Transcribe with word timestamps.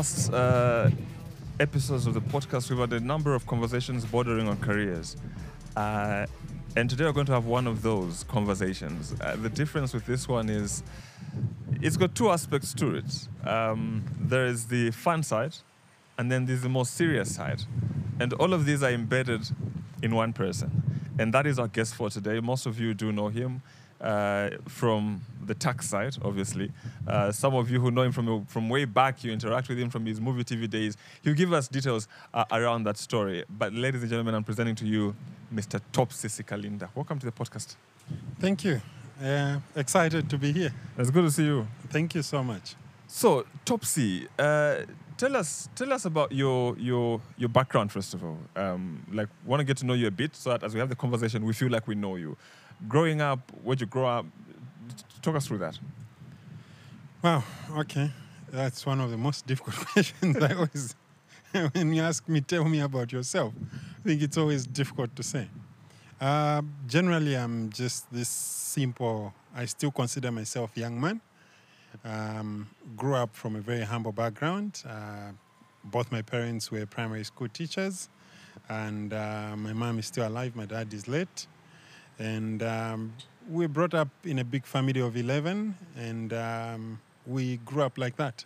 past 0.00 0.32
uh, 0.32 0.88
episodes 1.58 2.06
of 2.06 2.14
the 2.14 2.22
podcast, 2.22 2.70
we've 2.70 2.78
had 2.78 2.90
a 2.94 3.00
number 3.00 3.34
of 3.34 3.46
conversations 3.46 4.02
bordering 4.06 4.48
on 4.48 4.56
careers. 4.56 5.14
Uh, 5.76 6.24
and 6.74 6.88
today 6.88 7.04
we're 7.04 7.12
going 7.12 7.26
to 7.26 7.34
have 7.34 7.44
one 7.44 7.66
of 7.66 7.82
those 7.82 8.24
conversations. 8.24 9.14
Uh, 9.20 9.36
the 9.36 9.50
difference 9.50 9.92
with 9.92 10.06
this 10.06 10.26
one 10.26 10.48
is 10.48 10.82
it's 11.82 11.98
got 11.98 12.14
two 12.14 12.30
aspects 12.30 12.72
to 12.72 12.94
it. 12.94 13.28
Um, 13.46 14.02
there 14.18 14.46
is 14.46 14.68
the 14.68 14.90
fun 14.90 15.22
side, 15.22 15.54
and 16.16 16.32
then 16.32 16.46
there's 16.46 16.62
the 16.62 16.70
more 16.70 16.86
serious 16.86 17.34
side. 17.34 17.60
And 18.18 18.32
all 18.32 18.54
of 18.54 18.64
these 18.64 18.82
are 18.82 18.90
embedded 18.90 19.42
in 20.02 20.14
one 20.14 20.32
person. 20.32 21.02
And 21.18 21.34
that 21.34 21.46
is 21.46 21.58
our 21.58 21.68
guest 21.68 21.94
for 21.94 22.08
today. 22.08 22.40
Most 22.40 22.64
of 22.64 22.80
you 22.80 22.94
do 22.94 23.12
know 23.12 23.28
him 23.28 23.60
uh, 24.00 24.48
from 24.66 25.20
the 25.50 25.54
tax 25.54 25.88
side, 25.88 26.16
obviously. 26.22 26.70
Uh, 27.06 27.32
some 27.32 27.54
of 27.56 27.70
you 27.70 27.80
who 27.80 27.90
know 27.90 28.02
him 28.02 28.12
from, 28.12 28.46
from 28.46 28.68
way 28.68 28.84
back, 28.84 29.24
you 29.24 29.32
interact 29.32 29.68
with 29.68 29.78
him 29.78 29.90
from 29.90 30.06
his 30.06 30.20
movie 30.20 30.44
TV 30.44 30.70
days. 30.70 30.96
He'll 31.22 31.34
give 31.34 31.52
us 31.52 31.66
details 31.66 32.06
uh, 32.32 32.44
around 32.52 32.84
that 32.84 32.96
story. 32.96 33.44
But, 33.50 33.72
ladies 33.74 34.02
and 34.02 34.10
gentlemen, 34.10 34.34
I'm 34.36 34.44
presenting 34.44 34.76
to 34.76 34.86
you 34.86 35.16
Mr. 35.52 35.80
Topsy 35.92 36.28
Sikalinda. 36.28 36.88
Welcome 36.94 37.18
to 37.18 37.26
the 37.26 37.32
podcast. 37.32 37.74
Thank 38.38 38.64
you. 38.64 38.80
Uh, 39.20 39.58
excited 39.74 40.30
to 40.30 40.38
be 40.38 40.52
here. 40.52 40.72
It's 40.96 41.10
good 41.10 41.24
to 41.24 41.30
see 41.32 41.46
you. 41.46 41.66
Thank 41.88 42.14
you 42.14 42.22
so 42.22 42.44
much. 42.44 42.76
So, 43.08 43.44
Topsy, 43.64 44.28
uh, 44.38 44.82
tell 45.16 45.34
us 45.36 45.68
tell 45.74 45.92
us 45.92 46.04
about 46.04 46.30
your 46.30 46.78
your 46.78 47.20
your 47.36 47.48
background 47.48 47.90
first 47.90 48.14
of 48.14 48.24
all. 48.24 48.38
Um, 48.54 49.04
like, 49.12 49.28
want 49.44 49.58
to 49.60 49.64
get 49.64 49.76
to 49.78 49.84
know 49.84 49.94
you 49.94 50.06
a 50.06 50.12
bit, 50.12 50.36
so 50.36 50.50
that 50.50 50.62
as 50.62 50.74
we 50.74 50.80
have 50.80 50.88
the 50.88 50.94
conversation, 50.94 51.44
we 51.44 51.52
feel 51.52 51.70
like 51.70 51.88
we 51.88 51.96
know 51.96 52.14
you. 52.14 52.36
Growing 52.88 53.20
up, 53.20 53.40
where'd 53.64 53.80
you 53.80 53.86
grow 53.86 54.06
up? 54.06 54.26
Talk 55.22 55.36
us 55.36 55.46
through 55.46 55.58
that. 55.58 55.78
Wow. 57.22 57.44
Okay, 57.76 58.10
that's 58.50 58.86
one 58.86 59.00
of 59.00 59.10
the 59.10 59.16
most 59.16 59.46
difficult 59.50 59.76
questions 59.92 60.36
I 60.36 60.54
always. 60.54 60.94
when 61.72 61.92
you 61.92 62.02
ask 62.02 62.28
me, 62.28 62.40
tell 62.40 62.64
me 62.64 62.80
about 62.80 63.12
yourself. 63.12 63.52
I 63.98 64.02
think 64.08 64.22
it's 64.22 64.38
always 64.38 64.66
difficult 64.66 65.14
to 65.16 65.22
say. 65.22 65.48
Uh, 66.20 66.62
generally, 66.86 67.36
I'm 67.36 67.70
just 67.70 68.10
this 68.12 68.28
simple. 68.28 69.34
I 69.54 69.64
still 69.64 69.90
consider 69.90 70.30
myself 70.30 70.70
young 70.76 71.00
man. 71.00 71.20
Um, 72.04 72.68
grew 72.96 73.14
up 73.14 73.34
from 73.34 73.56
a 73.56 73.60
very 73.60 73.82
humble 73.82 74.12
background. 74.12 74.82
Uh, 74.88 75.32
both 75.84 76.12
my 76.12 76.22
parents 76.22 76.70
were 76.70 76.86
primary 76.86 77.24
school 77.24 77.48
teachers, 77.48 78.08
and 78.68 79.12
uh, 79.12 79.54
my 79.56 79.72
mom 79.72 79.98
is 79.98 80.06
still 80.06 80.28
alive. 80.28 80.54
My 80.54 80.66
dad 80.66 80.94
is 80.94 81.08
late, 81.08 81.46
and 82.18 82.62
um, 82.62 83.12
we 83.50 83.66
brought 83.66 83.94
up 83.94 84.08
in 84.24 84.38
a 84.38 84.44
big 84.44 84.64
family 84.64 85.00
of 85.00 85.16
eleven, 85.16 85.74
and 85.96 86.32
um, 86.32 87.00
we 87.26 87.56
grew 87.58 87.82
up 87.82 87.98
like 87.98 88.16
that. 88.16 88.44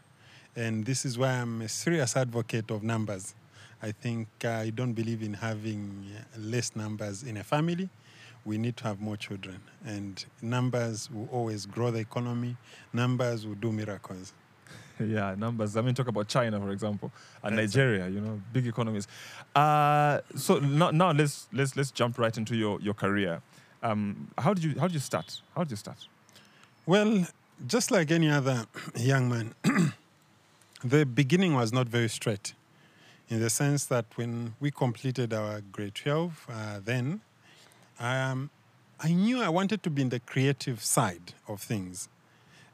And 0.57 0.85
this 0.85 1.05
is 1.05 1.19
why 1.19 1.31
I'm 1.31 1.63
a 1.63 1.69
serious 1.69 2.17
advocate 2.17 2.71
of 2.71 2.83
numbers. 2.83 3.35
I 3.83 3.93
think 3.93 4.29
uh, 4.45 4.51
I 4.51 4.71
don't 4.71 4.95
believe 4.95 5.23
in 5.23 5.35
having 5.35 6.07
less 6.39 6.75
numbers 6.75 7.23
in 7.23 7.37
a 7.37 7.45
family. 7.45 7.91
We 8.45 8.57
need 8.57 8.77
to 8.79 8.85
have 8.85 9.01
more 9.01 9.17
children, 9.17 9.61
and 9.85 10.25
numbers 10.41 11.11
will 11.11 11.29
always 11.31 11.67
grow 11.67 11.91
the 11.91 11.99
economy. 12.01 12.57
Numbers 12.93 13.47
will 13.47 13.57
do 13.57 13.73
miracles. 13.73 14.33
yeah, 15.01 15.35
numbers. 15.37 15.77
I 15.77 15.83
mean, 15.83 15.95
talk 15.95 16.09
about 16.09 16.29
China, 16.29 16.61
for 16.61 16.71
example, 16.71 17.11
and 17.43 17.59
That's 17.59 17.75
Nigeria. 17.75 18.09
You 18.09 18.21
know, 18.21 18.41
big 18.53 18.67
economies. 18.67 19.09
Uh, 19.55 20.21
so 20.37 20.59
now, 20.59 20.91
now 20.91 21.11
let's 21.13 21.49
let's 21.53 21.77
let's 21.77 21.91
jump 21.91 22.19
right 22.19 22.37
into 22.37 22.57
your 22.57 22.81
your 22.81 22.95
career. 22.95 23.43
Um, 23.85 24.29
how 24.39 24.55
did 24.55 24.65
you 24.65 24.81
how 24.81 24.87
did 24.87 24.95
you 24.95 25.01
start? 25.01 25.43
How 25.55 25.63
did 25.63 25.73
you 25.73 25.77
start? 25.77 26.09
Well, 26.86 27.27
just 27.67 27.91
like 27.91 28.11
any 28.11 28.31
other 28.31 28.64
young 28.97 29.29
man, 29.29 29.55
the 30.85 31.05
beginning 31.05 31.55
was 31.55 31.70
not 31.70 31.86
very 31.86 32.08
straight, 32.08 32.55
in 33.29 33.41
the 33.41 33.51
sense 33.51 33.85
that 33.86 34.07
when 34.14 34.55
we 34.58 34.70
completed 34.70 35.35
our 35.35 35.61
grade 35.61 35.95
12, 35.95 36.47
uh, 36.48 36.81
then 36.83 37.20
um, 38.01 38.48
I 38.98 39.13
knew 39.13 39.42
I 39.42 39.51
wanted 39.51 39.83
to 39.83 39.91
be 39.91 40.01
in 40.01 40.08
the 40.08 40.20
creative 40.20 40.83
side 40.83 41.35
of 41.47 41.61
things, 41.61 42.08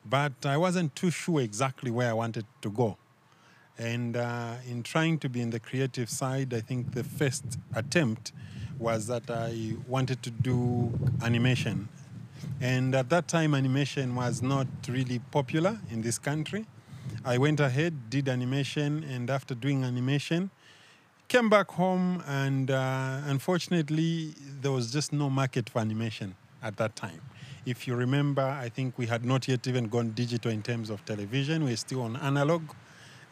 but 0.08 0.32
I 0.44 0.56
wasn't 0.56 0.94
too 0.94 1.10
sure 1.10 1.40
exactly 1.40 1.90
where 1.90 2.08
I 2.08 2.12
wanted 2.12 2.46
to 2.62 2.70
go. 2.70 2.96
And 3.76 4.16
uh, 4.16 4.56
in 4.68 4.84
trying 4.84 5.18
to 5.20 5.28
be 5.28 5.40
in 5.40 5.50
the 5.50 5.58
creative 5.58 6.08
side, 6.08 6.54
I 6.54 6.60
think 6.60 6.92
the 6.92 7.02
first 7.02 7.58
attempt 7.74 8.30
was 8.80 9.06
that 9.08 9.30
I 9.30 9.74
wanted 9.86 10.22
to 10.22 10.30
do 10.30 10.92
animation. 11.22 11.88
And 12.60 12.94
at 12.94 13.10
that 13.10 13.28
time, 13.28 13.54
animation 13.54 14.14
was 14.14 14.42
not 14.42 14.66
really 14.88 15.18
popular 15.30 15.78
in 15.90 16.02
this 16.02 16.18
country. 16.18 16.66
I 17.24 17.36
went 17.36 17.60
ahead, 17.60 18.08
did 18.08 18.28
animation, 18.28 19.04
and 19.04 19.28
after 19.28 19.54
doing 19.54 19.84
animation, 19.84 20.50
came 21.28 21.50
back 21.50 21.70
home, 21.70 22.24
and 22.26 22.70
uh, 22.70 23.20
unfortunately, 23.26 24.34
there 24.60 24.72
was 24.72 24.90
just 24.90 25.12
no 25.12 25.28
market 25.28 25.68
for 25.68 25.80
animation 25.80 26.34
at 26.62 26.76
that 26.78 26.96
time. 26.96 27.20
If 27.66 27.86
you 27.86 27.94
remember, 27.94 28.42
I 28.42 28.70
think 28.70 28.96
we 28.96 29.06
had 29.06 29.24
not 29.24 29.46
yet 29.46 29.66
even 29.66 29.88
gone 29.88 30.10
digital 30.10 30.50
in 30.50 30.62
terms 30.62 30.88
of 30.88 31.04
television. 31.04 31.64
We 31.64 31.70
were 31.70 31.76
still 31.76 32.02
on 32.02 32.16
analog. 32.16 32.62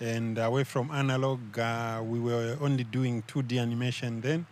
And 0.01 0.39
away 0.39 0.65
from 0.65 0.91
analog, 0.91 1.59
uh, 1.59 2.03
we 2.05 2.21
were 2.21 2.57
only 2.61 2.85
doing 2.85 3.23
2D 3.23 3.61
animation 3.61 4.21
then. 4.21 4.47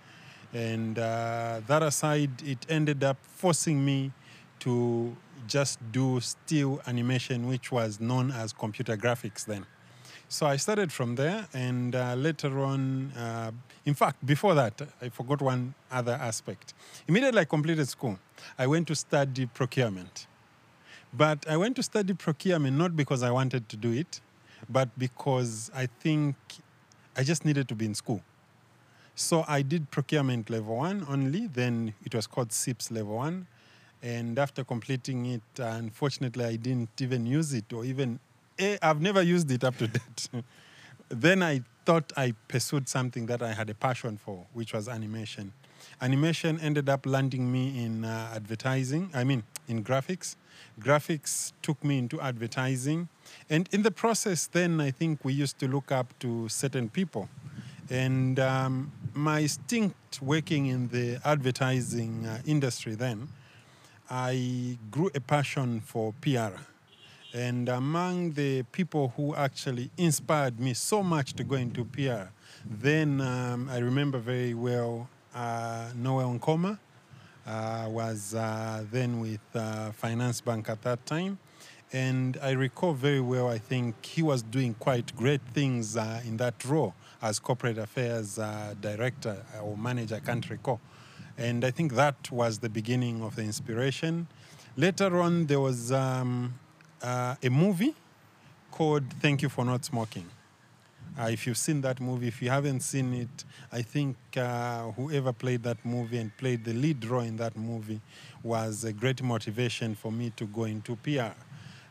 And 0.52 0.98
uh, 0.98 1.60
that 1.66 1.82
aside, 1.82 2.42
it 2.42 2.66
ended 2.68 3.04
up 3.04 3.18
forcing 3.22 3.84
me 3.84 4.12
to 4.60 5.16
just 5.46 5.78
do 5.92 6.20
still 6.20 6.80
animation, 6.86 7.46
which 7.46 7.70
was 7.70 8.00
known 8.00 8.30
as 8.30 8.52
computer 8.52 8.96
graphics 8.96 9.44
then. 9.44 9.66
So 10.28 10.46
I 10.46 10.56
started 10.56 10.92
from 10.92 11.14
there, 11.14 11.46
and 11.54 11.94
uh, 11.94 12.14
later 12.14 12.58
on, 12.58 13.12
uh, 13.12 13.52
in 13.84 13.94
fact, 13.94 14.26
before 14.26 14.54
that, 14.54 14.80
I 15.00 15.08
forgot 15.08 15.40
one 15.40 15.74
other 15.90 16.14
aspect. 16.20 16.74
Immediately 17.06 17.42
I 17.42 17.44
completed 17.44 17.88
school, 17.88 18.18
I 18.58 18.66
went 18.66 18.88
to 18.88 18.96
study 18.96 19.46
procurement. 19.46 20.26
But 21.12 21.48
I 21.48 21.56
went 21.56 21.76
to 21.76 21.82
study 21.82 22.12
procurement 22.12 22.76
not 22.76 22.96
because 22.96 23.22
I 23.22 23.30
wanted 23.30 23.68
to 23.68 23.76
do 23.76 23.92
it, 23.92 24.20
but 24.68 24.88
because 24.98 25.70
I 25.74 25.86
think 25.86 26.34
I 27.16 27.22
just 27.22 27.44
needed 27.44 27.68
to 27.68 27.76
be 27.76 27.86
in 27.86 27.94
school. 27.94 28.22
So 29.18 29.46
I 29.48 29.62
did 29.62 29.90
procurement 29.90 30.50
level 30.50 30.76
one 30.76 31.06
only, 31.08 31.46
then 31.46 31.94
it 32.04 32.14
was 32.14 32.26
called 32.26 32.52
CIPS 32.52 32.90
level 32.90 33.16
one. 33.16 33.46
And 34.02 34.38
after 34.38 34.62
completing 34.62 35.24
it, 35.24 35.42
unfortunately, 35.56 36.44
I 36.44 36.56
didn't 36.56 36.90
even 37.00 37.24
use 37.24 37.54
it 37.54 37.72
or 37.72 37.86
even, 37.86 38.20
eh, 38.58 38.76
I've 38.82 39.00
never 39.00 39.22
used 39.22 39.50
it 39.50 39.64
up 39.64 39.78
to 39.78 39.86
date. 39.98 40.28
then 41.08 41.42
I 41.42 41.62
thought 41.86 42.12
I 42.14 42.34
pursued 42.46 42.90
something 42.90 43.24
that 43.26 43.40
I 43.40 43.54
had 43.54 43.70
a 43.70 43.74
passion 43.74 44.18
for, 44.18 44.44
which 44.52 44.74
was 44.74 44.86
animation. 44.86 45.54
Animation 46.02 46.60
ended 46.60 46.90
up 46.90 47.06
landing 47.06 47.50
me 47.50 47.82
in 47.82 48.04
uh, 48.04 48.32
advertising, 48.34 49.10
I 49.14 49.24
mean, 49.24 49.44
in 49.66 49.82
graphics. 49.82 50.36
Graphics 50.78 51.52
took 51.62 51.82
me 51.82 51.96
into 51.96 52.20
advertising. 52.20 53.08
And 53.48 53.66
in 53.72 53.82
the 53.82 53.90
process, 53.90 54.46
then 54.46 54.78
I 54.78 54.90
think 54.90 55.24
we 55.24 55.32
used 55.32 55.58
to 55.60 55.68
look 55.68 55.90
up 55.90 56.12
to 56.18 56.50
certain 56.50 56.90
people. 56.90 57.30
And 57.90 58.38
um, 58.40 58.92
my 59.14 59.40
instinct 59.42 60.20
working 60.20 60.66
in 60.66 60.88
the 60.88 61.20
advertising 61.24 62.26
uh, 62.26 62.40
industry 62.44 62.94
then, 62.94 63.28
I 64.10 64.78
grew 64.90 65.10
a 65.14 65.20
passion 65.20 65.80
for 65.80 66.12
PR. 66.20 66.58
And 67.32 67.68
among 67.68 68.32
the 68.32 68.62
people 68.64 69.12
who 69.16 69.34
actually 69.34 69.90
inspired 69.96 70.58
me 70.58 70.74
so 70.74 71.02
much 71.02 71.34
to 71.34 71.44
go 71.44 71.56
into 71.56 71.84
PR, 71.84 72.30
then 72.64 73.20
um, 73.20 73.68
I 73.68 73.78
remember 73.78 74.18
very 74.18 74.54
well 74.54 75.08
uh, 75.34 75.90
Noel 75.94 76.38
Nkoma 76.38 76.78
uh, 77.46 77.86
was 77.88 78.34
uh, 78.34 78.84
then 78.90 79.20
with 79.20 79.40
uh, 79.54 79.92
Finance 79.92 80.40
Bank 80.40 80.68
at 80.68 80.82
that 80.82 81.04
time. 81.06 81.38
And 81.92 82.36
I 82.42 82.50
recall 82.50 82.94
very 82.94 83.20
well, 83.20 83.48
I 83.48 83.58
think 83.58 84.04
he 84.04 84.22
was 84.22 84.42
doing 84.42 84.74
quite 84.74 85.14
great 85.14 85.42
things 85.52 85.96
uh, 85.96 86.20
in 86.26 86.36
that 86.38 86.64
role 86.64 86.94
as 87.22 87.38
corporate 87.38 87.78
affairs 87.78 88.38
uh, 88.38 88.74
director 88.80 89.44
or 89.62 89.76
manager, 89.76 90.16
I 90.16 90.20
can't 90.20 90.48
recall. 90.50 90.80
And 91.38 91.64
I 91.64 91.70
think 91.70 91.94
that 91.94 92.30
was 92.30 92.58
the 92.58 92.68
beginning 92.68 93.22
of 93.22 93.36
the 93.36 93.42
inspiration. 93.42 94.26
Later 94.76 95.20
on, 95.20 95.46
there 95.46 95.60
was 95.60 95.92
um, 95.92 96.54
uh, 97.02 97.34
a 97.42 97.50
movie 97.50 97.94
called 98.70 99.04
Thank 99.20 99.42
You 99.42 99.48
for 99.48 99.64
Not 99.64 99.84
Smoking. 99.84 100.26
Uh, 101.18 101.28
if 101.30 101.46
you've 101.46 101.56
seen 101.56 101.80
that 101.80 101.98
movie, 101.98 102.28
if 102.28 102.42
you 102.42 102.50
haven't 102.50 102.80
seen 102.80 103.14
it, 103.14 103.44
I 103.72 103.80
think 103.80 104.16
uh, 104.36 104.90
whoever 104.92 105.32
played 105.32 105.62
that 105.62 105.82
movie 105.82 106.18
and 106.18 106.36
played 106.36 106.64
the 106.64 106.74
lead 106.74 107.04
role 107.06 107.22
in 107.22 107.38
that 107.38 107.56
movie 107.56 108.02
was 108.42 108.84
a 108.84 108.92
great 108.92 109.22
motivation 109.22 109.94
for 109.94 110.12
me 110.12 110.30
to 110.36 110.44
go 110.44 110.64
into 110.64 110.96
PR. 110.96 111.32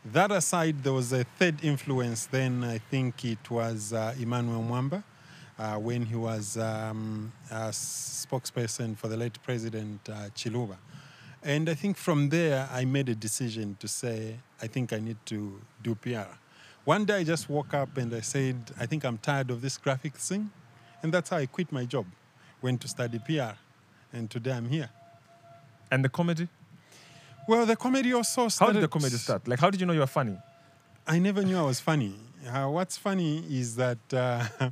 That 0.04 0.30
aside, 0.30 0.84
there 0.84 0.92
was 0.92 1.12
a 1.12 1.24
third 1.24 1.64
influence. 1.64 2.26
Then 2.26 2.62
I 2.62 2.78
think 2.78 3.24
it 3.24 3.50
was 3.50 3.92
uh, 3.92 4.14
Emmanuel 4.20 4.62
Mwamba 4.62 5.02
uh, 5.58 5.76
when 5.76 6.04
he 6.04 6.14
was 6.14 6.56
um, 6.56 7.32
a 7.50 7.70
spokesperson 7.70 8.96
for 8.96 9.08
the 9.08 9.16
late 9.16 9.38
President 9.42 10.00
uh, 10.08 10.28
Chiluba. 10.34 10.76
And 11.42 11.68
I 11.68 11.74
think 11.74 11.96
from 11.96 12.28
there, 12.28 12.68
I 12.72 12.84
made 12.84 13.08
a 13.08 13.14
decision 13.14 13.76
to 13.80 13.88
say, 13.88 14.36
I 14.60 14.66
think 14.66 14.92
I 14.92 14.98
need 14.98 15.18
to 15.26 15.60
do 15.82 15.94
PR. 15.94 16.28
One 16.84 17.04
day 17.04 17.18
I 17.18 17.24
just 17.24 17.48
woke 17.48 17.74
up 17.74 17.96
and 17.96 18.12
I 18.14 18.20
said, 18.20 18.56
I 18.78 18.86
think 18.86 19.04
I'm 19.04 19.18
tired 19.18 19.50
of 19.50 19.60
this 19.60 19.78
graphics 19.78 20.28
thing. 20.28 20.50
And 21.02 21.12
that's 21.12 21.30
how 21.30 21.36
I 21.36 21.46
quit 21.46 21.70
my 21.72 21.84
job. 21.84 22.06
Went 22.62 22.80
to 22.82 22.88
study 22.88 23.18
PR. 23.18 23.56
And 24.12 24.30
today 24.30 24.52
I'm 24.52 24.68
here. 24.68 24.90
And 25.90 26.04
the 26.04 26.08
comedy? 26.08 26.48
Well, 27.48 27.64
the 27.64 27.76
comedy 27.76 28.12
also 28.12 28.48
started. 28.48 28.74
How 28.74 28.80
did 28.80 28.82
the 28.82 28.92
comedy 28.92 29.16
start? 29.16 29.46
Like, 29.46 29.60
how 29.60 29.70
did 29.70 29.80
you 29.80 29.86
know 29.86 29.92
you 29.92 30.00
were 30.00 30.06
funny? 30.06 30.36
I 31.06 31.20
never 31.20 31.42
knew 31.44 31.56
I 31.56 31.62
was 31.62 31.78
funny. 31.78 32.14
Uh, 32.48 32.68
what's 32.68 32.96
funny 32.96 33.44
is 33.48 33.76
that 33.76 33.98
uh, 34.12 34.44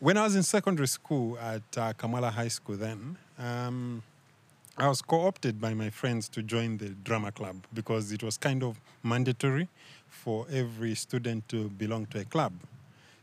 when 0.00 0.16
I 0.16 0.22
was 0.24 0.34
in 0.34 0.42
secondary 0.42 0.88
school 0.88 1.38
at 1.38 1.62
uh, 1.76 1.92
Kamwala 1.92 2.32
High 2.32 2.48
School, 2.48 2.76
then 2.76 3.18
um, 3.38 4.02
I 4.78 4.88
was 4.88 5.02
co-opted 5.02 5.60
by 5.60 5.74
my 5.74 5.90
friends 5.90 6.26
to 6.30 6.42
join 6.42 6.78
the 6.78 6.88
drama 6.88 7.30
club 7.30 7.56
because 7.74 8.10
it 8.10 8.22
was 8.22 8.38
kind 8.38 8.62
of 8.62 8.80
mandatory 9.02 9.68
for 10.08 10.46
every 10.50 10.94
student 10.94 11.46
to 11.50 11.68
belong 11.68 12.06
to 12.06 12.20
a 12.20 12.24
club. 12.24 12.54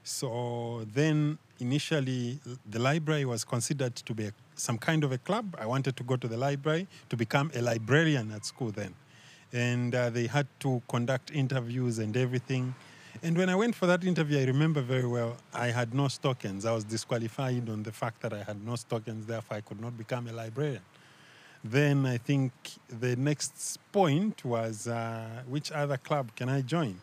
So 0.04 0.86
then, 0.94 1.40
initially, 1.60 2.40
the 2.70 2.80
library 2.80 3.26
was 3.26 3.44
considered 3.44 3.96
to 3.96 4.14
be 4.14 4.28
a, 4.28 4.32
some 4.56 4.78
kind 4.78 5.04
of 5.04 5.12
a 5.12 5.18
club. 5.18 5.58
I 5.60 5.66
wanted 5.66 5.98
to 5.98 6.04
go 6.04 6.16
to 6.16 6.28
the 6.28 6.38
library 6.38 6.88
to 7.10 7.18
become 7.18 7.52
a 7.56 7.62
librarian 7.62 8.32
at 8.32 8.46
school 8.46 8.70
then. 8.70 8.94
And 9.52 9.96
uh, 9.96 10.12
they 10.12 10.28
had 10.28 10.46
to 10.60 10.82
conduct 10.88 11.32
interviews 11.32 11.98
and 11.98 12.16
everything. 12.16 12.76
And 13.24 13.36
when 13.38 13.50
I 13.50 13.56
went 13.56 13.74
for 13.74 13.88
that 13.88 14.04
interview, 14.04 14.40
I 14.40 14.46
remember 14.46 14.82
very 14.82 15.08
well, 15.08 15.38
I 15.54 15.68
had 15.68 15.94
no 15.94 16.08
tokens. 16.08 16.66
I 16.66 16.74
was 16.74 16.84
disqualified 16.84 17.68
on 17.68 17.84
the 17.84 17.92
fact 17.92 18.22
that 18.22 18.32
I 18.32 18.44
had 18.44 18.64
no 18.64 18.76
tokens, 18.76 19.26
therefore, 19.26 19.58
I 19.58 19.62
could 19.62 19.82
not 19.82 19.98
become 19.98 20.28
a 20.28 20.34
librarian. 20.34 20.82
Then 21.64 22.06
I 22.06 22.18
think 22.18 22.52
the 22.88 23.16
next 23.16 23.80
point 23.92 24.46
was 24.46 24.88
uh, 24.88 25.42
which 25.48 25.72
other 25.72 25.98
club 25.98 26.32
can 26.36 26.48
I 26.48 26.62
join? 26.62 27.02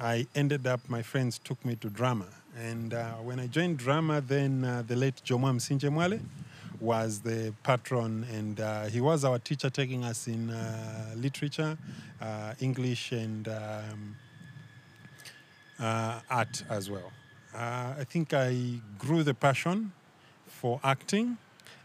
I 0.00 0.26
ended 0.34 0.66
up, 0.66 0.80
my 0.88 1.02
friends 1.02 1.38
took 1.38 1.64
me 1.64 1.76
to 1.76 1.88
drama. 1.88 2.26
And 2.58 2.92
uh, 2.92 3.12
when 3.14 3.38
I 3.38 3.46
joined 3.46 3.78
drama, 3.78 4.20
then 4.20 4.64
uh, 4.64 4.82
the 4.86 4.96
late 4.96 5.22
Jomam 5.24 5.56
Msinje 5.56 5.90
Mwale 5.90 6.20
was 6.80 7.20
the 7.20 7.54
patron, 7.62 8.26
and 8.32 8.60
uh, 8.60 8.84
he 8.86 9.00
was 9.00 9.24
our 9.24 9.38
teacher 9.38 9.70
taking 9.70 10.04
us 10.04 10.26
in 10.26 10.50
uh, 10.50 11.14
literature, 11.16 11.78
uh, 12.20 12.54
English, 12.60 13.12
and 13.12 13.48
um, 13.48 14.16
art 15.80 16.64
as 16.68 16.90
well. 16.90 17.12
Uh, 17.54 17.94
I 17.98 18.04
think 18.04 18.34
I 18.34 18.80
grew 18.98 19.22
the 19.22 19.34
passion 19.34 19.92
for 20.46 20.80
acting. 20.84 21.38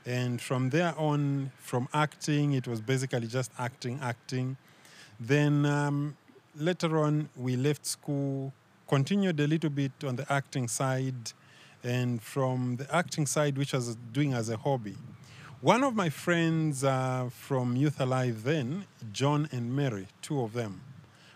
And 0.05 0.41
from 0.41 0.71
there 0.71 0.93
on, 0.97 1.51
from 1.59 1.87
acting, 1.93 2.53
it 2.53 2.67
was 2.67 2.81
basically 2.81 3.27
just 3.27 3.51
acting, 3.59 3.99
acting. 4.01 4.57
Then 5.19 5.65
um, 5.65 6.17
later 6.55 6.97
on, 6.97 7.29
we 7.35 7.55
left 7.55 7.85
school, 7.85 8.51
continued 8.87 9.39
a 9.39 9.47
little 9.47 9.69
bit 9.69 9.91
on 10.03 10.15
the 10.15 10.31
acting 10.31 10.67
side, 10.67 11.33
and 11.83 12.21
from 12.21 12.77
the 12.77 12.95
acting 12.95 13.25
side, 13.27 13.57
which 13.57 13.73
I 13.73 13.77
was 13.77 13.95
doing 14.11 14.33
as 14.33 14.49
a 14.49 14.57
hobby. 14.57 14.97
One 15.61 15.83
of 15.83 15.95
my 15.95 16.09
friends 16.09 16.83
uh, 16.83 17.29
from 17.31 17.75
Youth 17.75 17.99
Alive 18.01 18.43
then, 18.43 18.85
John 19.13 19.47
and 19.51 19.75
Mary, 19.75 20.07
two 20.23 20.41
of 20.41 20.53
them, 20.53 20.81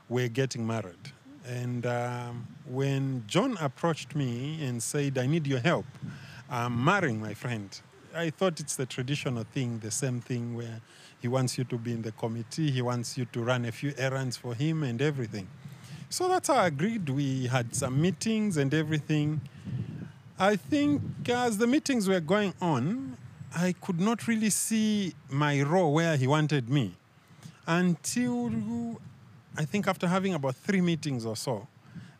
were 0.09 0.27
getting 0.27 0.65
married. 0.65 1.11
And 1.47 1.85
um, 1.85 2.47
when 2.67 3.23
John 3.27 3.57
approached 3.61 4.15
me 4.15 4.65
and 4.65 4.81
said, 4.81 5.17
I 5.17 5.27
need 5.27 5.45
your 5.45 5.59
help, 5.59 5.85
I'm 6.49 6.83
marrying 6.83 7.21
my 7.21 7.33
friend. 7.33 7.69
I 8.15 8.29
thought 8.29 8.59
it's 8.59 8.75
the 8.75 8.85
traditional 8.85 9.43
thing, 9.43 9.79
the 9.79 9.91
same 9.91 10.21
thing 10.21 10.55
where 10.55 10.81
he 11.21 11.27
wants 11.27 11.57
you 11.57 11.63
to 11.65 11.77
be 11.77 11.91
in 11.91 12.01
the 12.01 12.11
committee, 12.13 12.71
he 12.71 12.81
wants 12.81 13.17
you 13.17 13.25
to 13.25 13.43
run 13.43 13.65
a 13.65 13.71
few 13.71 13.93
errands 13.97 14.37
for 14.37 14.53
him 14.53 14.83
and 14.83 15.01
everything. 15.01 15.47
So 16.09 16.29
that's 16.29 16.47
how 16.47 16.55
I 16.55 16.67
agreed. 16.67 17.09
We 17.09 17.47
had 17.47 17.75
some 17.75 18.01
meetings 18.01 18.57
and 18.57 18.73
everything. 18.73 19.41
I 20.39 20.55
think 20.55 21.01
as 21.27 21.57
the 21.57 21.67
meetings 21.67 22.07
were 22.07 22.19
going 22.19 22.53
on, 22.61 23.17
I 23.55 23.73
could 23.81 23.99
not 23.99 24.27
really 24.27 24.49
see 24.49 25.13
my 25.29 25.61
role 25.61 25.93
where 25.93 26.15
he 26.17 26.27
wanted 26.27 26.69
me 26.69 26.95
until 27.67 28.51
I 29.57 29.65
think 29.65 29.87
after 29.87 30.07
having 30.07 30.33
about 30.33 30.55
three 30.55 30.81
meetings 30.81 31.25
or 31.25 31.35
so, 31.35 31.67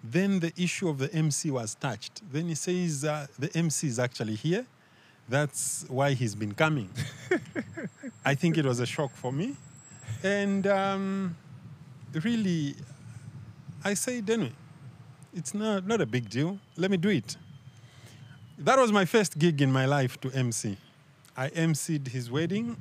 then 0.04 0.40
the 0.40 0.54
issue 0.56 0.88
of 0.88 0.98
the 1.00 1.14
MC 1.14 1.52
was 1.52 1.76
touched. 1.76 2.22
Then 2.32 2.48
he 2.48 2.56
says 2.56 3.04
uh, 3.04 3.28
the 3.38 3.56
MC 3.58 3.88
is 3.88 4.00
actually 4.00 4.36
here. 4.36 4.66
That's 5.28 5.86
why 5.88 6.14
he's 6.14 6.36
been 6.36 6.54
coming. 6.54 6.90
I 8.26 8.36
think 8.36 8.58
it 8.58 8.66
was 8.66 8.80
a 8.80 8.86
shock 8.86 9.12
for 9.12 9.32
me. 9.32 9.56
And 10.24 10.68
um, 10.68 11.36
really, 12.14 12.76
I 13.84 13.96
said, 13.96 14.30
anyway, 14.30 14.52
it's 15.34 15.54
not, 15.54 15.86
not 15.86 16.00
a 16.02 16.06
big 16.06 16.30
deal. 16.30 16.60
Let 16.78 16.92
me 16.92 16.98
do 16.98 17.10
it. 17.10 17.36
That 18.60 18.78
was 18.78 18.92
my 18.92 19.06
first 19.06 19.38
gig 19.38 19.62
in 19.62 19.72
my 19.72 19.86
life 19.86 20.20
to 20.22 20.32
MC. 20.32 20.78
I 21.36 21.50
MC'd 21.50 22.08
his 22.08 22.32
wedding. 22.32 22.78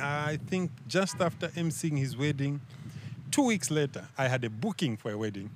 I 0.00 0.38
think 0.48 0.70
just 0.88 1.20
after 1.20 1.48
MCing 1.48 1.98
his 1.98 2.16
wedding, 2.16 2.60
two 3.32 3.42
weeks 3.42 3.70
later, 3.70 4.06
I 4.16 4.28
had 4.28 4.44
a 4.44 4.50
booking 4.50 4.96
for 4.96 5.10
a 5.10 5.18
wedding. 5.18 5.50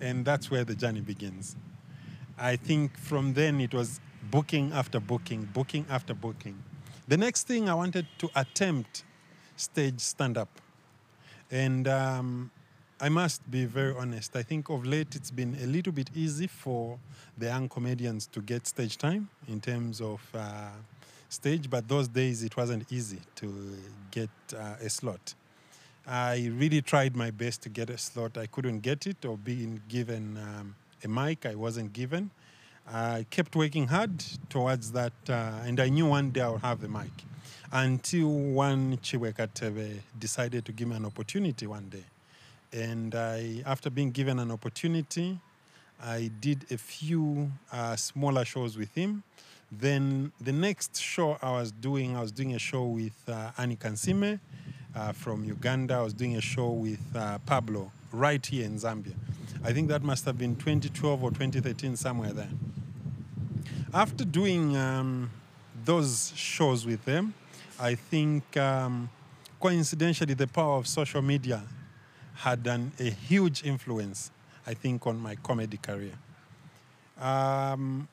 And 0.00 0.24
that's 0.24 0.50
where 0.50 0.64
the 0.64 0.76
journey 0.76 1.00
begins. 1.00 1.56
I 2.38 2.54
think 2.54 2.96
from 2.96 3.34
then 3.34 3.60
it 3.60 3.74
was 3.74 4.00
booking 4.30 4.72
after 4.72 5.00
booking, 5.00 5.48
booking 5.52 5.84
after 5.90 6.14
booking. 6.14 6.62
The 7.08 7.16
next 7.16 7.48
thing 7.48 7.68
I 7.68 7.74
wanted 7.74 8.06
to 8.18 8.30
attempt 8.36 9.04
stage 9.56 9.98
stand 9.98 10.38
up. 10.38 10.60
And 11.50 11.88
um, 11.88 12.50
I 13.00 13.08
must 13.08 13.50
be 13.50 13.64
very 13.64 13.94
honest. 13.96 14.36
I 14.36 14.42
think 14.42 14.68
of 14.70 14.86
late 14.86 15.16
it's 15.16 15.32
been 15.32 15.56
a 15.60 15.66
little 15.66 15.92
bit 15.92 16.10
easy 16.14 16.46
for 16.46 16.98
the 17.36 17.46
young 17.46 17.68
comedians 17.68 18.28
to 18.28 18.40
get 18.40 18.66
stage 18.68 18.96
time 18.96 19.28
in 19.48 19.60
terms 19.60 20.00
of 20.00 20.20
uh, 20.34 20.68
stage, 21.28 21.68
but 21.68 21.88
those 21.88 22.06
days 22.06 22.44
it 22.44 22.56
wasn't 22.56 22.92
easy 22.92 23.18
to 23.36 23.76
get 24.12 24.30
uh, 24.56 24.76
a 24.80 24.88
slot. 24.88 25.34
I 26.10 26.50
really 26.54 26.80
tried 26.80 27.14
my 27.14 27.30
best 27.30 27.60
to 27.62 27.68
get 27.68 27.90
a 27.90 27.98
slot. 27.98 28.38
I 28.38 28.46
couldn't 28.46 28.80
get 28.80 29.06
it 29.06 29.26
or 29.26 29.36
being 29.36 29.82
given 29.88 30.38
um, 30.38 30.74
a 31.04 31.08
mic, 31.08 31.44
I 31.44 31.54
wasn't 31.54 31.92
given. 31.92 32.30
I 32.90 33.26
kept 33.28 33.54
working 33.54 33.88
hard 33.88 34.24
towards 34.48 34.92
that, 34.92 35.12
uh, 35.28 35.52
and 35.66 35.78
I 35.78 35.90
knew 35.90 36.06
one 36.06 36.30
day 36.30 36.40
I 36.40 36.48
would 36.48 36.62
have 36.62 36.80
the 36.80 36.88
mic. 36.88 37.10
Until 37.70 38.30
one 38.30 38.96
Chiwekatebe 38.96 39.98
decided 40.18 40.64
to 40.64 40.72
give 40.72 40.88
me 40.88 40.96
an 40.96 41.04
opportunity 41.04 41.66
one 41.66 41.90
day. 41.90 42.04
And 42.72 43.14
I, 43.14 43.62
after 43.66 43.90
being 43.90 44.10
given 44.10 44.38
an 44.38 44.50
opportunity, 44.50 45.38
I 46.02 46.30
did 46.40 46.64
a 46.70 46.78
few 46.78 47.52
uh, 47.70 47.96
smaller 47.96 48.46
shows 48.46 48.78
with 48.78 48.94
him. 48.94 49.24
Then 49.70 50.32
the 50.40 50.52
next 50.52 50.98
show 50.98 51.36
I 51.42 51.52
was 51.52 51.70
doing, 51.70 52.16
I 52.16 52.22
was 52.22 52.32
doing 52.32 52.54
a 52.54 52.58
show 52.58 52.84
with 52.84 53.12
uh, 53.28 53.50
Anne 53.58 53.76
Kansiime 53.76 54.40
uh, 54.98 55.12
from 55.12 55.44
Uganda. 55.44 55.94
I 55.94 56.02
was 56.02 56.12
doing 56.12 56.36
a 56.36 56.40
show 56.40 56.70
with 56.70 57.00
uh, 57.14 57.38
Pablo 57.46 57.92
right 58.12 58.44
here 58.44 58.64
in 58.64 58.76
Zambia. 58.76 59.14
I 59.64 59.72
think 59.72 59.88
that 59.88 60.02
must 60.02 60.24
have 60.24 60.38
been 60.38 60.56
2012 60.56 61.22
or 61.22 61.30
2013, 61.30 61.96
somewhere 61.96 62.32
there. 62.32 62.48
After 63.92 64.24
doing 64.24 64.76
um, 64.76 65.30
those 65.84 66.32
shows 66.34 66.86
with 66.86 67.04
them, 67.04 67.34
I 67.80 67.94
think 67.94 68.56
um, 68.56 69.08
coincidentally 69.60 70.34
the 70.34 70.46
power 70.46 70.76
of 70.76 70.86
social 70.86 71.22
media 71.22 71.62
had 72.34 72.66
an, 72.66 72.92
a 72.98 73.10
huge 73.10 73.64
influence, 73.64 74.30
I 74.66 74.74
think, 74.74 75.06
on 75.06 75.18
my 75.18 75.36
comedy 75.36 75.76
career. 75.76 76.14
Um, 77.20 78.08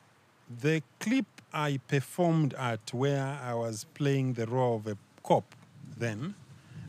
the 0.62 0.82
clip 1.00 1.26
I 1.54 1.80
performed 1.88 2.54
at 2.56 2.94
where 2.94 3.40
I 3.44 3.54
was 3.54 3.86
playing 3.94 4.34
the 4.34 4.48
role 4.48 4.78
of 4.78 4.88
a 4.88 4.98
cop 5.24 5.56
then, 5.98 6.36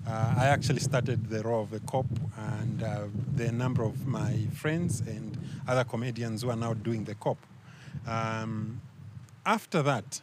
uh, 0.06 0.34
I 0.38 0.46
actually 0.46 0.80
started 0.80 1.28
the 1.28 1.42
role 1.42 1.62
of 1.62 1.72
a 1.72 1.80
cop, 1.80 2.06
and 2.36 2.82
uh, 2.82 3.04
the 3.34 3.50
number 3.52 3.82
of 3.84 4.06
my 4.06 4.46
friends 4.54 5.00
and 5.00 5.36
other 5.66 5.84
comedians 5.84 6.42
who 6.42 6.50
are 6.50 6.56
now 6.56 6.74
doing 6.74 7.04
the 7.04 7.14
cop. 7.14 7.38
Um, 8.06 8.80
after 9.44 9.82
that, 9.82 10.20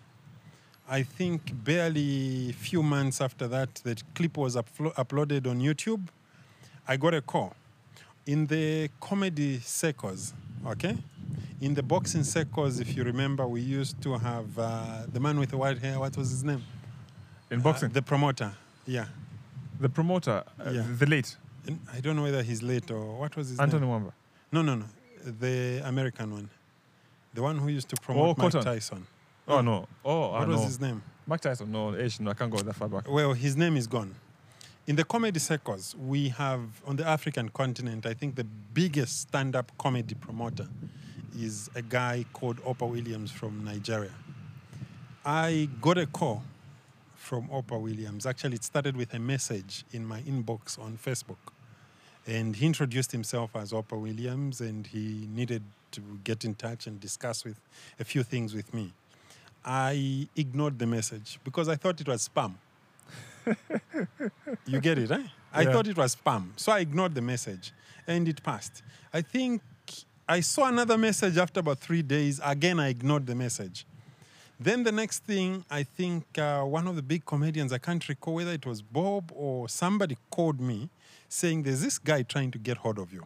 I 0.87 1.03
think 1.03 1.51
barely 1.63 2.49
a 2.49 2.53
few 2.53 2.83
months 2.83 3.21
after 3.21 3.47
that, 3.47 3.75
the 3.83 4.01
clip 4.15 4.37
was 4.37 4.55
uplo- 4.55 4.93
uploaded 4.95 5.47
on 5.47 5.59
YouTube. 5.59 6.07
I 6.87 6.97
got 6.97 7.13
a 7.13 7.21
call. 7.21 7.55
In 8.25 8.47
the 8.47 8.89
comedy 8.99 9.59
circles, 9.59 10.33
okay? 10.65 10.97
In 11.61 11.73
the 11.73 11.83
boxing 11.83 12.23
circles, 12.23 12.79
if 12.79 12.95
you 12.95 13.03
remember, 13.03 13.47
we 13.47 13.61
used 13.61 14.01
to 14.01 14.17
have 14.17 14.57
uh, 14.57 15.03
the 15.11 15.19
man 15.19 15.39
with 15.39 15.49
the 15.51 15.57
white 15.57 15.79
hair, 15.79 15.99
what 15.99 16.15
was 16.17 16.29
his 16.29 16.43
name? 16.43 16.63
In 17.51 17.59
boxing, 17.61 17.89
Uh, 17.89 17.93
the 17.93 18.01
promoter, 18.01 18.51
yeah. 18.85 19.05
The 19.79 19.89
promoter, 19.89 20.43
uh, 20.59 20.69
Yeah. 20.71 20.83
the 20.97 21.05
late 21.05 21.37
I 21.95 22.01
don't 22.01 22.17
know 22.17 22.23
whether 22.23 22.43
he's 22.43 22.61
late 22.61 22.91
or 22.91 23.19
what 23.19 23.35
was 23.37 23.47
his 23.49 23.59
Anthony 23.59 23.81
name? 23.81 23.89
Wamba. 23.89 24.13
No, 24.51 24.61
no, 24.61 24.75
no. 24.75 24.85
The 25.39 25.81
American 25.85 26.31
one. 26.33 26.49
The 27.33 27.41
one 27.41 27.57
who 27.57 27.69
used 27.69 27.87
to 27.89 27.95
promote 28.01 28.37
Mike 28.37 28.51
Cotton. 28.51 28.63
Tyson. 28.65 29.07
Oh 29.47 29.61
no. 29.61 29.87
Oh, 30.03 30.31
I 30.31 30.39
What 30.39 30.47
was 30.49 30.57
know. 30.59 30.65
his 30.65 30.79
name? 30.81 31.01
Mike 31.25 31.39
Tyson. 31.41 31.71
No, 31.71 31.95
Asian. 31.95 32.27
I 32.27 32.33
can't 32.33 32.51
go 32.51 32.57
that 32.57 32.73
far 32.75 32.89
back. 32.89 33.09
Well, 33.09 33.31
his 33.33 33.55
name 33.55 33.77
is 33.77 33.87
gone. 33.87 34.15
in 34.85 34.97
the 34.97 35.05
comedy 35.05 35.39
circles, 35.39 35.95
we 35.95 36.27
have 36.27 36.59
on 36.85 36.97
the 36.97 37.07
African 37.07 37.47
continent, 37.47 38.05
I 38.05 38.13
think 38.13 38.35
the 38.35 38.43
biggest 38.43 39.21
stand 39.21 39.55
up 39.55 39.71
comedy 39.77 40.13
promoter 40.15 40.67
is 41.39 41.69
a 41.73 41.81
guy 41.81 42.25
called 42.33 42.57
Opa 42.65 42.89
Williams 42.89 43.31
from 43.31 43.63
Nigeria. 43.63 44.11
I 45.25 45.69
got 45.81 45.97
a 45.97 46.05
call 46.05 46.43
from 47.23 47.47
Opa 47.47 47.79
Williams. 47.79 48.25
Actually, 48.25 48.55
it 48.55 48.65
started 48.65 48.97
with 48.97 49.13
a 49.13 49.19
message 49.19 49.85
in 49.93 50.05
my 50.05 50.19
inbox 50.23 50.77
on 50.77 50.97
Facebook. 50.97 51.37
And 52.27 52.55
he 52.55 52.65
introduced 52.65 53.13
himself 53.13 53.55
as 53.55 53.71
Opa 53.71 53.99
Williams 53.99 54.59
and 54.59 54.85
he 54.85 55.27
needed 55.33 55.63
to 55.91 56.01
get 56.25 56.43
in 56.43 56.53
touch 56.53 56.85
and 56.85 56.99
discuss 56.99 57.45
with 57.45 57.59
a 57.99 58.03
few 58.03 58.23
things 58.23 58.53
with 58.53 58.73
me. 58.73 58.91
I 59.63 60.27
ignored 60.35 60.77
the 60.79 60.85
message 60.85 61.39
because 61.45 61.69
I 61.69 61.75
thought 61.75 62.01
it 62.01 62.07
was 62.07 62.27
spam. 62.27 62.55
you 64.65 64.81
get 64.81 64.97
it, 64.97 65.11
eh? 65.11 65.23
I 65.53 65.61
Yeah. 65.61 65.71
thought 65.71 65.87
it 65.87 65.97
was 65.97 66.15
spam. 66.17 66.49
So 66.57 66.73
I 66.73 66.79
ignored 66.79 67.15
the 67.15 67.21
message 67.21 67.71
and 68.05 68.27
it 68.27 68.43
passed. 68.43 68.83
I 69.13 69.21
think 69.21 69.61
I 70.27 70.41
saw 70.41 70.67
another 70.67 70.97
message 70.97 71.37
after 71.37 71.61
about 71.61 71.79
three 71.79 72.01
days. 72.01 72.41
Again, 72.43 72.79
I 72.81 72.89
ignored 72.89 73.25
the 73.27 73.35
message. 73.35 73.85
Then 74.63 74.83
the 74.83 74.93
next 74.93 75.25
thing, 75.25 75.65
I 75.69 75.83
think 75.83 76.37
uh, 76.37 76.61
one 76.63 76.87
of 76.87 76.95
the 76.95 77.01
big 77.01 77.25
comedians, 77.25 77.73
I 77.73 77.79
can't 77.79 78.07
recall 78.07 78.35
whether 78.35 78.53
it 78.53 78.65
was 78.65 78.81
Bob 78.81 79.29
or 79.35 79.67
somebody 79.67 80.17
called 80.29 80.61
me 80.61 80.89
saying, 81.27 81.63
There's 81.63 81.81
this 81.81 81.97
guy 81.97 82.23
trying 82.23 82.51
to 82.51 82.57
get 82.57 82.77
hold 82.77 82.97
of 82.97 83.11
you. 83.11 83.25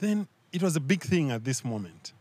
Then 0.00 0.28
it 0.52 0.62
was 0.62 0.76
a 0.76 0.80
big 0.80 1.00
thing 1.00 1.30
at 1.30 1.44
this 1.44 1.64
moment. 1.64 2.12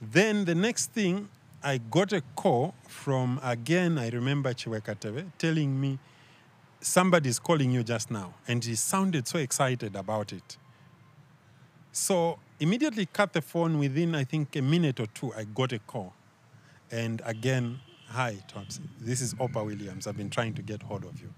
Then 0.00 0.46
the 0.46 0.54
next 0.54 0.92
thing, 0.92 1.28
I 1.62 1.76
got 1.76 2.14
a 2.14 2.22
call 2.34 2.74
from, 2.88 3.38
again, 3.42 3.98
I 3.98 4.08
remember 4.08 4.54
Chiwekateve 4.54 5.26
telling 5.36 5.78
me, 5.78 5.98
Somebody's 6.80 7.38
calling 7.38 7.70
you 7.70 7.82
just 7.82 8.10
now. 8.10 8.32
And 8.48 8.64
he 8.64 8.76
sounded 8.76 9.28
so 9.28 9.38
excited 9.38 9.94
about 9.94 10.32
it. 10.32 10.56
So 11.92 12.38
immediately 12.60 13.04
cut 13.04 13.34
the 13.34 13.42
phone 13.42 13.78
within, 13.78 14.14
I 14.14 14.24
think, 14.24 14.56
a 14.56 14.62
minute 14.62 15.00
or 15.00 15.06
two, 15.06 15.34
I 15.34 15.44
got 15.44 15.72
a 15.72 15.80
call. 15.80 16.14
And 16.90 17.20
again, 17.24 17.80
hi, 18.08 18.38
Topsy. 18.46 18.82
This 19.00 19.20
is 19.20 19.34
Opa 19.34 19.64
Williams. 19.66 20.06
I've 20.06 20.16
been 20.16 20.30
trying 20.30 20.54
to 20.54 20.62
get 20.62 20.82
hold 20.82 21.04
of 21.04 21.20
you. 21.20 21.32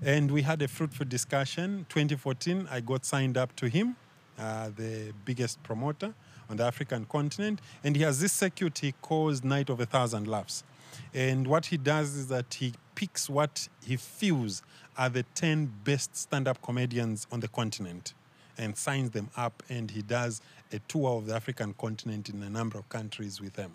And 0.00 0.30
we 0.30 0.42
had 0.42 0.62
a 0.62 0.68
fruitful 0.68 1.06
discussion. 1.06 1.86
2014, 1.90 2.68
I 2.70 2.80
got 2.80 3.04
signed 3.04 3.36
up 3.36 3.54
to 3.56 3.68
him, 3.68 3.96
uh, 4.38 4.70
the 4.74 5.12
biggest 5.24 5.62
promoter 5.62 6.14
on 6.48 6.56
the 6.56 6.64
African 6.64 7.04
continent. 7.04 7.60
And 7.84 7.94
he 7.94 8.02
has 8.02 8.20
this 8.20 8.32
circuit 8.32 8.78
he 8.78 8.92
calls 9.02 9.44
Night 9.44 9.68
of 9.68 9.78
a 9.78 9.86
Thousand 9.86 10.26
Laughs. 10.26 10.64
And 11.12 11.46
what 11.46 11.66
he 11.66 11.76
does 11.76 12.14
is 12.14 12.28
that 12.28 12.54
he 12.54 12.72
picks 12.94 13.28
what 13.28 13.68
he 13.84 13.96
feels 13.96 14.62
are 14.96 15.10
the 15.10 15.22
10 15.34 15.70
best 15.84 16.16
stand 16.16 16.48
up 16.48 16.62
comedians 16.62 17.26
on 17.30 17.40
the 17.40 17.48
continent 17.48 18.14
and 18.56 18.76
signs 18.76 19.10
them 19.10 19.28
up. 19.36 19.62
And 19.68 19.90
he 19.90 20.00
does 20.00 20.40
a 20.72 20.78
tour 20.80 21.18
of 21.18 21.26
the 21.26 21.34
African 21.34 21.74
continent 21.74 22.30
in 22.30 22.42
a 22.42 22.50
number 22.50 22.78
of 22.78 22.88
countries 22.88 23.40
with 23.40 23.52
them. 23.52 23.74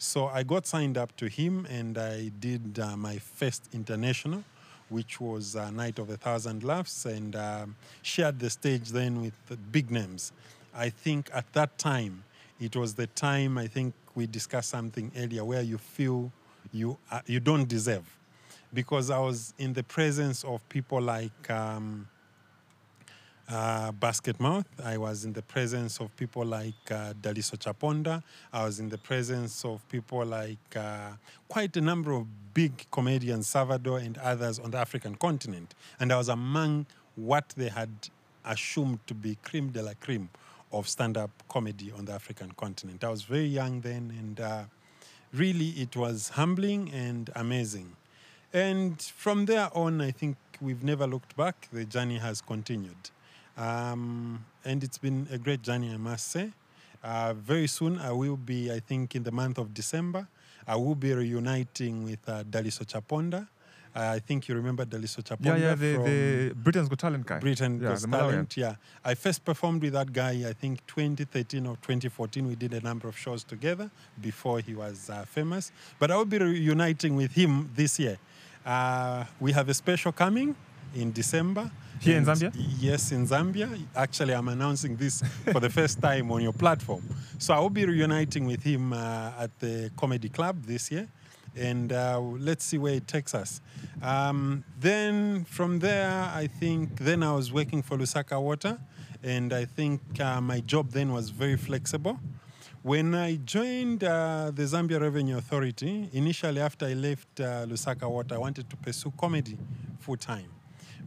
So 0.00 0.28
I 0.28 0.44
got 0.44 0.64
signed 0.64 0.96
up 0.96 1.16
to 1.16 1.26
him 1.26 1.66
and 1.68 1.98
I 1.98 2.30
did 2.38 2.78
uh, 2.78 2.96
my 2.96 3.18
first 3.18 3.68
international, 3.72 4.44
which 4.90 5.20
was 5.20 5.56
uh, 5.56 5.70
Night 5.72 5.98
of 5.98 6.08
a 6.08 6.16
Thousand 6.16 6.62
Laughs, 6.62 7.04
and 7.04 7.34
um, 7.34 7.74
shared 8.02 8.38
the 8.38 8.48
stage 8.48 8.90
then 8.90 9.20
with 9.20 9.34
the 9.46 9.56
big 9.56 9.90
names. 9.90 10.32
I 10.72 10.90
think 10.90 11.30
at 11.34 11.52
that 11.54 11.78
time, 11.78 12.22
it 12.60 12.76
was 12.76 12.94
the 12.94 13.08
time 13.08 13.58
I 13.58 13.66
think 13.66 13.92
we 14.14 14.28
discussed 14.28 14.70
something 14.70 15.10
earlier 15.16 15.44
where 15.44 15.62
you 15.62 15.78
feel 15.78 16.30
you, 16.72 16.96
uh, 17.10 17.20
you 17.26 17.40
don't 17.40 17.66
deserve. 17.66 18.04
Because 18.72 19.10
I 19.10 19.18
was 19.18 19.52
in 19.58 19.72
the 19.72 19.82
presence 19.82 20.44
of 20.44 20.66
people 20.68 21.00
like 21.00 21.50
um, 21.50 22.06
uh, 23.48 23.92
Basketmouth. 23.92 24.66
I 24.84 24.98
was 24.98 25.24
in 25.24 25.32
the 25.32 25.42
presence 25.42 26.00
of 26.00 26.14
people 26.16 26.44
like 26.44 26.74
uh, 26.90 27.14
Daliso 27.14 27.56
Chaponda. 27.56 28.22
I 28.52 28.64
was 28.64 28.80
in 28.80 28.88
the 28.88 28.98
presence 28.98 29.64
of 29.64 29.86
people 29.88 30.24
like 30.24 30.76
uh, 30.76 31.12
quite 31.48 31.76
a 31.76 31.80
number 31.80 32.12
of 32.12 32.26
big 32.54 32.86
comedians, 32.90 33.46
Salvado 33.46 33.96
and 33.96 34.18
others 34.18 34.58
on 34.58 34.70
the 34.70 34.78
African 34.78 35.14
continent. 35.14 35.74
And 35.98 36.12
I 36.12 36.18
was 36.18 36.28
among 36.28 36.86
what 37.16 37.48
they 37.56 37.68
had 37.68 37.90
assumed 38.44 39.00
to 39.06 39.14
be 39.14 39.36
creme 39.42 39.70
de 39.70 39.82
la 39.82 39.92
creme 40.00 40.28
of 40.72 40.88
stand 40.88 41.16
up 41.16 41.30
comedy 41.48 41.92
on 41.96 42.04
the 42.04 42.12
African 42.12 42.52
continent. 42.52 43.02
I 43.02 43.08
was 43.08 43.22
very 43.22 43.46
young 43.46 43.80
then, 43.80 44.12
and 44.18 44.40
uh, 44.40 44.64
really 45.32 45.70
it 45.70 45.96
was 45.96 46.30
humbling 46.30 46.90
and 46.92 47.30
amazing. 47.34 47.96
And 48.52 49.00
from 49.00 49.46
there 49.46 49.70
on, 49.74 50.00
I 50.00 50.10
think 50.10 50.36
we've 50.60 50.82
never 50.82 51.06
looked 51.06 51.36
back. 51.36 51.68
The 51.72 51.84
journey 51.84 52.18
has 52.18 52.40
continued. 52.40 53.10
Um, 53.58 54.44
and 54.64 54.84
it's 54.84 54.98
been 54.98 55.26
a 55.32 55.38
great 55.38 55.62
journey, 55.62 55.92
I 55.92 55.96
must 55.96 56.28
say. 56.28 56.52
Uh, 57.02 57.34
very 57.34 57.66
soon, 57.66 57.98
I 57.98 58.12
will 58.12 58.36
be, 58.36 58.72
I 58.72 58.80
think, 58.80 59.14
in 59.14 59.24
the 59.24 59.32
month 59.32 59.58
of 59.58 59.74
December, 59.74 60.26
I 60.66 60.76
will 60.76 60.94
be 60.94 61.12
reuniting 61.12 62.04
with 62.04 62.20
uh, 62.28 62.44
Daliso 62.44 62.84
Chaponda. 62.84 63.48
Uh, 63.96 64.12
I 64.14 64.18
think 64.18 64.48
you 64.48 64.54
remember 64.54 64.84
Daliso 64.84 65.22
Chaponda 65.22 65.46
Yeah, 65.46 65.56
yeah, 65.56 65.74
the, 65.74 65.94
from 65.94 66.04
the 66.04 66.54
Britain's 66.54 66.88
Got 66.88 66.98
Talent 66.98 67.26
guy. 67.26 67.38
Britain 67.38 67.80
yeah, 67.82 67.88
Got. 67.88 68.10
Talent. 68.10 68.56
Yeah, 68.56 68.74
I 69.04 69.14
first 69.14 69.44
performed 69.44 69.82
with 69.82 69.94
that 69.94 70.12
guy. 70.12 70.44
I 70.46 70.52
think 70.52 70.86
2013 70.86 71.66
or 71.66 71.76
2014. 71.76 72.46
We 72.46 72.54
did 72.54 72.74
a 72.74 72.80
number 72.80 73.08
of 73.08 73.16
shows 73.16 73.42
together 73.42 73.90
before 74.20 74.60
he 74.60 74.74
was 74.74 75.08
uh, 75.10 75.24
famous. 75.24 75.72
But 75.98 76.10
I 76.10 76.16
will 76.16 76.26
be 76.26 76.38
reuniting 76.38 77.16
with 77.16 77.32
him 77.32 77.70
this 77.74 77.98
year. 77.98 78.18
Uh, 78.64 79.24
we 79.40 79.52
have 79.52 79.68
a 79.68 79.74
special 79.74 80.12
coming 80.12 80.54
in 80.94 81.10
December. 81.12 81.70
Here 82.00 82.16
in 82.16 82.24
Zambia? 82.24 82.52
Yes, 82.78 83.12
in 83.12 83.26
Zambia. 83.26 83.68
Actually, 83.94 84.34
I'm 84.34 84.48
announcing 84.48 84.96
this 84.96 85.22
for 85.52 85.60
the 85.60 85.68
first 85.68 86.00
time 86.00 86.30
on 86.30 86.42
your 86.42 86.52
platform. 86.52 87.02
So 87.38 87.54
I 87.54 87.58
will 87.58 87.70
be 87.70 87.84
reuniting 87.84 88.46
with 88.46 88.62
him 88.62 88.92
uh, 88.92 89.32
at 89.38 89.58
the 89.58 89.90
Comedy 89.96 90.28
Club 90.28 90.64
this 90.64 90.90
year. 90.90 91.08
And 91.56 91.92
uh, 91.92 92.20
let's 92.20 92.64
see 92.64 92.78
where 92.78 92.94
it 92.94 93.08
takes 93.08 93.34
us. 93.34 93.60
Um, 94.00 94.64
then 94.78 95.44
from 95.44 95.80
there, 95.80 96.30
I 96.32 96.46
think 96.46 96.98
then 96.98 97.22
I 97.22 97.34
was 97.34 97.52
working 97.52 97.82
for 97.82 97.96
Lusaka 97.96 98.40
Water. 98.40 98.78
And 99.22 99.52
I 99.52 99.64
think 99.64 100.00
uh, 100.20 100.40
my 100.40 100.60
job 100.60 100.92
then 100.92 101.12
was 101.12 101.30
very 101.30 101.56
flexible. 101.56 102.20
When 102.82 103.14
I 103.14 103.36
joined 103.36 104.04
uh, 104.04 104.52
the 104.54 104.62
Zambia 104.62 105.00
Revenue 105.00 105.36
Authority, 105.36 106.08
initially 106.12 106.60
after 106.60 106.86
I 106.86 106.94
left 106.94 107.40
uh, 107.40 107.66
Lusaka 107.66 108.08
Water, 108.08 108.36
I 108.36 108.38
wanted 108.38 108.70
to 108.70 108.76
pursue 108.76 109.12
comedy 109.18 109.58
full 109.98 110.16
time. 110.16 110.50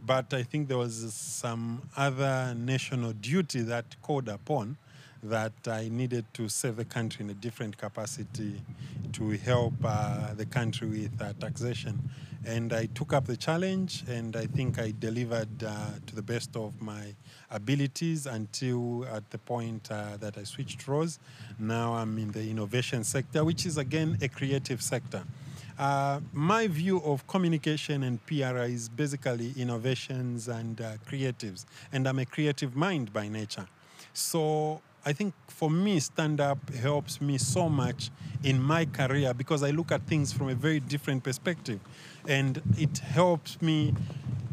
But 0.04 0.34
I 0.34 0.42
think 0.42 0.66
there 0.66 0.78
was 0.78 1.14
some 1.14 1.82
other 1.96 2.54
national 2.56 3.12
duty 3.12 3.60
that 3.62 3.84
called 4.02 4.28
upon 4.28 4.76
that 5.22 5.52
I 5.68 5.88
needed 5.88 6.24
to 6.34 6.48
serve 6.48 6.76
the 6.76 6.84
country 6.84 7.24
in 7.24 7.30
a 7.30 7.34
different 7.34 7.78
capacity 7.78 8.60
to 9.12 9.30
help 9.38 9.74
uh, 9.84 10.34
the 10.34 10.46
country 10.46 10.88
with 10.88 11.22
uh, 11.22 11.32
taxation. 11.38 12.10
And 12.44 12.72
I 12.72 12.86
took 12.86 13.12
up 13.12 13.26
the 13.26 13.36
challenge 13.36 14.02
and 14.08 14.34
I 14.34 14.46
think 14.46 14.80
I 14.80 14.92
delivered 14.98 15.62
uh, 15.62 15.90
to 16.06 16.16
the 16.16 16.22
best 16.22 16.56
of 16.56 16.82
my 16.82 17.14
abilities 17.52 18.26
until 18.26 19.06
at 19.06 19.30
the 19.30 19.38
point 19.38 19.88
uh, 19.92 20.16
that 20.18 20.36
I 20.36 20.42
switched 20.42 20.88
roles. 20.88 21.20
Now 21.60 21.94
I'm 21.94 22.18
in 22.18 22.32
the 22.32 22.50
innovation 22.50 23.04
sector, 23.04 23.44
which 23.44 23.64
is 23.64 23.78
again 23.78 24.18
a 24.20 24.28
creative 24.28 24.82
sector. 24.82 25.22
Uh, 25.82 26.20
my 26.32 26.68
view 26.68 27.02
of 27.02 27.26
communication 27.26 28.04
and 28.04 28.24
PR 28.26 28.58
is 28.58 28.88
basically 28.88 29.52
innovations 29.56 30.46
and 30.46 30.80
uh, 30.80 30.92
creatives, 31.08 31.64
and 31.92 32.06
I'm 32.06 32.20
a 32.20 32.24
creative 32.24 32.76
mind 32.76 33.12
by 33.12 33.26
nature. 33.26 33.66
So 34.12 34.80
I 35.04 35.12
think 35.12 35.34
for 35.48 35.68
me, 35.68 35.98
stand 35.98 36.40
up 36.40 36.72
helps 36.72 37.20
me 37.20 37.36
so 37.36 37.68
much 37.68 38.12
in 38.44 38.62
my 38.62 38.84
career 38.84 39.34
because 39.34 39.64
I 39.64 39.70
look 39.70 39.90
at 39.90 40.02
things 40.02 40.32
from 40.32 40.50
a 40.50 40.54
very 40.54 40.78
different 40.78 41.24
perspective, 41.24 41.80
and 42.28 42.62
it 42.78 42.98
helps 42.98 43.60
me. 43.60 43.92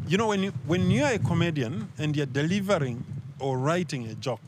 You 0.08 0.18
know, 0.18 0.26
when 0.26 0.42
you, 0.42 0.52
when 0.66 0.90
you're 0.90 1.14
a 1.14 1.20
comedian 1.20 1.92
and 1.96 2.16
you're 2.16 2.26
delivering 2.26 3.04
or 3.38 3.56
writing 3.56 4.08
a 4.08 4.16
joke, 4.16 4.40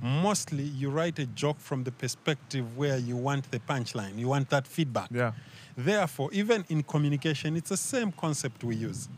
mostly 0.00 0.62
you 0.62 0.88
write 0.88 1.18
a 1.18 1.26
joke 1.26 1.60
from 1.60 1.84
the 1.84 1.92
perspective 1.92 2.78
where 2.78 2.96
you 2.96 3.14
want 3.14 3.50
the 3.50 3.58
punchline, 3.58 4.16
you 4.16 4.28
want 4.28 4.48
that 4.48 4.66
feedback. 4.66 5.10
Yeah. 5.10 5.32
Therefore, 5.78 6.28
even 6.32 6.64
in 6.68 6.82
communication, 6.82 7.56
it's 7.56 7.68
the 7.68 7.76
same 7.76 8.10
concept 8.10 8.64
we 8.64 8.74
use. 8.74 9.08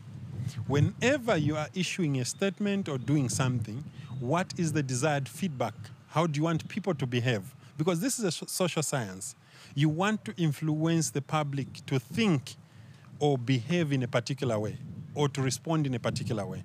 Whenever 0.67 1.35
you 1.35 1.57
are 1.57 1.67
issuing 1.73 2.19
a 2.19 2.25
statement 2.25 2.87
or 2.87 2.99
doing 2.99 3.29
something, 3.29 3.83
what 4.19 4.53
is 4.59 4.71
the 4.71 4.83
desired 4.83 5.27
feedback? 5.27 5.73
How 6.09 6.27
do 6.27 6.37
you 6.37 6.43
want 6.43 6.67
people 6.67 6.93
to 6.93 7.07
behave? 7.07 7.41
Because 7.79 7.99
this 7.99 8.19
is 8.19 8.25
a 8.25 8.31
social 8.31 8.83
science. 8.83 9.35
You 9.73 9.89
want 9.89 10.23
to 10.25 10.35
influence 10.37 11.09
the 11.09 11.23
public 11.23 11.83
to 11.87 11.97
think 11.97 12.53
or 13.17 13.39
behave 13.39 13.91
in 13.91 14.03
a 14.03 14.07
particular 14.07 14.59
way 14.59 14.77
or 15.15 15.29
to 15.29 15.41
respond 15.41 15.87
in 15.87 15.95
a 15.95 15.99
particular 15.99 16.45
way. 16.45 16.63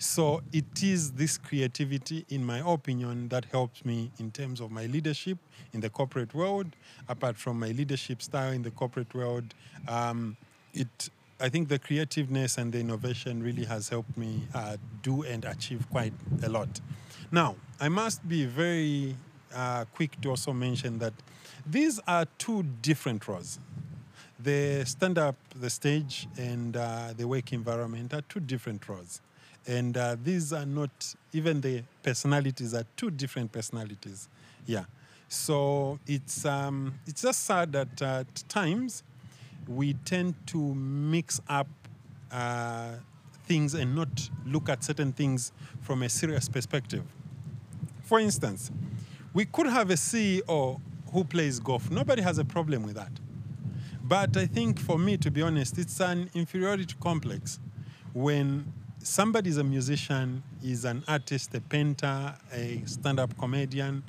So 0.00 0.42
it 0.50 0.82
is 0.82 1.12
this 1.12 1.36
creativity, 1.36 2.24
in 2.30 2.42
my 2.42 2.62
opinion, 2.64 3.28
that 3.28 3.44
helps 3.44 3.84
me 3.84 4.10
in 4.18 4.30
terms 4.30 4.62
of 4.62 4.70
my 4.70 4.86
leadership 4.86 5.36
in 5.74 5.80
the 5.80 5.90
corporate 5.90 6.32
world. 6.32 6.68
Apart 7.06 7.36
from 7.36 7.60
my 7.60 7.68
leadership 7.68 8.22
style 8.22 8.50
in 8.50 8.62
the 8.62 8.70
corporate 8.70 9.12
world, 9.14 9.52
um, 9.86 10.38
it 10.72 11.10
I 11.38 11.50
think 11.50 11.68
the 11.68 11.78
creativeness 11.78 12.56
and 12.56 12.72
the 12.72 12.80
innovation 12.80 13.42
really 13.42 13.64
has 13.64 13.90
helped 13.90 14.16
me 14.16 14.46
uh, 14.54 14.78
do 15.02 15.22
and 15.22 15.44
achieve 15.44 15.86
quite 15.90 16.14
a 16.42 16.48
lot. 16.48 16.80
Now, 17.30 17.56
I 17.78 17.90
must 17.90 18.26
be 18.26 18.46
very 18.46 19.16
uh, 19.54 19.84
quick 19.94 20.18
to 20.22 20.30
also 20.30 20.54
mention 20.54 20.98
that 21.00 21.12
these 21.66 22.00
are 22.06 22.24
two 22.38 22.62
different 22.80 23.28
roles. 23.28 23.58
The 24.38 24.82
stand 24.86 25.18
up, 25.18 25.36
the 25.54 25.68
stage, 25.68 26.26
and 26.38 26.74
uh, 26.74 27.12
the 27.14 27.28
work 27.28 27.52
environment 27.52 28.14
are 28.14 28.22
two 28.22 28.40
different 28.40 28.88
roles. 28.88 29.20
And 29.66 29.96
uh, 29.96 30.16
these 30.22 30.52
are 30.52 30.66
not, 30.66 31.14
even 31.32 31.60
the 31.60 31.82
personalities 32.02 32.74
are 32.74 32.84
two 32.96 33.10
different 33.10 33.52
personalities. 33.52 34.28
Yeah. 34.66 34.84
So 35.28 35.98
it's, 36.06 36.44
um, 36.44 36.94
it's 37.06 37.22
just 37.22 37.44
sad 37.44 37.72
that 37.72 38.02
at 38.02 38.44
times 38.48 39.02
we 39.68 39.94
tend 40.04 40.34
to 40.48 40.74
mix 40.74 41.40
up 41.48 41.68
uh, 42.32 42.94
things 43.44 43.74
and 43.74 43.94
not 43.94 44.30
look 44.46 44.68
at 44.68 44.82
certain 44.82 45.12
things 45.12 45.52
from 45.80 46.02
a 46.02 46.08
serious 46.08 46.48
perspective. 46.48 47.04
For 48.02 48.18
instance, 48.18 48.70
we 49.32 49.44
could 49.44 49.66
have 49.66 49.90
a 49.90 49.94
CEO 49.94 50.80
who 51.12 51.24
plays 51.24 51.60
golf. 51.60 51.90
Nobody 51.90 52.22
has 52.22 52.38
a 52.38 52.44
problem 52.44 52.82
with 52.82 52.96
that. 52.96 53.12
But 54.02 54.36
I 54.36 54.46
think 54.46 54.80
for 54.80 54.98
me, 54.98 55.16
to 55.18 55.30
be 55.30 55.42
honest, 55.42 55.78
it's 55.78 56.00
an 56.00 56.30
inferiority 56.34 56.94
complex 57.00 57.60
when 58.12 58.72
somebody 59.02 59.50
is 59.50 59.56
a 59.56 59.64
musician, 59.64 60.42
is 60.62 60.84
an 60.84 61.02
artist, 61.08 61.54
a 61.54 61.60
painter, 61.60 62.34
a 62.52 62.82
stand 62.84 63.18
up 63.18 63.36
comedian, 63.38 64.02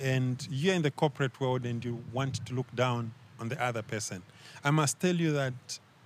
and 0.00 0.46
you're 0.50 0.74
in 0.74 0.82
the 0.82 0.90
corporate 0.90 1.38
world 1.40 1.66
and 1.66 1.84
you 1.84 2.02
want 2.12 2.46
to 2.46 2.54
look 2.54 2.72
down 2.74 3.12
on 3.40 3.48
the 3.48 3.62
other 3.62 3.82
person. 3.82 4.22
I 4.64 4.70
must 4.70 5.00
tell 5.00 5.14
you 5.14 5.32
that 5.32 5.52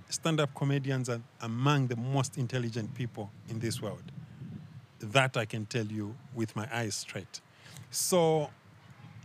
stand 0.09 0.41
up 0.41 0.55
comedians 0.55 1.09
are 1.09 1.21
among 1.41 1.87
the 1.87 1.97
most 1.97 2.37
intelligent 2.37 2.95
people 2.95 3.31
in 3.49 3.59
this 3.59 3.81
world. 3.81 4.03
That 5.01 5.37
I 5.37 5.45
can 5.45 5.67
tell 5.67 5.87
you 5.87 6.15
with 6.35 6.55
my 6.57 6.69
eyes 6.73 6.95
straight. 6.95 7.41
So 7.91 8.51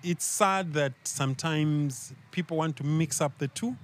it's 0.04 0.26
sad 0.26 0.74
that 0.74 0.94
sometimes 1.04 2.14
people 2.32 2.58
want 2.58 2.78
to 2.78 2.84
mix 2.84 3.22
up 3.22 3.38
the 3.38 3.48
two 3.48 3.76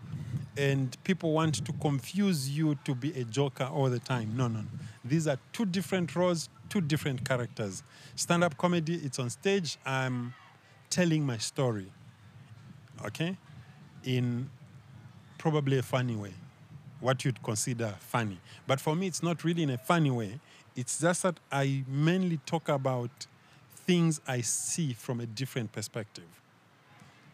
and 0.57 0.95
people 1.03 1.31
want 1.31 1.65
to 1.65 1.73
confuse 1.73 2.49
you 2.49 2.75
to 2.85 2.93
be 2.93 3.11
a 3.19 3.23
joker 3.23 3.65
all 3.65 3.89
the 3.89 3.99
time. 3.99 4.35
No, 4.37 4.47
no, 4.47 4.59
no. 4.59 4.67
These 5.03 5.27
are 5.27 5.37
two 5.51 5.65
different 5.65 6.15
roles, 6.15 6.49
two 6.69 6.81
different 6.81 7.27
characters. 7.27 7.83
Stand 8.15 8.43
up 8.43 8.57
comedy, 8.57 8.95
it's 8.95 9.19
on 9.19 9.29
stage. 9.29 9.77
I'm 9.85 10.33
telling 10.89 11.25
my 11.25 11.37
story, 11.37 11.91
okay, 13.05 13.37
in 14.03 14.49
probably 15.37 15.79
a 15.79 15.83
funny 15.83 16.15
way, 16.15 16.33
what 16.99 17.25
you'd 17.25 17.41
consider 17.41 17.95
funny. 17.99 18.39
But 18.67 18.79
for 18.79 18.95
me, 18.95 19.07
it's 19.07 19.23
not 19.23 19.43
really 19.43 19.63
in 19.63 19.71
a 19.71 19.77
funny 19.77 20.11
way. 20.11 20.39
It's 20.75 20.99
just 20.99 21.23
that 21.23 21.39
I 21.51 21.83
mainly 21.87 22.37
talk 22.45 22.69
about 22.69 23.27
things 23.75 24.21
I 24.27 24.41
see 24.41 24.93
from 24.93 25.19
a 25.19 25.25
different 25.25 25.71
perspective. 25.71 26.23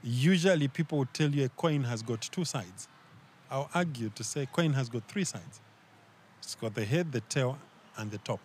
Usually, 0.02 0.70
people 0.70 1.00
will 1.00 1.10
tell 1.12 1.30
you 1.30 1.46
a 1.46 1.50
coin 1.50 1.84
has 1.84 2.02
got 2.02 2.22
two 2.22 2.46
sides. 2.46 2.88
I'll 3.52 3.70
argue 3.74 4.10
to 4.10 4.24
say 4.24 4.46
coin 4.46 4.74
has 4.74 4.90
got 4.90 5.08
three 5.08 5.24
sides. 5.24 5.62
It's 6.40 6.56
got 6.56 6.74
the 6.74 6.86
head, 6.86 7.12
the 7.12 7.22
tail, 7.22 7.58
and 7.98 8.12
the 8.12 8.18
top. 8.20 8.40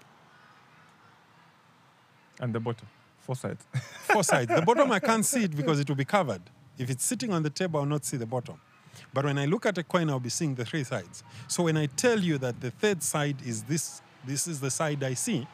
And 2.40 2.52
the 2.52 2.60
bottom, 2.60 2.86
four 3.20 3.36
sides. 3.36 3.64
Four 4.02 4.24
sides. 4.24 4.54
The 4.54 4.62
bottom 4.62 4.90
I 4.92 4.98
can't 4.98 5.24
see 5.24 5.44
it 5.44 5.56
because 5.56 5.80
it 5.80 5.88
will 5.88 5.96
be 5.96 6.04
covered. 6.04 6.42
If 6.78 6.90
it's 6.90 7.04
sitting 7.04 7.32
on 7.32 7.42
the 7.42 7.50
table, 7.50 7.80
I'll 7.80 7.86
not 7.86 8.04
see 8.04 8.16
the 8.16 8.26
bottom. 8.26 8.60
But 9.12 9.24
when 9.24 9.38
I 9.38 9.46
look 9.46 9.66
at 9.66 9.78
a 9.78 9.82
coin, 9.82 10.10
I'll 10.10 10.20
be 10.20 10.28
seeing 10.28 10.54
the 10.54 10.64
three 10.64 10.84
sides. 10.84 11.22
So 11.48 11.64
when 11.64 11.76
I 11.76 11.86
tell 11.86 12.18
you 12.20 12.38
that 12.38 12.60
the 12.60 12.70
third 12.70 13.02
side 13.02 13.36
is 13.44 13.62
this, 13.64 14.02
this 14.24 14.46
is 14.46 14.60
the 14.60 14.70
side 14.70 15.02
I 15.02 15.14
see, 15.14 15.46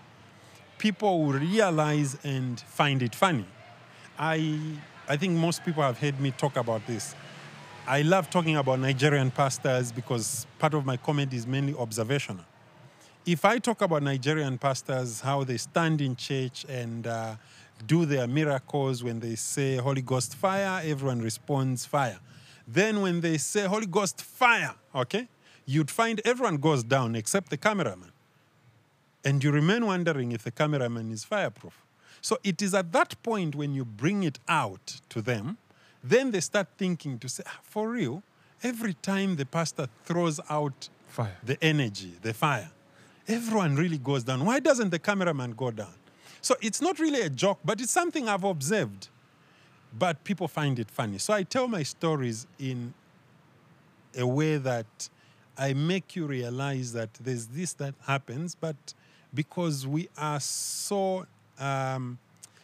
people 0.79 1.25
will 1.25 1.39
realize 1.39 2.17
and 2.25 2.59
find 2.61 3.03
it 3.03 3.15
funny. 3.15 3.47
I, 4.19 4.59
I 5.09 5.17
think 5.17 5.39
most 5.39 5.65
people 5.65 5.83
have 5.83 5.99
heard 5.99 6.21
me 6.21 6.31
talk 6.33 6.57
about 6.57 6.87
this. 6.87 7.15
I 7.87 8.03
love 8.03 8.31
talking 8.31 8.57
about 8.57 8.79
Nigerian 8.79 9.31
pastors 9.31 9.91
because 9.91 10.47
part 10.59 10.75
of 10.75 10.85
my 10.85 10.97
comedy 10.97 11.37
is 11.37 11.47
mainly 11.47 11.75
observational. 11.75 12.45
If 13.27 13.45
I 13.45 13.59
talk 13.59 13.83
about 13.83 14.03
Nigerian 14.03 14.59
pastors, 14.59 15.21
how 15.21 15.45
they 15.45 15.57
stand 15.57 16.01
in 16.01 16.15
church 16.15 16.65
and 16.69 17.07
uh, 17.07 17.37
do 17.87 18.05
their 18.05 18.27
miracles, 18.27 19.03
when 19.03 19.21
they 19.21 19.35
say 19.35 19.77
Holy 19.77 20.03
Ghost 20.03 20.35
fire, 20.35 20.83
everyone 20.85 21.21
responds 21.21 21.87
fire. 21.87 22.19
Then 22.69 23.01
when 23.01 23.21
they 23.21 23.39
say 23.39 23.67
Holy 23.67 23.87
Ghost 23.87 24.23
fire, 24.23 24.75
okay, 24.95 25.29
you'd 25.67 25.91
find 25.91 26.21
everyone 26.25 26.59
goes 26.59 26.85
down 26.85 27.15
except 27.15 27.51
the 27.51 27.57
cameraman. 27.57 28.13
And 29.25 29.43
you 29.43 29.51
remain 29.51 29.85
wondering 29.85 30.33
if 30.33 30.45
the 30.45 30.51
cameraman 30.51 31.11
is 31.11 31.25
fireproof. 31.25 31.85
So 32.21 32.39
it 32.45 32.63
is 32.63 32.75
at 32.75 32.93
that 32.93 33.21
point 33.23 33.55
when 33.55 33.75
you 33.75 33.85
bring 33.85 34.23
it 34.23 34.39
out 34.49 35.01
to 35.09 35.21
them, 35.21 35.59
then 36.03 36.31
they 36.31 36.41
start 36.41 36.69
thinking 36.77 37.19
to 37.19 37.29
say, 37.29 37.43
"Ah, 37.47 37.61
for 37.63 37.91
real, 37.91 38.23
every 38.63 38.95
time 38.95 39.37
the 39.37 39.47
pastor 39.47 39.89
throws 40.05 40.41
out 40.49 40.89
Fire. 41.09 41.37
the 41.43 41.63
energy, 41.63 42.15
the 42.23 42.33
fire, 42.33 42.71
everyone 43.29 43.77
really 43.77 43.99
goes 43.99 44.25
down. 44.25 44.45
Why 44.45 44.61
doesn't 44.61 44.91
the 44.91 44.99
cameraman 44.99 45.53
go 45.53 45.71
down? 45.71 45.95
So 46.43 46.55
it's 46.63 46.81
not 46.81 46.99
really 46.99 47.21
a 47.21 47.29
joke, 47.31 47.59
but 47.65 47.81
it's 47.81 47.93
something 47.93 48.29
I've 48.29 48.45
observed. 48.45 49.09
But 49.99 50.23
people 50.25 50.49
find 50.49 50.79
it 50.79 50.91
funny. 50.91 51.19
So 51.19 51.35
I 51.35 51.43
tell 51.43 51.69
my 51.69 51.83
stories 51.83 52.47
in 52.59 52.95
a 54.17 54.27
way 54.27 54.57
that 54.57 55.09
I 55.59 55.75
make 55.75 56.17
you 56.17 56.27
realize 56.27 56.93
that 56.93 57.13
there's 57.15 57.47
this 57.47 57.75
that 57.75 57.95
happens, 58.07 58.55
but 58.55 58.77
because 59.35 59.87
we 59.87 60.09
are 60.17 60.41
so 60.41 61.27
um, 61.59 62.19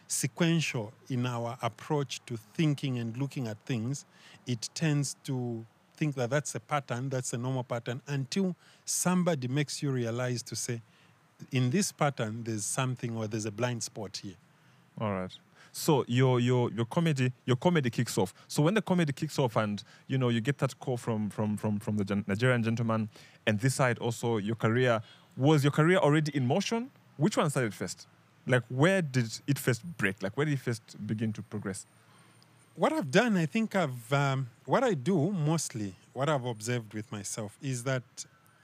sequential 0.07 0.93
in 1.09 1.25
our 1.25 1.57
approach 1.61 2.21
to 2.25 2.37
thinking 2.53 2.97
and 2.97 3.17
looking 3.17 3.47
at 3.47 3.57
things, 3.65 4.05
it 4.45 4.69
tends 4.73 5.15
to 5.25 5.65
think 5.95 6.15
that 6.15 6.29
that's 6.29 6.55
a 6.55 6.59
pattern, 6.59 7.09
that's 7.09 7.33
a 7.33 7.37
normal 7.37 7.63
pattern, 7.63 8.01
until 8.07 8.55
somebody 8.85 9.47
makes 9.47 9.81
you 9.81 9.91
realize 9.91 10.41
to 10.43 10.55
say, 10.55 10.81
in 11.51 11.69
this 11.69 11.91
pattern, 11.91 12.43
there's 12.43 12.65
something 12.65 13.15
or 13.15 13.27
there's 13.27 13.45
a 13.45 13.51
blind 13.51 13.83
spot 13.83 14.17
here. 14.23 14.35
All 14.99 15.11
right. 15.11 15.31
So 15.71 16.05
your 16.07 16.39
your 16.39 16.71
your 16.71 16.85
comedy 16.85 17.31
your 17.45 17.57
comedy 17.57 17.91
kicks 17.91 18.17
off. 18.17 18.33
So 18.47 18.63
when 18.63 18.73
the 18.73 18.81
comedy 18.81 19.13
kicks 19.13 19.37
off, 19.37 19.55
and 19.57 19.83
you 20.07 20.17
know 20.17 20.29
you 20.29 20.41
get 20.41 20.57
that 20.57 20.79
call 20.79 20.97
from 20.97 21.29
from 21.29 21.55
from 21.55 21.77
from 21.79 21.97
the 21.97 22.23
Nigerian 22.25 22.63
gentleman, 22.63 23.09
and 23.45 23.59
this 23.59 23.75
side 23.75 23.99
also 23.99 24.37
your 24.37 24.55
career 24.55 25.01
was 25.35 25.63
your 25.63 25.71
career 25.71 25.97
already 25.97 26.35
in 26.35 26.47
motion. 26.47 26.89
Which 27.17 27.37
one 27.37 27.49
started 27.51 27.75
first? 27.75 28.07
Like 28.47 28.63
where 28.69 29.01
did 29.01 29.39
it 29.45 29.59
first 29.59 29.83
break? 29.97 30.23
Like 30.23 30.35
where 30.37 30.45
did 30.45 30.53
it 30.53 30.59
first 30.59 30.81
begin 31.05 31.33
to 31.33 31.41
progress? 31.41 31.85
what 32.77 32.93
I've 32.93 33.09
done, 33.09 33.35
I 33.37 33.47
think 33.47 33.75
I've, 33.75 34.13
um, 34.13 34.49
what 34.65 34.83
I 34.83 34.93
do 34.93 35.31
mostly, 35.31 35.95
what 36.13 36.29
I've 36.29 36.45
observed 36.45 36.93
with 36.93 37.11
myself 37.11 37.57
is 37.61 37.83
that 37.83 38.03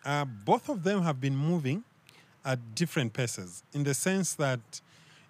uh, 0.06 0.26
both 0.26 0.70
of 0.70 0.84
them 0.84 1.02
have 1.02 1.20
been 1.20 1.36
moving 1.36 1.84
at 2.46 2.76
different 2.76 3.14
paces 3.14 3.64
in 3.74 3.84
the 3.84 3.94
sense 3.96 4.36
that 4.36 4.60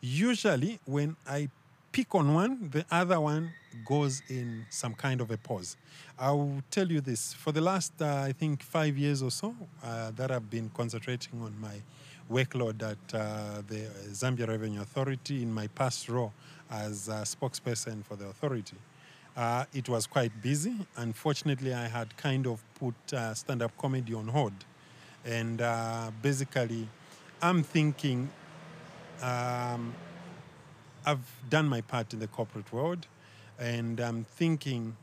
usually 0.01 0.79
when 0.85 1.15
I 1.25 1.47
pick 1.93 2.15
on 2.15 2.33
one, 2.33 2.69
the 2.71 2.83
other 2.91 3.21
one 3.21 3.53
goes 3.85 4.23
in 4.27 4.65
some 4.69 4.95
kind 4.95 5.21
of 5.21 5.29
a 5.29 5.37
pause. 5.37 5.77
I'll 6.17 6.61
tell 6.71 6.91
you 6.91 7.01
this 7.01 7.33
for 7.33 7.51
the 7.51 7.61
last, 7.61 7.93
uh, 8.01 8.23
I 8.27 8.31
think, 8.31 8.63
five 8.63 8.97
years 8.97 9.21
or 9.21 9.29
so, 9.29 9.55
uh, 9.83 10.11
that 10.15 10.31
I've 10.31 10.49
been 10.49 10.71
concentrating 10.73 11.39
on 11.41 11.53
my 11.61 11.75
workload 12.31 12.81
at 12.81 13.13
uh, 13.13 13.61
the 13.67 13.87
Zambia 14.09 14.47
Revenue 14.47 14.81
Authority 14.81 15.43
in 15.43 15.53
my 15.53 15.67
past 15.67 16.09
role 16.09 16.33
as 16.71 17.09
a 17.09 17.21
spokesperson 17.21 18.03
for 18.03 18.15
the 18.15 18.25
authority. 18.25 18.77
Uh, 19.37 19.65
it 19.73 19.87
was 19.87 20.07
quite 20.07 20.31
busy. 20.41 20.75
Unfortunately, 20.97 21.75
I 21.75 21.87
had 21.87 22.17
kind 22.17 22.47
of 22.47 22.63
put 22.73 22.95
uh, 23.13 23.35
stand 23.35 23.61
up 23.61 23.77
comedy 23.77 24.15
on 24.15 24.27
hold. 24.27 24.53
And 25.25 25.61
uh, 25.61 26.09
basically, 26.23 26.87
I'm 27.41 27.61
thinking 27.61 28.29
um, 29.21 29.93
I've 31.05 31.49
done 31.49 31.67
my 31.67 31.81
part 31.81 32.13
in 32.13 32.19
the 32.19 32.27
corporate 32.27 32.71
world, 32.71 33.07
and 33.59 33.99
I'm 33.99 34.23
thinking, 34.23 34.95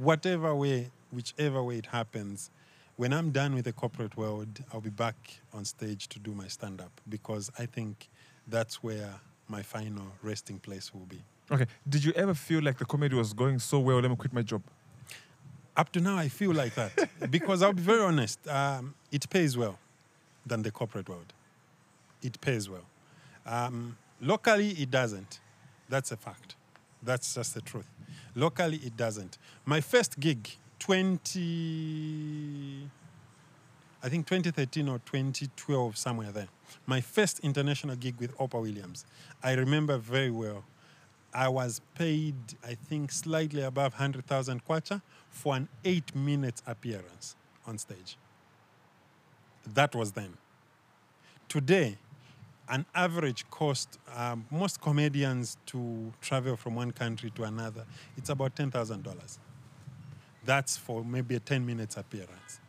whatever 0.00 0.54
way, 0.54 0.90
whichever 1.12 1.62
way 1.62 1.78
it 1.78 1.86
happens, 1.86 2.50
when 2.96 3.12
I'm 3.12 3.30
done 3.30 3.54
with 3.54 3.64
the 3.64 3.72
corporate 3.72 4.16
world, 4.16 4.64
I'll 4.72 4.80
be 4.80 4.90
back 4.90 5.14
on 5.52 5.64
stage 5.64 6.08
to 6.08 6.18
do 6.18 6.32
my 6.32 6.48
stand 6.48 6.80
up 6.80 7.00
because 7.08 7.50
I 7.58 7.66
think 7.66 8.08
that's 8.48 8.82
where 8.82 9.20
my 9.46 9.62
final 9.62 10.06
resting 10.22 10.58
place 10.58 10.92
will 10.92 11.06
be. 11.06 11.22
Okay. 11.50 11.66
Did 11.88 12.04
you 12.04 12.12
ever 12.12 12.34
feel 12.34 12.60
like 12.62 12.78
the 12.78 12.84
comedy 12.84 13.14
was 13.14 13.32
going 13.32 13.60
so 13.60 13.78
well? 13.78 14.00
Let 14.00 14.10
me 14.10 14.16
quit 14.16 14.32
my 14.32 14.42
job. 14.42 14.62
Up 15.76 15.92
to 15.92 16.00
now, 16.00 16.16
I 16.16 16.28
feel 16.28 16.52
like 16.52 16.74
that 16.74 17.08
because 17.30 17.62
I'll 17.62 17.72
be 17.72 17.82
very 17.82 18.02
honest, 18.02 18.46
um, 18.48 18.94
it 19.12 19.30
pays 19.30 19.56
well 19.56 19.78
than 20.44 20.62
the 20.62 20.72
corporate 20.72 21.08
world. 21.08 21.32
It 22.20 22.40
pays 22.40 22.68
well. 22.68 22.84
Um, 23.46 23.96
locally, 24.20 24.70
it 24.70 24.90
doesn't. 24.90 25.40
That's 25.88 26.12
a 26.12 26.16
fact. 26.16 26.56
That's 27.02 27.34
just 27.34 27.54
the 27.54 27.60
truth. 27.60 27.88
Locally, 28.34 28.78
it 28.78 28.96
doesn't. 28.96 29.38
My 29.64 29.80
first 29.80 30.20
gig, 30.20 30.48
20, 30.78 32.90
I 34.02 34.08
think 34.08 34.26
2013 34.26 34.88
or 34.88 34.98
2012, 34.98 35.96
somewhere 35.96 36.30
there. 36.30 36.48
My 36.86 37.00
first 37.00 37.40
international 37.40 37.96
gig 37.96 38.16
with 38.18 38.36
Opa 38.38 38.60
Williams. 38.60 39.04
I 39.42 39.54
remember 39.54 39.98
very 39.98 40.30
well. 40.30 40.64
I 41.32 41.48
was 41.48 41.80
paid, 41.94 42.34
I 42.64 42.74
think, 42.74 43.12
slightly 43.12 43.62
above 43.62 43.92
100,000 43.92 44.64
kwacha 44.64 45.02
for 45.30 45.56
an 45.56 45.68
eight 45.84 46.14
minute 46.14 46.62
appearance 46.66 47.36
on 47.66 47.78
stage. 47.78 48.16
That 49.74 49.94
was 49.94 50.12
then. 50.12 50.34
Today, 51.48 51.98
an 52.70 52.84
average 52.94 53.48
cost, 53.50 53.98
um, 54.14 54.46
most 54.50 54.80
comedians 54.80 55.56
to 55.66 56.12
travel 56.20 56.56
from 56.56 56.74
one 56.74 56.90
country 56.90 57.30
to 57.30 57.44
another, 57.44 57.84
it's 58.16 58.30
about 58.30 58.54
$10,000. 58.54 59.38
That's 60.44 60.76
for 60.76 61.04
maybe 61.04 61.34
a 61.36 61.40
10 61.40 61.64
minutes 61.64 61.96
appearance. 61.96 62.60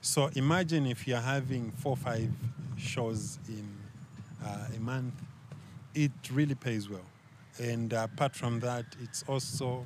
So 0.00 0.30
imagine 0.34 0.86
if 0.86 1.06
you're 1.06 1.20
having 1.20 1.70
four, 1.72 1.96
five 1.96 2.30
shows 2.76 3.38
in 3.48 3.68
uh, 4.44 4.66
a 4.76 4.80
month, 4.80 5.14
it 5.94 6.10
really 6.32 6.54
pays 6.54 6.88
well. 6.88 7.04
And 7.58 7.92
apart 7.92 8.34
from 8.34 8.60
that, 8.60 8.84
it's 9.02 9.22
also, 9.28 9.84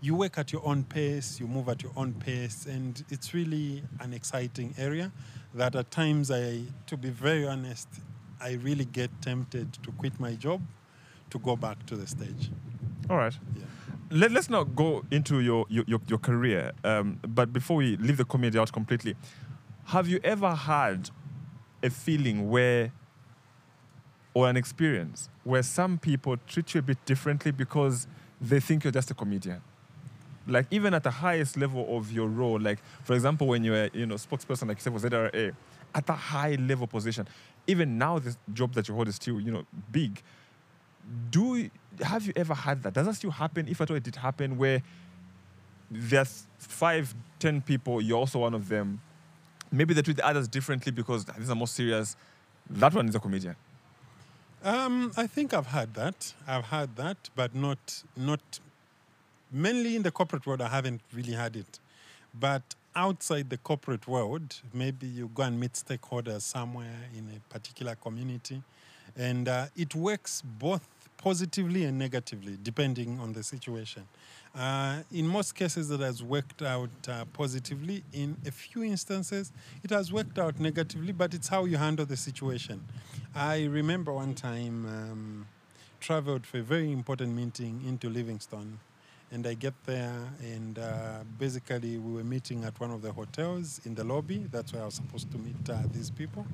you 0.00 0.16
work 0.16 0.38
at 0.38 0.52
your 0.52 0.66
own 0.66 0.84
pace, 0.84 1.38
you 1.38 1.46
move 1.46 1.68
at 1.68 1.82
your 1.82 1.92
own 1.96 2.14
pace, 2.14 2.66
and 2.66 3.04
it's 3.10 3.34
really 3.34 3.82
an 4.00 4.14
exciting 4.14 4.74
area 4.78 5.12
that 5.54 5.76
at 5.76 5.90
times 5.90 6.30
I, 6.30 6.62
to 6.86 6.96
be 6.96 7.10
very 7.10 7.46
honest, 7.46 7.88
I 8.42 8.58
really 8.62 8.84
get 8.84 9.10
tempted 9.22 9.72
to 9.84 9.92
quit 9.92 10.18
my 10.18 10.34
job 10.34 10.60
to 11.30 11.38
go 11.38 11.54
back 11.54 11.86
to 11.86 11.96
the 11.96 12.06
stage. 12.06 12.50
All 13.08 13.16
right. 13.16 13.36
Yeah. 13.56 13.64
Let, 14.10 14.32
let's 14.32 14.50
not 14.50 14.74
go 14.74 15.04
into 15.10 15.40
your, 15.40 15.64
your, 15.68 15.84
your, 15.86 16.00
your 16.08 16.18
career. 16.18 16.72
Um, 16.84 17.20
but 17.26 17.52
before 17.52 17.76
we 17.76 17.96
leave 17.96 18.16
the 18.16 18.24
comedy 18.24 18.58
out 18.58 18.72
completely, 18.72 19.14
have 19.86 20.08
you 20.08 20.20
ever 20.24 20.54
had 20.54 21.10
a 21.82 21.90
feeling 21.90 22.50
where, 22.50 22.92
or 24.34 24.48
an 24.48 24.56
experience 24.56 25.28
where 25.44 25.62
some 25.62 25.98
people 25.98 26.36
treat 26.46 26.74
you 26.74 26.80
a 26.80 26.82
bit 26.82 27.02
differently 27.06 27.52
because 27.52 28.06
they 28.40 28.60
think 28.60 28.84
you're 28.84 28.92
just 28.92 29.10
a 29.10 29.14
comedian? 29.14 29.62
Like 30.48 30.66
even 30.72 30.92
at 30.94 31.04
the 31.04 31.10
highest 31.10 31.56
level 31.56 31.96
of 31.96 32.10
your 32.10 32.26
role, 32.26 32.58
like 32.58 32.80
for 33.04 33.14
example, 33.14 33.46
when 33.46 33.62
you're 33.62 33.88
you 33.92 34.06
know 34.06 34.16
spokesperson, 34.16 34.66
like 34.66 34.78
you 34.78 34.82
said 34.82 35.00
for 35.00 35.08
ZRA, 35.08 35.54
at 35.94 36.08
a 36.08 36.14
high 36.14 36.56
level 36.56 36.86
position, 36.86 37.28
even 37.66 37.98
now 37.98 38.18
the 38.18 38.36
job 38.52 38.74
that 38.74 38.88
you 38.88 38.94
hold 38.94 39.08
is 39.08 39.16
still 39.16 39.40
you 39.40 39.52
know 39.52 39.64
big. 39.90 40.22
Do 41.30 41.70
have 42.00 42.26
you 42.26 42.32
ever 42.36 42.54
had 42.54 42.82
that? 42.84 42.94
Does 42.94 43.06
that 43.06 43.14
still 43.14 43.30
happen? 43.30 43.68
If 43.68 43.80
at 43.80 43.90
all 43.90 43.96
it 43.96 44.02
did 44.02 44.16
happen, 44.16 44.56
where 44.56 44.82
there's 45.90 46.46
five, 46.58 47.14
ten 47.38 47.60
people, 47.60 48.00
you're 48.00 48.18
also 48.18 48.40
one 48.40 48.54
of 48.54 48.68
them. 48.68 49.00
Maybe 49.70 49.94
they 49.94 50.02
treat 50.02 50.16
the 50.16 50.26
others 50.26 50.48
differently 50.48 50.92
because 50.92 51.24
these 51.24 51.50
are 51.50 51.54
more 51.54 51.66
serious. 51.66 52.16
That 52.70 52.94
one 52.94 53.08
is 53.08 53.14
a 53.14 53.20
comedian. 53.20 53.56
Um, 54.64 55.12
I 55.16 55.26
think 55.26 55.52
I've 55.52 55.66
had 55.66 55.94
that. 55.94 56.34
I've 56.46 56.66
had 56.66 56.96
that, 56.96 57.30
but 57.34 57.54
not 57.54 58.04
not 58.16 58.60
mainly 59.50 59.96
in 59.96 60.02
the 60.02 60.10
corporate 60.10 60.46
world. 60.46 60.62
I 60.62 60.68
haven't 60.68 61.00
really 61.12 61.32
had 61.32 61.56
it, 61.56 61.80
but 62.32 62.62
outside 62.94 63.50
the 63.50 63.56
corporate 63.56 64.06
world, 64.06 64.60
maybe 64.72 65.06
you 65.06 65.30
go 65.34 65.44
and 65.44 65.58
meet 65.58 65.72
stakeholders 65.72 66.42
somewhere 66.42 67.08
in 67.16 67.28
a 67.34 67.52
particular 67.52 67.94
community, 67.94 68.62
and 69.16 69.48
uh, 69.48 69.66
it 69.76 69.94
works 69.94 70.42
both 70.42 70.86
positively 71.16 71.84
and 71.84 71.98
negatively 71.98 72.58
depending 72.62 73.18
on 73.20 73.32
the 73.32 73.42
situation. 73.42 74.06
Uh, 74.54 74.98
in 75.12 75.26
most 75.26 75.54
cases, 75.54 75.90
it 75.90 76.00
has 76.00 76.22
worked 76.22 76.62
out 76.62 76.90
uh, 77.08 77.24
positively. 77.32 78.02
In 78.12 78.36
a 78.46 78.50
few 78.50 78.82
instances, 78.82 79.52
it 79.82 79.90
has 79.90 80.12
worked 80.12 80.38
out 80.38 80.60
negatively, 80.60 81.12
but 81.12 81.32
it's 81.32 81.48
how 81.48 81.64
you 81.64 81.76
handle 81.78 82.04
the 82.04 82.16
situation. 82.16 82.82
I 83.34 83.64
remember 83.64 84.12
one 84.12 84.34
time 84.34 84.84
um, 84.84 85.46
traveled 86.00 86.44
for 86.44 86.58
a 86.58 86.62
very 86.62 86.92
important 86.92 87.34
meeting 87.34 87.82
into 87.86 88.10
Livingstone, 88.10 88.78
and 89.32 89.46
I 89.46 89.54
get 89.54 89.72
there, 89.86 90.14
and 90.42 90.78
uh, 90.78 91.24
basically 91.38 91.96
we 91.96 92.12
were 92.16 92.24
meeting 92.24 92.64
at 92.64 92.78
one 92.78 92.90
of 92.90 93.00
the 93.00 93.12
hotels 93.12 93.80
in 93.86 93.94
the 93.94 94.04
lobby. 94.04 94.46
That's 94.52 94.74
where 94.74 94.82
I 94.82 94.84
was 94.84 94.94
supposed 94.94 95.32
to 95.32 95.38
meet 95.38 95.70
uh, 95.70 95.78
these 95.90 96.10
people. 96.10 96.46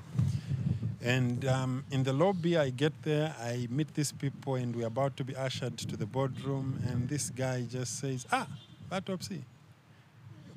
And 1.03 1.45
um, 1.45 1.85
in 1.91 2.05
the 2.05 2.13
lobby, 2.13 2.57
I 2.57 2.71
get 2.71 2.93
there, 3.03 3.35
I 3.41 3.67
meet 3.71 3.95
these 3.95 4.13
people, 4.13 4.55
and 4.55 4.75
we're 4.75 4.87
about 4.87 5.17
to 5.17 5.25
be 5.25 5.35
ushered 5.35 5.77
to 5.79 5.97
the 5.97 6.07
boardroom. 6.07 6.81
And 6.89 7.09
this 7.09 7.31
guy 7.31 7.63
just 7.63 7.99
says, 7.99 8.27
Ah, 8.31 8.47
Batopsi, 8.91 9.41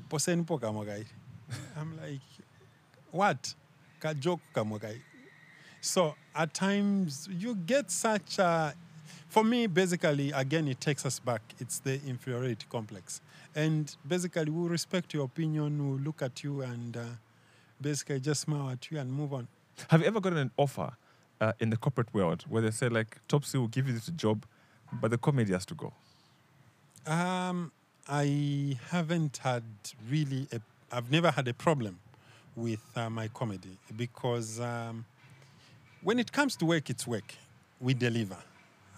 posen 0.07 0.45
po 0.45 0.60
kamogai. 0.60 1.05
I'm 1.77 1.97
like, 2.01 2.21
What? 3.12 3.55
So 5.81 6.15
at 6.36 6.53
times, 6.53 7.29
you 7.31 7.55
get 7.55 7.91
such 7.91 8.39
a. 8.39 8.73
For 9.32 9.46
me, 9.46 9.65
basically, 9.65 10.34
again, 10.34 10.67
it 10.67 10.82
takes 10.82 11.06
us 11.06 11.17
back. 11.17 11.41
It's 11.58 11.80
the 11.80 12.02
inferiority 12.06 12.65
complex. 12.70 13.22
And 13.56 13.96
basically, 14.06 14.52
we'll 14.52 14.67
respect 14.67 15.13
your 15.13 15.24
opinion, 15.24 15.88
we'll 15.88 16.00
look 16.00 16.22
at 16.22 16.44
you, 16.44 16.63
and 16.63 16.98
uh, 16.98 17.04
basically 17.80 18.20
just 18.20 18.41
smile 18.41 18.70
at 18.72 18.91
you 18.91 19.00
and 19.00 19.10
move 19.10 19.32
on. 19.34 19.48
Have 19.88 20.02
you 20.02 20.08
ever 20.08 20.20
gotten 20.20 20.38
an 20.38 20.52
offer 20.58 20.91
uh, 21.39 21.54
in 21.62 21.70
the 21.70 21.78
corporate 21.78 22.13
world 22.13 22.44
where 22.50 22.62
they 22.62 22.72
say 22.72 22.89
like 22.89 23.20
Topsy 23.30 23.58
will 23.58 23.70
give 23.70 23.88
you 23.88 23.94
this 23.94 24.08
job, 24.08 24.46
but 24.91 25.12
the 25.12 25.17
comedy 25.17 25.54
has 25.54 25.65
to 25.67 25.76
go? 25.76 25.94
Um, 27.08 27.72
I 28.10 28.78
haven't 28.89 29.38
had 29.38 29.63
really, 30.10 30.50
a, 30.52 30.60
I've 30.91 31.10
never 31.10 31.32
had 31.32 31.48
a 31.48 31.54
problem 31.54 32.00
with 32.58 32.82
uh, 32.98 33.10
my 33.10 33.30
comedy 33.30 33.78
because 33.96 34.60
um, 34.60 35.06
when 36.02 36.20
it 36.20 36.34
comes 36.34 36.58
to 36.58 36.65
work, 36.65 36.89
it's 36.89 37.08
work. 37.08 37.34
We 37.80 37.94
deliver, 37.94 38.38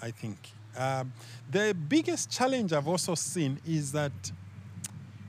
I 0.01 0.11
think. 0.11 0.37
Um, 0.75 1.13
the 1.49 1.75
biggest 1.87 2.31
challenge 2.31 2.73
I've 2.73 2.87
also 2.87 3.15
seen 3.15 3.59
is 3.65 3.91
that 3.91 4.11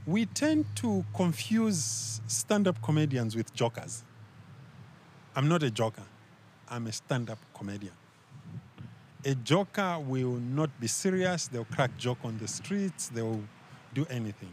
we 0.06 0.26
tend 0.26 0.66
to 0.76 1.04
confuse 1.14 2.20
stand 2.26 2.68
up 2.68 2.80
comedians 2.82 3.36
with 3.36 3.52
jokers. 3.54 4.02
I'm 5.36 5.48
not 5.48 5.62
a 5.62 5.70
joker, 5.70 6.02
I'm 6.68 6.86
a 6.86 6.92
stand 6.92 7.30
up 7.30 7.38
comedian. 7.54 7.92
A 9.24 9.34
joker 9.34 9.98
will 10.00 10.34
not 10.34 10.68
be 10.80 10.86
serious, 10.86 11.48
they'll 11.48 11.64
crack 11.64 11.96
joke 11.96 12.18
on 12.24 12.38
the 12.38 12.48
streets, 12.48 13.08
they'll 13.08 13.42
do 13.94 14.06
anything. 14.10 14.52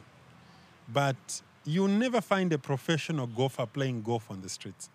But 0.91 1.41
you'll 1.65 1.87
never 1.87 2.21
find 2.21 2.51
a 2.53 2.57
professional 2.57 3.27
golfer 3.27 3.65
playing 3.65 4.01
golf 4.01 4.31
on 4.31 4.41
the 4.41 4.49
streets. 4.49 4.89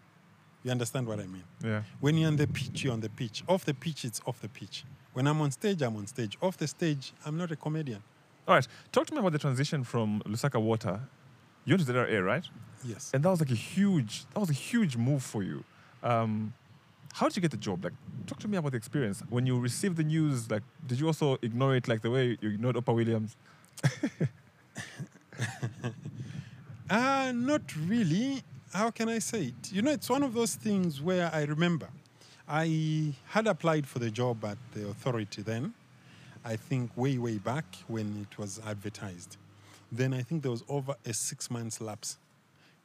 You 0.64 0.70
understand 0.70 1.07
what 1.07 1.20
I 1.20 1.26
mean? 1.26 1.44
Yeah. 1.62 1.83
When 2.00 2.16
you're 2.16 2.29
on 2.29 2.37
the 2.37 2.46
pitch, 2.46 2.83
you're 2.83 2.92
on 2.92 3.00
the 3.00 3.09
pitch. 3.09 3.44
Off 3.48 3.64
the 3.64 3.74
pitch, 3.74 4.05
it's 4.05 4.20
off 4.26 4.40
the 4.40 4.48
pitch. 4.48 4.85
When 5.16 5.26
I'm 5.26 5.40
on 5.40 5.50
stage, 5.50 5.81
I'm 5.81 5.96
on 5.96 6.07
stage. 6.07 6.37
Off 6.42 6.59
the 6.59 6.68
stage, 6.68 7.14
I'm 7.24 7.38
not 7.38 7.50
a 7.50 7.57
comedian. 7.57 8.02
All 8.46 8.55
right. 8.55 8.68
Talk 8.92 9.07
to 9.07 9.14
me 9.14 9.20
about 9.20 9.33
the 9.33 9.38
transition 9.38 9.83
from 9.83 10.20
Lusaka 10.26 10.61
Water. 10.61 11.00
You 11.64 11.74
went 11.74 11.87
to 11.87 11.90
ZRA, 11.90 12.22
right? 12.22 12.44
Yes. 12.85 13.12
And 13.14 13.24
that 13.24 13.31
was 13.31 13.40
like 13.40 13.50
a 13.50 13.55
huge, 13.55 14.26
that 14.35 14.40
was 14.40 14.50
a 14.50 14.52
huge 14.52 14.98
move 14.98 15.22
for 15.22 15.42
you. 15.42 15.64
Um, 16.02 16.52
how 17.14 17.29
did 17.29 17.37
you 17.37 17.40
get 17.40 17.50
the 17.50 17.57
job? 17.57 17.83
Like, 17.83 17.94
talk 18.26 18.40
to 18.40 18.48
me 18.48 18.59
about 18.59 18.72
the 18.72 18.76
experience. 18.76 19.22
When 19.31 19.46
you 19.46 19.59
received 19.59 19.96
the 19.96 20.05
news, 20.05 20.50
like, 20.50 20.62
did 20.87 21.00
you 21.00 21.07
also 21.07 21.38
ignore 21.40 21.74
it 21.74 21.88
like 21.88 22.02
the 22.02 22.11
way 22.11 22.37
you 22.42 22.50
ignored 22.50 22.76
Opa 22.76 22.94
Williams? 22.94 23.37
Uh, 26.88 27.33
not 27.35 27.62
really. 27.88 28.42
How 28.72 28.92
can 28.92 29.09
I 29.09 29.18
say 29.18 29.46
it? 29.46 29.72
You 29.72 29.83
know, 29.83 29.90
it's 29.90 30.09
one 30.09 30.22
of 30.22 30.35
those 30.35 30.55
things 30.55 31.02
where 31.02 31.29
I 31.35 31.42
remember 31.42 31.88
I 32.48 33.12
had 33.30 33.48
applied 33.48 33.88
for 33.88 33.98
the 33.98 34.11
job 34.11 34.44
at 34.44 34.59
the 34.72 34.88
authority 34.88 35.42
then, 35.42 35.74
I 36.44 36.54
think 36.54 36.96
way, 36.96 37.18
way 37.18 37.38
back 37.38 37.64
when 37.88 38.24
it 38.30 38.38
was 38.38 38.61
advertised. 38.64 39.37
Then 39.90 40.14
I 40.14 40.22
think 40.22 40.42
there 40.42 40.52
was 40.52 40.62
over 40.68 40.94
a 41.04 41.12
six 41.12 41.50
months 41.50 41.80
lapse 41.80 42.18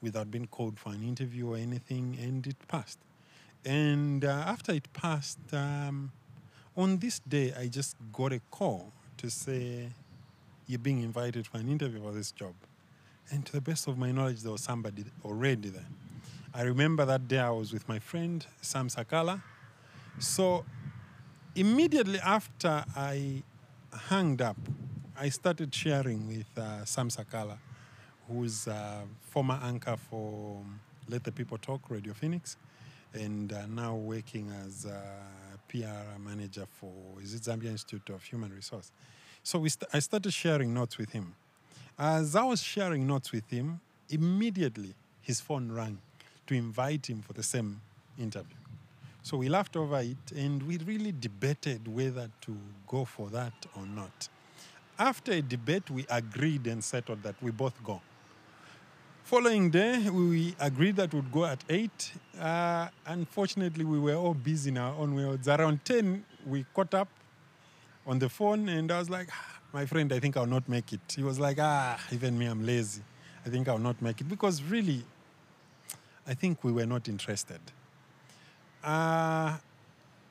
without 0.02 0.32
being 0.32 0.47
called 0.47 0.80
for 0.80 0.89
an 0.89 1.04
interview 1.04 1.52
or 1.52 1.58
anything, 1.58 2.17
and 2.19 2.45
it 2.47 2.56
passed. 2.67 2.97
And 3.63 4.26
uh, 4.26 4.30
after 4.30 4.71
it 4.71 4.91
passed, 4.93 5.38
um, 5.54 6.12
on 6.76 6.97
this 6.97 7.19
day, 7.19 7.54
I 7.54 7.67
just 7.67 7.95
got 8.12 8.34
a 8.34 8.39
call 8.50 8.91
to 9.17 9.30
say, 9.30 9.89
You're 10.65 10.80
being 10.80 11.04
invited 11.04 11.45
for 11.45 11.58
an 11.58 11.69
interview 11.69 12.02
for 12.02 12.12
this 12.12 12.32
job. 12.32 12.56
And 13.30 13.45
to 13.45 13.52
the 13.52 13.62
best 13.62 13.88
of 13.88 13.95
my 13.97 14.12
knowledge, 14.12 14.41
there 14.41 14.52
was 14.52 14.62
somebody 14.62 15.06
already 15.24 15.69
there. 15.69 15.86
I 16.54 16.63
remember 16.63 17.06
that 17.06 17.28
day 17.28 17.39
I 17.39 17.52
was 17.52 17.71
with 17.71 17.88
my 17.88 18.00
friend, 18.00 18.45
Sam 18.62 18.88
Sakala. 18.88 19.41
So 20.19 20.65
immediately 21.56 22.19
after 22.19 22.84
I 22.95 23.43
hung 23.91 24.41
up, 24.41 24.58
I 25.17 25.30
started 25.30 25.74
sharing 25.74 26.28
with 26.28 26.47
uh, 26.58 26.86
Sam 26.86 27.10
Sakala, 27.10 27.58
who's 28.28 28.67
a 28.67 29.04
former 29.30 29.60
anchor 29.63 29.97
for 29.97 30.63
Let 31.10 31.24
the 31.24 31.32
People 31.32 31.58
Talk, 31.58 31.89
Radio 31.89 32.13
Phoenix, 32.13 32.58
and 33.13 33.52
uh, 33.52 33.65
now 33.67 33.95
working 33.95 34.52
as 34.65 34.88
PR 35.71 36.19
manager 36.19 36.65
for 36.80 36.91
is 37.21 37.34
it 37.34 37.43
Zambia 37.43 37.69
Institute 37.69 38.10
of 38.10 38.24
Human 38.24 38.54
Resource. 38.54 38.91
So 39.43 39.60
we 39.60 39.69
st- 39.69 39.89
I 39.93 40.00
started 40.00 40.32
sharing 40.34 40.74
notes 40.74 40.97
with 40.97 41.12
him. 41.12 41.36
As 41.97 42.36
I 42.36 42.43
was 42.43 42.62
sharing 42.62 43.08
notes 43.08 43.32
with 43.32 43.50
him, 43.50 43.80
immediately 44.10 44.95
his 45.21 45.39
phone 45.39 45.71
rang 45.71 46.00
to 46.47 46.54
invite 46.54 47.10
him 47.10 47.21
for 47.21 47.34
the 47.34 47.43
same 47.43 47.82
interview. 48.19 48.61
So 49.24 49.38
we 49.38 49.50
laughed 49.50 49.76
over 49.76 50.00
it 50.00 50.32
and 50.36 50.64
we 50.64 50.78
really 50.80 51.12
debated 51.12 51.88
whether 51.88 52.30
to 52.42 52.58
go 52.88 53.06
for 53.06 53.30
that 53.30 53.54
or 53.76 53.86
not. 53.86 54.30
After 54.98 55.32
a 55.32 55.42
debate, 55.42 55.90
we 55.90 56.06
agreed 56.10 56.68
and 56.68 56.84
settled 56.84 57.24
that 57.24 57.36
we 57.42 57.52
both 57.52 57.82
go. 57.84 58.02
Following 59.24 59.70
day, 59.70 60.10
we 60.10 60.56
agreed 60.60 60.96
that 60.98 61.14
we'd 61.14 61.32
go 61.32 61.46
at 61.46 61.64
8. 61.70 62.12
Uh, 62.40 62.88
unfortunately, 63.06 63.86
we 63.86 64.00
were 64.00 64.16
all 64.16 64.34
busy 64.34 64.70
in 64.70 64.78
our 64.78 64.94
own. 64.96 65.18
Around 65.48 65.86
10, 65.86 66.26
we 66.46 66.66
caught 66.74 66.94
up 66.94 67.08
on 68.06 68.20
the 68.20 68.28
phone, 68.28 68.68
and 68.68 68.92
I 68.92 69.00
was 69.00 69.10
like, 69.10 69.30
"Ah, 69.32 69.62
my 69.74 69.86
friend, 69.86 70.12
I 70.12 70.20
think 70.20 70.36
I'll 70.36 70.46
not 70.46 70.68
make 70.68 70.92
it. 70.92 71.00
He 71.16 71.24
was 71.24 71.40
like, 71.40 71.58
ah, 71.60 72.00
even 72.12 72.38
me, 72.38 72.46
I'm 72.46 72.66
lazy. 72.66 73.02
I 73.46 73.50
think 73.50 73.68
I'll 73.68 73.78
not 73.78 74.02
make 74.02 74.20
it. 74.22 74.28
Because 74.28 74.62
really, 74.62 75.04
I 76.28 76.34
think 76.34 76.64
we 76.64 76.72
were 76.72 76.86
not 76.86 77.08
interested. 77.08 77.60
Uh, 78.84 79.58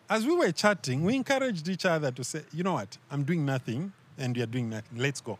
as 0.08 0.26
we 0.26 0.34
were 0.34 0.50
chatting, 0.50 1.04
we 1.04 1.14
encouraged 1.14 1.68
each 1.68 1.84
other 1.84 2.10
to 2.10 2.24
say, 2.24 2.42
you 2.52 2.64
know 2.64 2.74
what, 2.74 2.98
I'm 3.10 3.22
doing 3.22 3.44
nothing, 3.44 3.92
and 4.18 4.36
you're 4.36 4.46
doing 4.46 4.68
nothing. 4.68 4.98
Let's 4.98 5.20
go. 5.20 5.38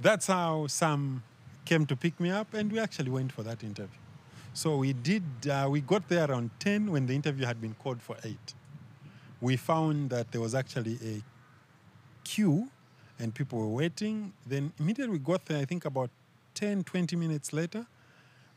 That's 0.00 0.26
how 0.26 0.66
Sam 0.66 1.22
came 1.64 1.86
to 1.86 1.96
pick 1.96 2.18
me 2.18 2.30
up, 2.30 2.52
and 2.54 2.72
we 2.72 2.78
actually 2.78 3.10
went 3.10 3.32
for 3.32 3.42
that 3.42 3.62
interview. 3.62 3.98
So 4.52 4.76
we 4.76 4.92
did, 4.92 5.22
uh, 5.48 5.68
we 5.70 5.80
got 5.80 6.08
there 6.08 6.28
around 6.28 6.50
10 6.58 6.90
when 6.90 7.06
the 7.06 7.14
interview 7.14 7.46
had 7.46 7.60
been 7.60 7.74
called 7.74 8.02
for 8.02 8.16
8. 8.24 8.36
We 9.40 9.56
found 9.56 10.10
that 10.10 10.32
there 10.32 10.40
was 10.40 10.54
actually 10.54 10.98
a 11.04 11.22
queue 12.24 12.68
and 13.20 13.34
people 13.34 13.58
were 13.58 13.68
waiting. 13.68 14.32
Then 14.46 14.72
immediately 14.80 15.12
we 15.12 15.18
got 15.18 15.46
there, 15.46 15.58
I 15.58 15.64
think 15.64 15.84
about 15.84 16.10
10, 16.54 16.82
20 16.84 17.14
minutes 17.14 17.52
later, 17.52 17.86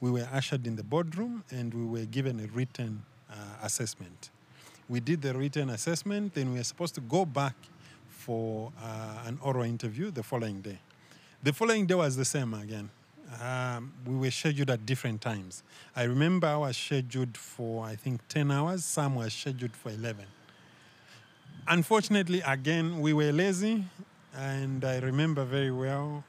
we 0.02 0.10
were 0.10 0.28
ushered 0.34 0.66
in 0.66 0.76
the 0.76 0.84
boardroom 0.84 1.44
and 1.52 1.74
we 1.74 1.86
were 1.86 2.06
given 2.06 2.40
a 2.40 2.48
written 2.48 3.04
assessment. 3.62 4.30
We 4.90 5.00
did 5.00 5.22
the 5.22 5.34
written 5.34 5.70
assessment, 5.70 6.34
then 6.34 6.52
we 6.52 6.58
were 6.58 6.64
supposed 6.64 6.96
to 6.96 7.02
go 7.02 7.26
back 7.26 7.56
for 8.10 8.72
uh, 8.82 9.24
an 9.26 9.40
oral 9.42 9.64
interview 9.64 10.12
the 10.12 10.24
following 10.24 10.62
day. 10.62 10.80
The 11.42 11.52
following 11.52 11.86
day 11.86 11.96
was 11.96 12.16
the 12.16 12.26
same 12.26 12.54
again. 12.54 12.90
Um, 13.42 13.94
we 14.06 14.16
were 14.16 14.32
scheduled 14.32 14.70
at 14.70 14.86
different 14.86 15.22
times. 15.22 15.64
I 15.96 16.04
remember 16.04 16.48
I 16.48 16.58
was 16.58 16.78
scheduled 16.78 17.36
for, 17.36 17.86
I 17.86 17.96
think, 17.96 18.26
10 18.30 18.52
hours, 18.52 18.86
some 18.86 19.16
were 19.16 19.30
scheduled 19.30 19.76
for 19.76 19.90
11. 19.90 20.26
Unfortunately, 21.68 22.42
again, 22.46 23.00
we 23.00 23.14
were 23.14 23.32
lazy, 23.32 23.86
and 24.36 24.84
I 24.84 25.00
remember 25.00 25.44
very 25.46 25.72
well. 25.72 26.24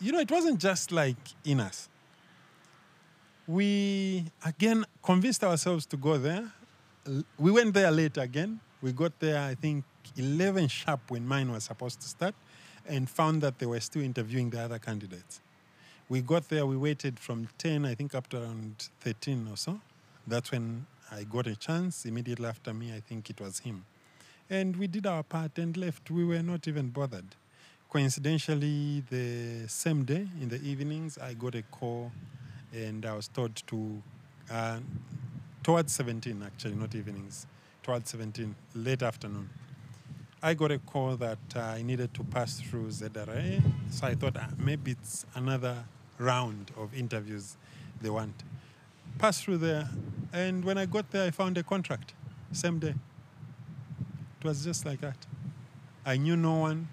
You 0.00 0.12
know, 0.12 0.20
it 0.20 0.30
wasn't 0.30 0.58
just 0.58 0.90
like 0.90 1.16
in 1.44 1.60
us. 1.60 1.88
We, 3.46 4.24
again, 4.44 4.86
convinced 5.02 5.44
ourselves 5.44 5.86
to 5.86 5.96
go 5.96 6.18
there. 6.18 6.50
We 7.38 7.50
went 7.50 7.74
there 7.74 7.90
late 7.90 8.16
again. 8.16 8.60
We 8.82 8.92
got 8.92 9.18
there, 9.20 9.40
I 9.40 9.54
think, 9.54 9.84
11 10.16 10.68
sharp 10.68 11.00
when 11.08 11.26
mine 11.26 11.52
was 11.52 11.64
supposed 11.64 12.00
to 12.00 12.08
start, 12.08 12.34
and 12.88 13.08
found 13.08 13.42
that 13.42 13.58
they 13.58 13.66
were 13.66 13.80
still 13.80 14.02
interviewing 14.02 14.50
the 14.50 14.60
other 14.60 14.78
candidates. 14.78 15.40
We 16.08 16.22
got 16.22 16.48
there, 16.48 16.66
we 16.66 16.76
waited 16.76 17.18
from 17.18 17.48
10, 17.58 17.84
I 17.84 17.94
think, 17.94 18.14
up 18.14 18.28
to 18.30 18.42
around 18.42 18.88
13 19.00 19.46
or 19.50 19.56
so. 19.56 19.80
That's 20.26 20.50
when 20.50 20.86
I 21.12 21.24
got 21.24 21.46
a 21.46 21.54
chance. 21.54 22.04
Immediately 22.04 22.46
after 22.46 22.74
me, 22.74 22.92
I 22.94 23.00
think 23.00 23.30
it 23.30 23.40
was 23.40 23.60
him. 23.60 23.84
And 24.48 24.76
we 24.76 24.88
did 24.88 25.06
our 25.06 25.22
part 25.22 25.58
and 25.58 25.76
left. 25.76 26.10
We 26.10 26.24
were 26.24 26.42
not 26.42 26.66
even 26.66 26.88
bothered. 26.88 27.36
Coincidentally, 27.88 29.04
the 29.08 29.68
same 29.68 30.04
day 30.04 30.26
in 30.40 30.48
the 30.48 30.60
evenings, 30.62 31.18
I 31.18 31.34
got 31.34 31.54
a 31.54 31.62
call 31.62 32.10
and 32.72 33.06
I 33.06 33.14
was 33.14 33.28
told 33.28 33.54
to, 33.68 34.02
uh, 34.50 34.78
towards 35.62 35.92
17 35.92 36.42
actually, 36.44 36.74
not 36.74 36.94
evenings, 36.94 37.46
towards 37.82 38.10
17, 38.10 38.54
late 38.74 39.02
afternoon. 39.02 39.48
I 40.42 40.54
got 40.54 40.70
a 40.70 40.78
call 40.78 41.16
that 41.16 41.38
uh, 41.54 41.60
I 41.60 41.82
needed 41.82 42.14
to 42.14 42.24
pass 42.24 42.60
through 42.60 42.88
ZRA. 42.88 43.62
So 43.90 44.06
I 44.06 44.14
thought 44.14 44.36
ah, 44.38 44.48
maybe 44.58 44.92
it's 44.92 45.26
another 45.34 45.84
round 46.18 46.70
of 46.76 46.94
interviews 46.94 47.56
they 48.00 48.08
want. 48.08 48.42
Passed 49.18 49.44
through 49.44 49.58
there, 49.58 49.88
and 50.32 50.64
when 50.64 50.78
I 50.78 50.86
got 50.86 51.10
there, 51.10 51.26
I 51.26 51.30
found 51.30 51.58
a 51.58 51.62
contract, 51.62 52.14
same 52.52 52.78
day. 52.78 52.94
It 54.40 54.46
was 54.46 54.64
just 54.64 54.86
like 54.86 55.02
that. 55.02 55.26
I 56.06 56.16
knew 56.16 56.36
no 56.36 56.54
one. 56.54 56.88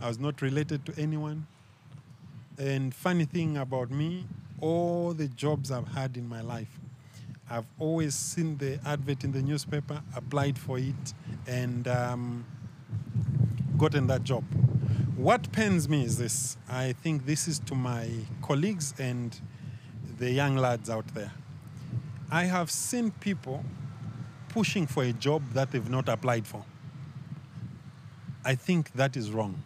I 0.00 0.08
was 0.08 0.18
not 0.18 0.42
related 0.42 0.84
to 0.86 0.94
anyone. 0.98 1.46
And 2.58 2.92
funny 2.92 3.24
thing 3.24 3.56
about 3.56 3.90
me, 3.90 4.26
all 4.60 5.12
the 5.12 5.28
jobs 5.28 5.70
I've 5.70 5.88
had 5.88 6.16
in 6.16 6.28
my 6.28 6.40
life, 6.40 6.78
I've 7.50 7.66
always 7.78 8.14
seen 8.14 8.58
the 8.58 8.78
advert 8.84 9.24
in 9.24 9.32
the 9.32 9.42
newspaper, 9.42 10.02
applied 10.14 10.58
for 10.58 10.78
it, 10.78 11.14
and 11.46 11.88
um, 11.88 12.44
gotten 13.78 14.06
that 14.08 14.24
job. 14.24 14.44
What 15.16 15.50
pains 15.50 15.88
me 15.88 16.04
is 16.04 16.18
this. 16.18 16.56
I 16.68 16.92
think 16.92 17.26
this 17.26 17.48
is 17.48 17.58
to 17.60 17.74
my 17.74 18.08
colleagues 18.42 18.94
and 18.98 19.38
the 20.18 20.30
young 20.30 20.56
lads 20.56 20.90
out 20.90 21.06
there. 21.14 21.32
I 22.30 22.44
have 22.44 22.70
seen 22.70 23.10
people 23.12 23.64
pushing 24.48 24.86
for 24.86 25.02
a 25.02 25.12
job 25.12 25.42
that 25.54 25.70
they've 25.70 25.88
not 25.88 26.08
applied 26.08 26.46
for. 26.46 26.64
I 28.44 28.54
think 28.54 28.92
that 28.92 29.16
is 29.16 29.30
wrong. 29.30 29.62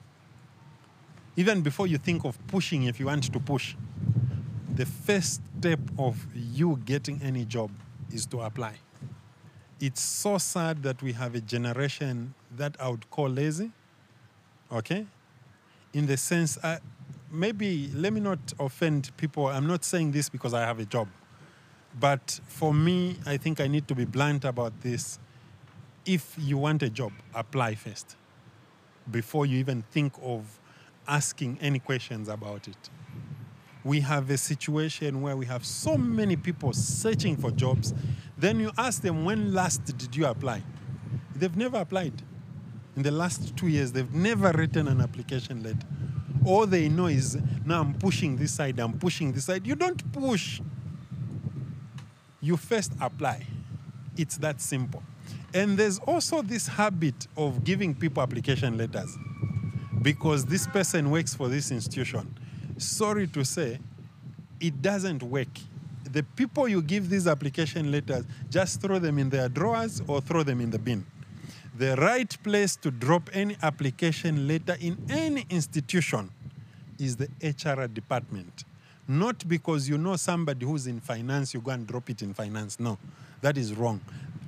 Even 1.37 1.63
before 1.63 1.87
you 1.87 1.99
think 1.99 2.25
of 2.25 2.39
pushing, 2.47 2.85
if 2.85 3.01
you 3.01 3.07
want 3.07 3.33
to 3.33 3.41
push, 3.41 3.75
the 4.75 4.87
first 4.87 5.43
step 5.59 5.81
of 5.99 6.27
you 6.35 6.81
getting 6.85 7.21
any 7.23 7.45
job 7.45 7.71
is 8.11 8.27
to 8.27 8.41
apply. 8.41 8.75
It's 9.81 10.01
so 10.01 10.39
sad 10.39 10.83
that 10.85 11.03
we 11.03 11.13
have 11.13 11.35
a 11.35 11.41
generation 11.41 12.35
that 12.57 12.77
I 12.81 12.89
would 12.89 13.11
call 13.11 13.29
lazy, 13.29 13.71
okay? 14.71 15.07
In 15.93 16.07
the 16.07 16.17
sense, 16.17 16.57
uh, 16.63 16.79
maybe 17.31 17.91
let 17.95 18.13
me 18.13 18.21
not 18.21 18.39
offend 18.59 19.11
people. 19.17 19.47
I'm 19.49 19.67
not 19.67 19.85
saying 19.85 20.13
this 20.13 20.29
because 20.29 20.55
I 20.55 20.61
have 20.61 20.79
a 20.79 20.85
job. 20.85 21.09
But 21.99 22.41
for 22.47 22.73
me, 22.73 23.17
I 23.27 23.37
think 23.37 23.61
I 23.61 23.67
need 23.67 23.87
to 23.89 23.95
be 23.95 24.05
blunt 24.05 24.45
about 24.45 24.81
this. 24.81 25.19
If 26.07 26.35
you 26.39 26.57
want 26.57 26.83
a 26.83 26.89
job, 26.89 27.13
apply 27.35 27.75
first 27.75 28.17
before 29.11 29.47
you 29.47 29.59
even 29.59 29.83
think 29.91 30.15
of 30.23 30.59
asking 31.09 31.59
any 31.61 31.79
questions 31.79 32.29
about 32.29 32.69
it. 32.69 32.91
We 33.85 34.01
have 34.01 34.31
a 34.31 34.37
situation 34.37 35.23
where 35.23 35.37
we 35.37 35.47
have 35.47 35.65
so 35.65 35.97
many 35.97 36.37
people 36.37 36.73
searching 36.73 37.37
for 37.37 37.51
jobs. 37.51 37.93
Then 38.39 38.61
you 38.61 38.71
ask 38.79 39.03
them, 39.03 39.25
when 39.25 39.53
last 39.53 39.85
did 39.85 40.15
you 40.15 40.27
apply? 40.27 40.63
They've 41.35 41.57
never 41.57 41.79
applied. 41.79 42.23
In 42.97 43.03
the 43.03 43.11
last 43.11 43.57
two 43.57 43.69
years, 43.69 43.91
they've 43.93 44.13
never 44.15 44.53
written 44.53 44.87
an 44.87 45.01
application 45.01 45.63
letter. 45.63 45.87
All 46.45 46.67
they 46.67 46.89
know 46.89 47.07
is, 47.07 47.39
now 47.65 47.81
I'm 47.81 47.95
pushing 47.95 48.37
this 48.37 48.53
side, 48.53 48.79
I'm 48.79 48.99
pushing 48.99 49.33
this 49.33 49.47
side. 49.47 49.67
You 49.67 49.75
don't 49.75 50.13
push 50.13 50.61
you 52.43 52.57
first 52.57 52.93
apply. 53.01 53.47
It's 54.19 54.37
that 54.39 54.61
simple. 54.61 55.03
And 55.55 55.79
there's 55.79 55.99
also 56.01 56.43
this 56.43 56.67
habit 56.67 57.29
of 57.37 57.65
giving 57.65 57.95
people 57.95 58.23
application 58.23 58.77
letters 58.77 59.17
because 60.03 60.45
this 60.45 60.67
person 60.67 61.11
works 61.11 61.35
for 61.35 61.49
this 61.49 61.71
institution. 61.71 62.35
Sorry 62.83 63.27
to 63.29 63.45
say, 63.45 63.79
it 64.61 64.83
doesn't 64.83 65.23
work. 65.23 65.49
The 66.11 66.23
people 66.23 66.69
you 66.69 66.83
give 66.83 67.09
these 67.09 67.27
application 67.27 67.91
letters, 67.91 68.25
just 68.51 68.81
throw 68.81 68.99
them 68.99 69.19
in 69.19 69.31
their 69.31 69.49
drawers 69.49 70.03
or 70.07 70.21
throw 70.21 70.43
them 70.43 70.61
in 70.61 70.71
the 70.71 70.79
bin. 70.79 71.07
The 71.77 71.97
right 71.97 72.37
place 72.43 72.77
to 72.77 72.91
drop 72.91 73.31
any 73.33 73.57
application 73.63 74.47
letter 74.47 74.77
in 74.81 74.99
any 75.09 75.47
institution 75.49 76.31
is 76.99 77.17
the 77.17 77.29
HR 77.43 77.87
department. 77.87 78.65
Not 79.09 79.49
because 79.49 79.89
you 79.89 79.97
know 79.97 80.17
somebody 80.17 80.67
who's 80.67 80.87
in 80.87 81.01
finance, 81.01 81.55
you 81.55 81.61
go 81.61 81.71
and 81.71 81.87
drop 81.87 82.11
it 82.11 82.23
in 82.23 82.35
finance. 82.35 82.79
No, 82.79 82.99
that 83.41 83.57
is 83.57 83.75
wrong. 83.75 84.01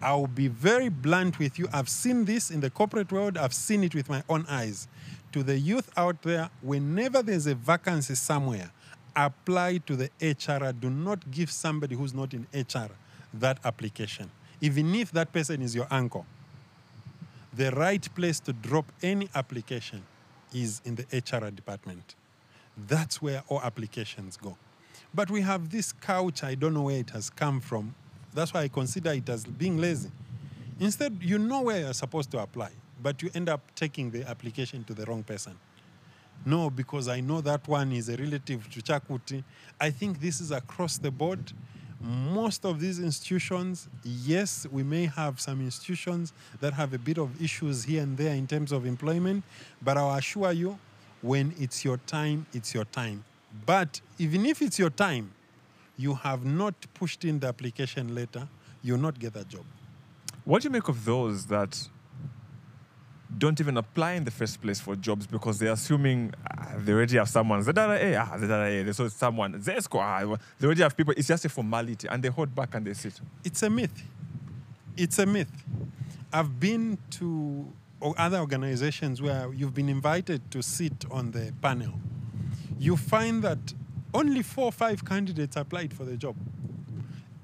I'll 0.03 0.27
be 0.27 0.49
very 0.49 0.91
blunt 0.91 1.39
with 1.39 1.59
you. 1.59 1.67
I've 1.73 1.89
seen 1.89 2.25
this 2.25 2.51
in 2.51 2.61
the 2.61 2.71
corporate 2.71 3.11
world, 3.11 3.39
I've 3.39 3.55
seen 3.55 3.85
it 3.85 3.95
with 3.95 4.09
my 4.09 4.23
own 4.29 4.45
eyes. 4.49 4.87
To 5.35 5.43
the 5.43 5.59
youth 5.59 5.91
out 5.97 6.23
there, 6.23 6.49
whenever 6.63 7.21
there's 7.21 7.49
a 7.49 7.57
vacancy 7.57 8.15
somewhere, 8.15 8.71
apply 9.17 9.79
to 9.79 9.97
the 9.97 10.09
HR. 10.23 10.71
Do 10.71 10.89
not 10.89 11.29
give 11.33 11.51
somebody 11.51 11.97
who's 11.97 12.15
not 12.15 12.35
in 12.35 12.47
HR 12.55 12.93
that 13.41 13.59
application, 13.65 14.31
even 14.61 14.95
if 14.95 15.11
that 15.11 15.33
person 15.33 15.61
is 15.61 15.75
your 15.75 15.89
uncle. 15.91 16.25
The 17.53 17.73
right 17.73 18.15
place 18.15 18.39
to 18.47 18.53
drop 18.53 18.85
any 19.03 19.29
application 19.35 20.05
is 20.53 20.81
in 20.85 20.95
the 20.95 21.07
HR 21.13 21.51
department. 21.51 22.15
That's 22.87 23.21
where 23.21 23.43
all 23.49 23.61
applications 23.61 24.37
go. 24.37 24.57
But 25.13 25.33
we 25.33 25.41
have 25.41 25.69
this 25.69 25.93
couch, 25.93 26.45
I 26.45 26.55
don't 26.55 26.75
know 26.75 26.83
where 26.83 27.01
it 27.01 27.11
has 27.11 27.29
come 27.29 27.61
from. 27.61 27.97
That's 28.33 28.55
why 28.55 28.61
I 28.61 28.69
consider 28.69 29.11
it 29.11 29.29
as 29.29 29.45
being 29.45 29.79
lazy. 29.79 30.13
Instead, 30.79 31.19
you 31.21 31.41
know 31.41 31.63
where 31.63 31.81
you're 31.81 31.93
supposed 31.93 32.31
to 32.31 32.39
apply, 32.39 32.71
but 33.05 33.23
you 33.23 33.31
end 33.35 33.49
up 33.51 33.61
taking 33.77 34.11
the 34.11 34.27
application 34.29 34.83
to 34.85 34.95
the 34.95 35.05
wrong 35.05 35.23
person. 35.23 35.55
No, 36.47 36.71
because 36.71 37.07
I 37.07 37.21
know 37.21 37.41
that 37.43 37.69
one 37.69 37.93
is 37.93 38.09
a 38.09 38.17
relative 38.17 38.69
to 38.71 38.81
Chakuti. 38.81 39.45
I 39.79 39.91
think 39.91 40.21
this 40.21 40.41
is 40.41 40.51
across 40.51 40.99
the 40.99 41.11
board. 41.11 41.53
most 42.05 42.65
of 42.67 42.81
these 42.81 42.99
institutions, 42.99 43.89
yes, 44.03 44.67
we 44.71 44.83
may 44.83 45.07
have 45.07 45.41
some 45.41 45.61
institutions 45.61 46.33
that 46.61 46.75
have 46.75 46.93
a 46.93 46.99
bit 46.99 47.19
of 47.19 47.43
issues 47.43 47.85
here 47.85 48.03
and 48.03 48.17
there 48.19 48.35
in 48.35 48.47
terms 48.47 48.73
of 48.73 48.85
employment, 48.85 49.43
but 49.81 49.97
I'll 49.97 50.15
assure 50.15 50.53
you, 50.53 50.79
when 51.23 51.55
it's 51.59 51.85
your 51.85 51.97
time, 51.99 52.47
it's 52.53 52.75
your 52.75 52.85
time. 52.85 53.25
But 53.65 54.01
even 54.19 54.45
if 54.45 54.61
it's 54.61 54.79
your 54.79 54.91
time, 54.91 55.33
you 55.97 56.15
have 56.15 56.45
not 56.45 56.75
pushed 56.93 57.25
in 57.25 57.41
the 57.41 57.47
application 57.47 58.15
letter, 58.15 58.47
you'll 58.83 58.99
not 58.99 59.19
get 59.19 59.33
that 59.35 59.49
job. 59.49 59.65
What 60.45 60.61
do 60.61 60.67
you 60.67 60.73
make 60.73 60.89
of 60.89 61.07
those 61.07 61.47
that 61.47 61.89
don't 63.39 63.61
even 63.61 63.77
apply 63.77 64.13
in 64.13 64.25
the 64.25 64.31
first 64.31 64.61
place 64.61 64.81
for 64.81 64.97
jobs 64.97 65.27
because 65.27 65.59
they're 65.59 65.73
assuming 65.73 66.33
ah, 66.51 66.75
they 66.79 66.93
already 66.93 67.17
have 67.17 67.29
someone. 67.29 67.63
ZRA, 67.63 68.21
ah, 68.21 68.37
ZRA, 68.37 68.85
they 68.85 68.93
saw 68.93 69.09
someone. 69.09 69.55
ZESCO, 69.55 69.99
ah, 70.01 70.37
they 70.59 70.67
already 70.67 70.83
have 70.83 70.97
people. 70.97 71.15
It's 71.17 71.29
just 71.29 71.45
a 71.45 71.49
formality 71.49 72.09
and 72.09 72.23
they 72.23 72.29
hold 72.29 72.55
back 72.55 72.75
and 72.75 72.87
they 72.87 72.95
sit. 72.95 73.21
It's 73.45 73.63
a 73.63 73.71
myth. 73.71 74.03
It's 74.97 75.19
a 75.19 75.27
myth. 75.27 75.51
I've 76.33 76.59
been 76.59 76.99
to 77.11 77.73
other 78.19 78.39
organizations 78.39 79.23
where 79.23 79.53
you've 79.53 79.75
been 79.75 79.89
invited 79.89 80.51
to 80.51 80.63
sit 80.63 81.05
on 81.11 81.31
the 81.31 81.53
panel. 81.63 81.95
You 82.79 82.97
find 82.97 83.43
that 83.43 83.73
only 84.13 84.43
four 84.43 84.67
or 84.67 84.73
five 84.73 85.05
candidates 85.05 85.57
applied 85.57 85.93
for 85.93 86.05
the 86.05 86.17
job. 86.17 86.37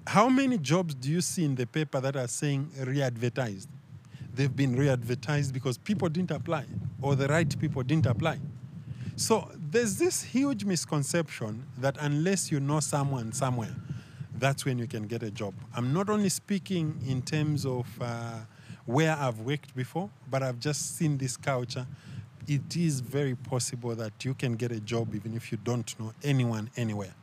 How 0.07 0.29
many 0.29 0.59
jobs 0.59 0.95
do 0.95 1.11
you 1.11 1.21
see 1.21 1.45
in 1.45 1.55
the 1.55 1.67
paper 1.67 2.01
that 2.01 2.17
are 2.17 2.29
saying 2.29 2.71
re 2.85 3.03
advertised? 3.03 3.69
They've 4.35 4.55
been 4.55 4.77
re 4.77 4.89
advertised 4.89 5.53
because 5.53 5.79
people 5.79 6.09
didn't 6.09 6.31
apply 6.31 6.65
or 7.03 7.15
the 7.15 7.29
right 7.29 7.59
people 7.59 7.83
didn't 7.83 8.07
apply. 8.07 8.39
So 9.17 9.51
there's 9.71 9.99
this 9.99 10.23
huge 10.23 10.65
misconception 10.65 11.67
that 11.79 11.97
unless 12.01 12.51
you 12.51 12.61
know 12.61 12.81
someone 12.81 13.33
somewhere, 13.33 13.75
that's 14.39 14.65
when 14.65 14.79
you 14.79 14.87
can 14.87 15.07
get 15.07 15.23
a 15.23 15.31
job. 15.31 15.55
I'm 15.77 15.93
not 15.93 16.09
only 16.09 16.31
speaking 16.31 16.99
in 17.07 17.23
terms 17.23 17.67
of 17.67 17.87
uh, 18.01 18.39
where 18.87 19.15
I've 19.15 19.41
worked 19.41 19.77
before, 19.77 20.11
but 20.31 20.43
I've 20.43 20.59
just 20.59 20.97
seen 20.97 21.19
this 21.19 21.37
culture. 21.37 21.87
It 22.49 22.77
is 22.77 23.01
very 23.01 23.35
possible 23.35 23.95
that 23.95 24.25
you 24.25 24.35
can 24.35 24.55
get 24.55 24.73
a 24.73 24.81
job 24.81 25.15
even 25.15 25.37
if 25.37 25.53
you 25.53 25.59
don't 25.63 25.99
know 26.01 26.13
anyone 26.25 26.71
anywhere. 26.77 27.15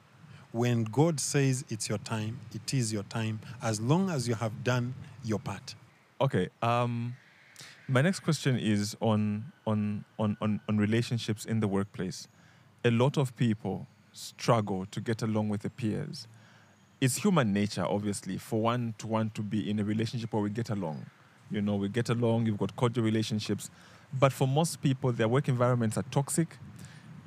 When 0.52 0.84
God 0.86 1.20
says 1.20 1.66
it's 1.70 1.90
your 1.90 1.98
time, 1.98 2.40
it 2.54 2.74
is 2.74 2.94
your 2.94 3.04
time, 3.04 3.40
as 3.62 3.82
long 3.82 4.10
as 4.10 4.28
you 4.28 4.36
have 4.36 4.64
done 4.64 4.94
your 5.24 5.40
part. 5.40 5.76
Okay. 6.20 6.50
Um, 6.62 7.16
my 7.88 8.02
next 8.02 8.22
question 8.22 8.58
is 8.58 8.98
on, 9.00 9.52
on, 9.66 10.04
on, 10.18 10.36
on, 10.42 10.60
on 10.68 10.78
relationships 10.78 11.46
in 11.46 11.60
the 11.60 11.68
workplace. 11.68 12.28
A 12.84 12.92
lot 12.92 13.18
of 13.18 13.36
people 13.36 13.88
struggle 14.14 14.86
to 14.88 15.00
get 15.00 15.22
along 15.22 15.50
with 15.50 15.62
their 15.62 15.70
peers. 15.70 16.28
It's 17.00 17.18
human 17.18 17.54
nature, 17.54 17.86
obviously, 17.86 18.38
for 18.40 18.60
one 18.60 18.96
to 18.98 19.06
want 19.06 19.36
to 19.36 19.44
be 19.44 19.70
in 19.70 19.80
a 19.80 19.84
relationship 19.84 20.34
where 20.34 20.42
we 20.42 20.50
get 20.50 20.72
along. 20.72 21.06
You 21.52 21.62
know, 21.62 21.76
we 21.76 21.88
get 21.88 22.10
along, 22.10 22.48
you've 22.48 22.58
got 22.58 22.76
cordial 22.76 23.04
relationships. 23.04 23.70
But 24.20 24.34
for 24.34 24.48
most 24.48 24.82
people, 24.82 25.12
their 25.12 25.28
work 25.28 25.48
environments 25.48 25.98
are 25.98 26.06
toxic 26.10 26.58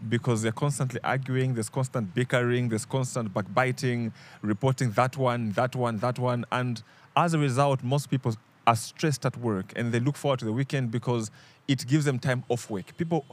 because 0.09 0.43
they're 0.43 0.51
constantly 0.51 0.99
arguing, 1.05 1.55
there's 1.55 1.69
constant 1.69 2.13
bickering, 2.15 2.69
there's 2.69 2.85
constant 2.85 3.33
backbiting, 3.33 4.13
reporting 4.43 4.91
that 4.93 5.17
one, 5.17 5.53
that 5.53 5.77
one, 5.77 5.99
that 5.99 6.19
one. 6.19 6.45
And 6.51 6.83
as 7.17 7.35
a 7.35 7.39
result, 7.39 7.85
most 7.85 8.11
people 8.11 8.35
are 8.71 8.77
stressed 8.77 9.27
at 9.27 9.37
work 9.37 9.73
and 9.75 9.91
they 9.91 9.99
look 9.99 10.17
forward 10.17 10.39
to 10.39 10.45
the 10.45 10.53
weekend 10.53 10.93
because 10.93 11.33
it 11.67 11.85
gives 11.89 12.05
them 12.05 12.21
time 12.21 12.45
off 12.49 12.71
work. 12.71 12.97
People 12.97 13.25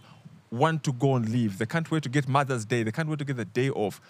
want 0.49 0.83
to 0.83 0.91
go 0.91 1.15
and 1.15 1.29
leave. 1.29 1.59
They 1.59 1.67
can't 1.67 1.89
wait 1.91 2.01
to 2.03 2.09
get 2.09 2.27
Mother's 2.27 2.65
Day. 2.65 2.81
They 2.81 2.91
can't 2.91 3.07
wait 3.07 3.19
to 3.19 3.25
get 3.25 3.37
the 3.37 3.45
day 3.45 3.69
off. 3.69 4.01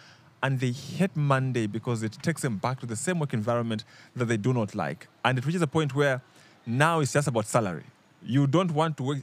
And 0.41 0.61
they 0.61 0.71
hate 0.71 1.13
Monday 1.17 1.67
because 1.67 2.01
it 2.01 2.13
takes 2.21 2.43
them 2.43 2.57
back 2.57 2.79
to 2.79 2.85
the 2.85 2.95
same 2.95 3.19
work 3.19 3.33
environment 3.33 3.83
that 4.15 4.25
they 4.25 4.37
do 4.37 4.53
not 4.53 4.73
like. 4.73 5.09
And 5.25 5.37
it 5.37 5.45
reaches 5.45 5.61
a 5.61 5.67
point 5.67 5.93
where 5.93 6.21
now 6.65 7.01
it's 7.01 7.11
just 7.11 7.27
about 7.27 7.45
salary. 7.45 7.83
You 8.23 8.47
don't 8.47 8.71
want 8.71 8.95
to 8.97 9.03
work. 9.03 9.17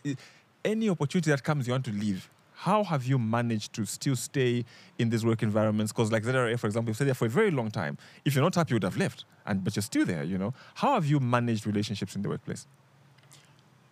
Any 0.62 0.90
opportunity 0.90 1.30
that 1.30 1.42
comes, 1.42 1.66
you 1.66 1.72
want 1.72 1.86
to 1.86 1.92
leave. 1.92 2.28
How 2.64 2.82
have 2.82 3.04
you 3.04 3.18
managed 3.18 3.74
to 3.74 3.84
still 3.84 4.16
stay 4.16 4.64
in 4.98 5.10
these 5.10 5.22
work 5.22 5.42
environments? 5.42 5.92
Because, 5.92 6.10
like 6.10 6.22
ZRA, 6.22 6.58
for 6.58 6.66
example, 6.66 6.88
you've 6.88 6.96
stayed 6.96 7.08
there 7.08 7.14
for 7.14 7.26
a 7.26 7.28
very 7.28 7.50
long 7.50 7.70
time. 7.70 7.98
If 8.24 8.34
you're 8.34 8.42
not 8.42 8.54
happy, 8.54 8.70
you 8.70 8.76
would 8.76 8.84
have 8.84 8.96
left, 8.96 9.26
and 9.44 9.62
but 9.62 9.76
you're 9.76 9.82
still 9.82 10.06
there. 10.06 10.24
You 10.24 10.38
know, 10.38 10.54
how 10.76 10.94
have 10.94 11.04
you 11.04 11.20
managed 11.20 11.66
relationships 11.66 12.16
in 12.16 12.22
the 12.22 12.30
workplace? 12.30 12.66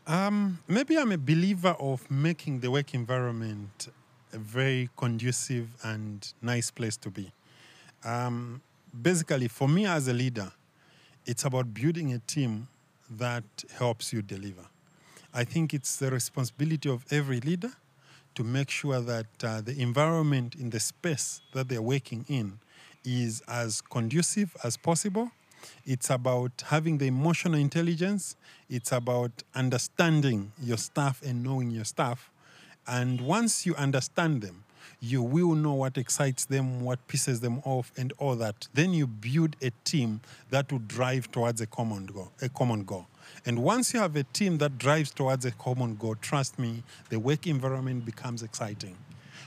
Um, 0.06 0.58
maybe 0.66 0.96
I'm 0.96 1.12
a 1.12 1.18
believer 1.18 1.76
of 1.78 2.11
making 2.11 2.61
the 2.61 2.70
work 2.70 2.94
environment 2.94 3.88
a 4.32 4.38
very 4.38 4.88
conducive 4.96 5.68
and 5.85 6.32
nice 6.40 6.70
place 6.70 6.96
to 6.96 7.11
be. 7.11 7.30
Um, 8.02 8.62
basically, 9.02 9.48
for 9.48 9.68
me 9.68 9.85
as 9.85 10.08
a 10.08 10.14
leader, 10.14 10.50
it's 11.26 11.44
about 11.44 11.74
building 11.74 12.14
a 12.14 12.20
team 12.20 12.68
that 13.11 13.44
helps 13.76 14.14
you 14.14 14.22
deliver. 14.22 14.64
I 15.35 15.44
think 15.44 15.74
it's 15.74 15.96
the 15.96 16.11
responsibility 16.11 16.88
of 16.88 17.04
every 17.11 17.40
leader 17.40 17.72
to 18.34 18.44
make 18.44 18.70
sure 18.70 19.00
that 19.00 19.26
uh, 19.44 19.60
the 19.60 19.80
environment 19.80 20.54
in 20.54 20.70
the 20.70 20.80
space 20.80 21.40
that 21.52 21.68
they're 21.68 21.82
working 21.82 22.24
in 22.28 22.58
is 23.04 23.42
as 23.48 23.80
conducive 23.80 24.56
as 24.64 24.76
possible. 24.76 25.30
It's 25.86 26.10
about 26.10 26.64
having 26.66 26.98
the 26.98 27.06
emotional 27.06 27.58
intelligence. 27.58 28.36
It's 28.68 28.92
about 28.92 29.30
understanding 29.54 30.52
your 30.60 30.76
staff 30.76 31.22
and 31.22 31.42
knowing 31.42 31.70
your 31.70 31.84
staff. 31.84 32.30
And 32.86 33.20
once 33.20 33.64
you 33.64 33.74
understand 33.76 34.42
them, 34.42 34.64
you 35.00 35.22
will 35.22 35.54
know 35.54 35.74
what 35.74 35.98
excites 35.98 36.44
them, 36.44 36.80
what 36.80 37.06
pisses 37.08 37.40
them 37.40 37.60
off, 37.64 37.92
and 37.96 38.12
all 38.18 38.36
that. 38.36 38.68
Then 38.74 38.92
you 38.92 39.06
build 39.06 39.56
a 39.60 39.70
team 39.84 40.20
that 40.50 40.70
will 40.70 40.80
drive 40.80 41.30
towards 41.30 41.60
a 41.60 41.66
common 41.66 42.06
goal. 42.06 42.32
A 42.40 42.48
common 42.48 42.84
goal. 42.84 43.06
And 43.44 43.62
once 43.62 43.92
you 43.92 44.00
have 44.00 44.16
a 44.16 44.24
team 44.24 44.58
that 44.58 44.78
drives 44.78 45.10
towards 45.10 45.44
a 45.44 45.50
common 45.50 45.96
goal, 45.96 46.14
trust 46.16 46.58
me, 46.58 46.82
the 47.08 47.18
work 47.18 47.46
environment 47.46 48.04
becomes 48.04 48.42
exciting. 48.42 48.96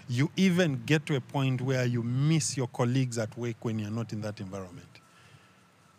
You 0.07 0.29
even 0.35 0.83
get 0.85 1.05
to 1.07 1.15
a 1.15 1.21
point 1.21 1.61
where 1.61 1.85
you 1.85 2.03
miss 2.03 2.57
your 2.57 2.67
colleagues 2.67 3.17
at 3.17 3.35
work 3.37 3.55
when 3.61 3.79
you're 3.79 3.89
not 3.89 4.13
in 4.13 4.21
that 4.21 4.39
environment. 4.39 4.87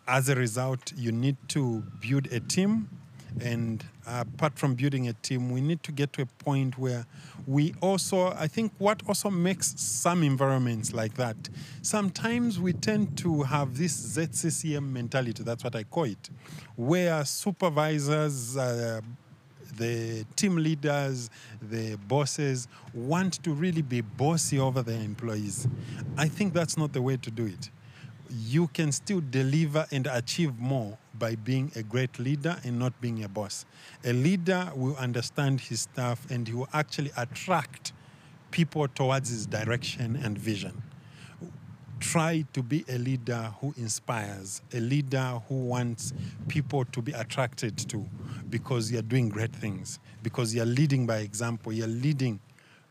As 0.07 0.29
a 0.29 0.35
result, 0.35 0.93
you 0.95 1.11
need 1.11 1.35
to 1.49 1.83
build 1.99 2.27
a 2.27 2.39
team. 2.39 2.87
And 3.41 3.83
apart 4.05 4.57
from 4.57 4.75
building 4.75 5.07
a 5.07 5.13
team, 5.13 5.51
we 5.51 5.61
need 5.61 5.83
to 5.83 5.91
get 5.91 6.13
to 6.13 6.23
a 6.23 6.25
point 6.25 6.77
where 6.77 7.05
we 7.45 7.73
also, 7.81 8.33
I 8.33 8.47
think, 8.47 8.73
what 8.77 9.01
also 9.07 9.29
makes 9.29 9.79
some 9.79 10.23
environments 10.23 10.93
like 10.93 11.13
that, 11.15 11.35
sometimes 11.81 12.59
we 12.59 12.73
tend 12.73 13.17
to 13.19 13.43
have 13.43 13.77
this 13.77 14.17
ZCCM 14.17 14.91
mentality, 14.91 15.43
that's 15.43 15.63
what 15.63 15.75
I 15.75 15.83
call 15.83 16.05
it, 16.05 16.29
where 16.75 17.23
supervisors, 17.25 18.57
uh, 18.57 19.01
the 19.77 20.25
team 20.35 20.57
leaders, 20.57 21.29
the 21.61 21.95
bosses 22.07 22.67
want 22.93 23.43
to 23.43 23.51
really 23.51 23.81
be 23.81 24.01
bossy 24.01 24.59
over 24.59 24.81
their 24.81 24.99
employees. 25.01 25.67
I 26.17 26.27
think 26.27 26.53
that's 26.53 26.77
not 26.77 26.93
the 26.93 27.01
way 27.01 27.17
to 27.17 27.31
do 27.31 27.45
it. 27.45 27.69
You 28.29 28.67
can 28.67 28.91
still 28.91 29.21
deliver 29.29 29.85
and 29.91 30.07
achieve 30.07 30.57
more 30.59 30.97
by 31.17 31.35
being 31.35 31.71
a 31.75 31.83
great 31.83 32.19
leader 32.19 32.57
and 32.63 32.77
not 32.79 32.99
being 33.01 33.23
a 33.23 33.29
boss. 33.29 33.65
A 34.03 34.13
leader 34.13 34.71
will 34.75 34.95
understand 34.97 35.61
his 35.61 35.81
staff 35.81 36.29
and 36.29 36.47
he 36.47 36.53
will 36.53 36.69
actually 36.73 37.11
attract 37.17 37.93
people 38.51 38.87
towards 38.87 39.29
his 39.29 39.45
direction 39.45 40.15
and 40.23 40.37
vision 40.37 40.81
try 41.99 42.45
to 42.53 42.61
be 42.61 42.85
a 42.89 42.97
leader 42.97 43.53
who 43.59 43.73
inspires, 43.77 44.61
a 44.73 44.79
leader 44.79 45.39
who 45.47 45.55
wants 45.55 46.13
people 46.47 46.85
to 46.85 47.01
be 47.01 47.11
attracted 47.13 47.77
to 47.77 48.05
because 48.49 48.91
you're 48.91 49.01
doing 49.01 49.29
great 49.29 49.55
things, 49.55 49.99
because 50.23 50.53
you're 50.53 50.65
leading 50.65 51.05
by 51.05 51.17
example, 51.17 51.71
you're 51.73 51.87
leading 51.87 52.39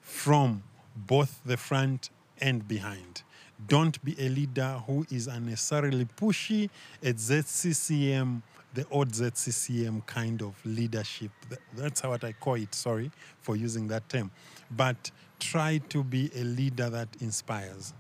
from 0.01 0.63
both 0.95 1.41
the 1.45 1.57
front 1.57 2.11
and 2.41 2.67
behind. 2.67 3.23
Don't 3.67 4.03
be 4.05 4.15
a 4.19 4.29
leader 4.29 4.81
who 4.87 5.07
is 5.11 5.27
unnecessarily 5.27 6.07
pushy 6.17 6.69
at 7.03 7.17
ZCCM, 7.17 8.43
the 8.75 8.87
old 8.91 9.09
ZCCM 9.11 10.05
kind 10.07 10.43
of 10.43 10.55
leadership. 10.65 11.31
That's 11.75 12.03
what 12.03 12.23
I 12.25 12.33
call 12.33 12.55
it, 12.55 12.75
sorry 12.75 13.11
for 13.41 13.57
using 13.57 13.89
that 13.89 14.09
term. 14.09 14.31
But 14.71 15.11
try 15.39 15.79
to 15.89 16.05
be 16.05 16.31
a 16.37 16.45
leader 16.45 16.91
that 16.91 17.09
inspires 17.21 17.95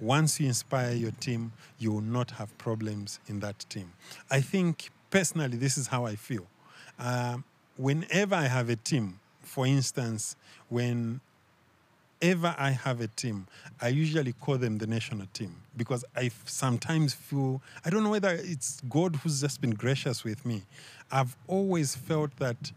once 0.00 0.40
you 0.40 0.46
inspire 0.46 0.92
your 0.92 1.12
team, 1.12 1.52
you 1.78 1.92
will 1.92 2.00
not 2.00 2.32
have 2.32 2.56
problems 2.58 3.20
in 3.28 3.40
that 3.40 3.58
team. 3.68 3.92
I 4.30 4.40
think 4.40 4.90
personally, 5.10 5.56
this 5.56 5.78
is 5.78 5.86
how 5.86 6.04
I 6.04 6.16
feel. 6.16 6.46
Uh, 6.98 7.38
whenever 7.76 8.34
I 8.34 8.46
have 8.46 8.68
a 8.68 8.76
team, 8.76 9.20
for 9.40 9.66
instance, 9.66 10.36
whenever 12.24 12.54
I 12.56 12.70
have 12.70 13.02
a 13.02 13.08
team, 13.08 13.46
I 13.82 13.88
usually 13.88 14.32
call 14.32 14.56
them 14.56 14.78
the 14.78 14.86
national 14.86 15.26
team 15.34 15.54
because 15.76 16.06
I 16.16 16.30
sometimes 16.46 17.12
feel, 17.12 17.60
I 17.84 17.90
don't 17.90 18.02
know 18.02 18.10
whether 18.10 18.30
it's 18.30 18.80
God 18.88 19.16
who's 19.16 19.42
just 19.42 19.60
been 19.60 19.72
gracious 19.74 20.24
with 20.24 20.46
me. 20.46 20.62
I've 21.12 21.36
always 21.46 21.94
felt 21.94 22.34
that 22.38 22.72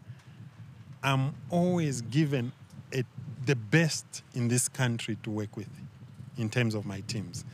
I'm 1.02 1.34
always 1.48 2.02
given 2.02 2.52
a, 2.92 3.04
the 3.46 3.56
best 3.56 4.22
in 4.34 4.48
this 4.48 4.68
country 4.68 5.16
to 5.22 5.30
work 5.30 5.56
with 5.56 5.70
in 6.36 6.50
terms 6.50 6.74
of 6.74 6.84
my 6.84 7.00
teams. 7.00 7.44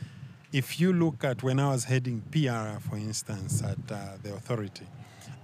if 0.51 0.79
you 0.79 0.93
look 0.93 1.23
at 1.25 1.43
when 1.43 1.59
I 1.59 1.69
was 1.69 1.83
heading 1.83 2.21
PR, 2.31 2.79
for 2.79 2.95
instance, 2.95 3.61
at 3.61 3.77
uh, 3.91 4.17
the 4.23 4.35
authority, 4.35 4.87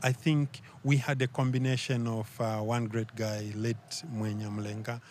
I 0.02 0.14
think 0.14 0.62
we 0.86 0.95
had 0.97 1.22
a 1.22 1.28
combination 1.28 2.08
of 2.08 2.30
uh, 2.39 2.60
one 2.60 2.86
great 2.86 3.14
guy, 3.16 3.52
late 3.56 3.76
Mwenya 4.16 4.49
Mlenga, 4.49 5.02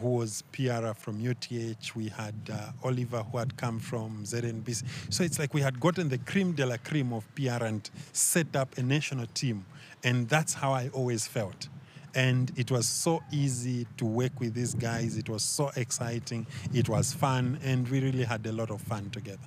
who 0.00 0.08
was 0.08 0.42
PR 0.52 0.92
from 0.94 1.20
UTH. 1.26 1.94
We 1.94 2.08
had 2.08 2.34
uh, 2.52 2.72
Oliver, 2.84 3.22
who 3.22 3.38
had 3.38 3.56
come 3.56 3.78
from 3.78 4.24
ZNBC. 4.24 4.84
So 5.12 5.24
it's 5.24 5.38
like 5.38 5.54
we 5.54 5.60
had 5.60 5.80
gotten 5.80 6.08
the 6.08 6.18
cream 6.18 6.52
de 6.52 6.66
la 6.66 6.76
cream 6.78 7.12
of 7.12 7.26
PR 7.34 7.64
and 7.64 7.88
set 8.12 8.54
up 8.56 8.76
a 8.78 8.82
national 8.82 9.26
team. 9.34 9.66
And 10.02 10.28
that's 10.28 10.54
how 10.54 10.72
I 10.72 10.88
always 10.92 11.26
felt. 11.26 11.68
And 12.14 12.50
it 12.56 12.70
was 12.70 12.86
so 12.86 13.22
easy 13.30 13.86
to 13.98 14.04
work 14.04 14.40
with 14.40 14.54
these 14.54 14.74
guys. 14.74 15.16
It 15.16 15.28
was 15.28 15.42
so 15.42 15.70
exciting. 15.76 16.46
It 16.74 16.88
was 16.88 17.12
fun. 17.12 17.58
And 17.62 17.88
we 17.88 18.00
really 18.00 18.24
had 18.24 18.44
a 18.46 18.52
lot 18.52 18.70
of 18.70 18.80
fun 18.80 19.10
together. 19.10 19.38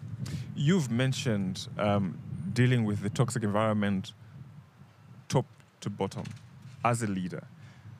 You've 0.56 0.90
mentioned 0.90 1.68
um, 1.78 2.18
dealing 2.54 2.86
with 2.86 3.02
the 3.02 3.10
toxic 3.10 3.44
environment 3.44 4.14
top 5.28 5.46
to 5.82 5.90
bottom 5.90 6.24
as 6.86 7.02
a 7.02 7.08
leader. 7.08 7.48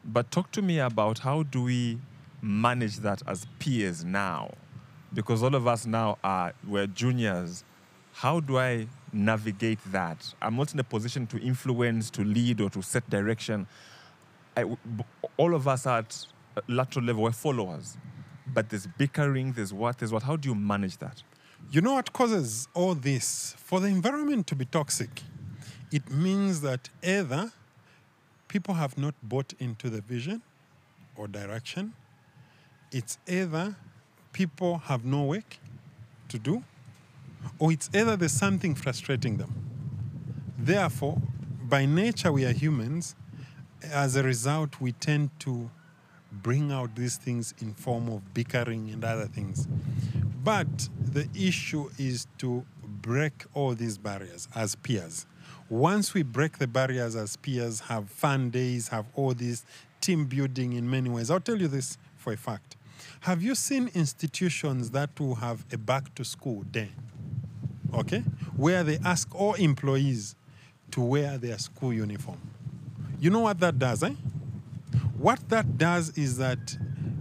But 0.06 0.32
talk 0.32 0.52
to 0.52 0.62
me 0.62 0.80
about 0.80 1.20
how 1.20 1.44
do 1.44 1.64
we 1.64 1.98
manage 2.44 2.98
that 2.98 3.24
as 3.26 3.48
peers 3.58 4.04
now? 4.04 4.52
Because 5.14 5.42
all 5.42 5.56
of 5.56 5.68
us 5.68 5.86
now 5.86 6.18
are 6.24 6.54
we're 6.68 6.88
juniors. 6.88 7.64
How 8.12 8.40
do 8.40 8.60
I 8.60 8.88
navigate 9.12 9.80
that? 9.92 10.34
I'm 10.42 10.56
not 10.56 10.74
in 10.74 10.80
a 10.80 10.84
position 10.84 11.26
to 11.28 11.40
influence, 11.40 12.10
to 12.12 12.24
lead, 12.24 12.62
or 12.62 12.70
to 12.72 12.82
set 12.82 13.10
direction. 13.10 13.66
I, 14.56 14.66
all 15.38 15.56
of 15.56 15.68
us 15.68 15.88
at 15.88 16.28
lateral 16.68 17.06
level, 17.06 17.24
we're 17.24 17.32
followers. 17.32 17.98
But 18.46 18.70
there's 18.70 18.86
bickering, 18.86 19.54
there's 19.54 19.74
what, 19.74 19.98
there's 19.98 20.12
what. 20.12 20.24
How 20.24 20.36
do 20.36 20.50
you 20.50 20.56
manage 20.56 20.98
that? 20.98 21.24
You 21.72 21.82
know 21.82 21.94
what 21.94 22.14
causes 22.14 22.68
all 22.74 22.94
this? 22.94 23.56
For 23.58 23.80
the 23.80 23.88
environment 23.88 24.46
to 24.48 24.56
be 24.56 24.66
toxic, 24.66 25.22
it 25.92 26.12
means 26.12 26.62
that 26.62 26.90
either 27.02 27.52
people 28.48 28.76
have 28.76 28.98
not 28.98 29.16
bought 29.24 29.54
into 29.60 29.90
the 29.90 30.02
vision 30.02 30.42
or 31.16 31.28
direction, 31.28 31.94
it's 32.94 33.18
either 33.28 33.76
people 34.32 34.78
have 34.78 35.04
no 35.04 35.24
work 35.24 35.58
to 36.30 36.40
do, 36.40 36.64
or 37.60 37.72
it's 37.72 37.90
either 37.94 38.16
there's 38.16 38.32
something 38.32 38.76
frustrating 38.76 39.38
them. 39.38 39.54
Therefore, 40.58 41.22
by 41.64 41.86
nature, 41.86 42.32
we 42.32 42.46
are 42.46 42.54
humans. 42.54 43.16
As 43.92 44.16
a 44.16 44.24
result, 44.24 44.80
we 44.80 44.94
tend 44.94 45.32
to 45.40 45.70
bring 46.32 46.72
out 46.72 46.96
these 46.96 47.18
things 47.18 47.54
in 47.60 47.74
form 47.74 48.10
of 48.10 48.34
bickering 48.34 48.90
and 48.92 49.04
other 49.04 49.26
things. 49.26 49.68
But 50.44 50.90
the 51.00 51.28
issue 51.36 51.90
is 51.98 52.28
to 52.40 52.66
break 52.84 53.46
all 53.54 53.76
these 53.76 53.98
barriers 53.98 54.48
as 54.56 54.76
peers. 54.76 55.26
Once 55.70 56.14
we 56.14 56.24
break 56.24 56.58
the 56.58 56.68
barriers 56.68 57.16
as 57.16 57.36
peers, 57.38 57.82
have 57.82 58.10
fun 58.10 58.50
days, 58.50 58.90
have 58.90 59.06
all 59.16 59.34
this 59.34 59.66
team 60.02 60.26
building 60.26 60.74
in 60.74 60.90
many 60.90 61.10
ways. 61.10 61.30
I'll 61.32 61.40
tell 61.40 61.60
you 61.60 61.68
this 61.68 61.98
for 62.16 62.34
a 62.34 62.38
fact. 62.38 62.76
Have 63.22 63.42
you 63.42 63.56
seen 63.56 63.90
institutions 63.94 64.92
that 64.92 65.20
will 65.20 65.36
have 65.36 65.66
a 65.72 65.78
back 65.78 66.14
to 66.16 66.24
school 66.24 66.64
day? 66.64 66.90
Okay? 67.94 68.24
Where 68.58 68.84
they 68.84 69.00
ask 69.04 69.34
all 69.36 69.54
employees 69.54 70.36
to 70.92 71.02
wear 71.02 71.38
their 71.40 71.58
school 71.58 71.92
uniform. 71.92 72.40
You 73.20 73.32
know 73.32 73.40
what 73.40 73.60
that 73.62 73.80
does, 73.80 74.04
eh? 74.04 74.14
What 75.18 75.50
that 75.50 75.78
does 75.78 76.16
is 76.18 76.38
that 76.38 76.78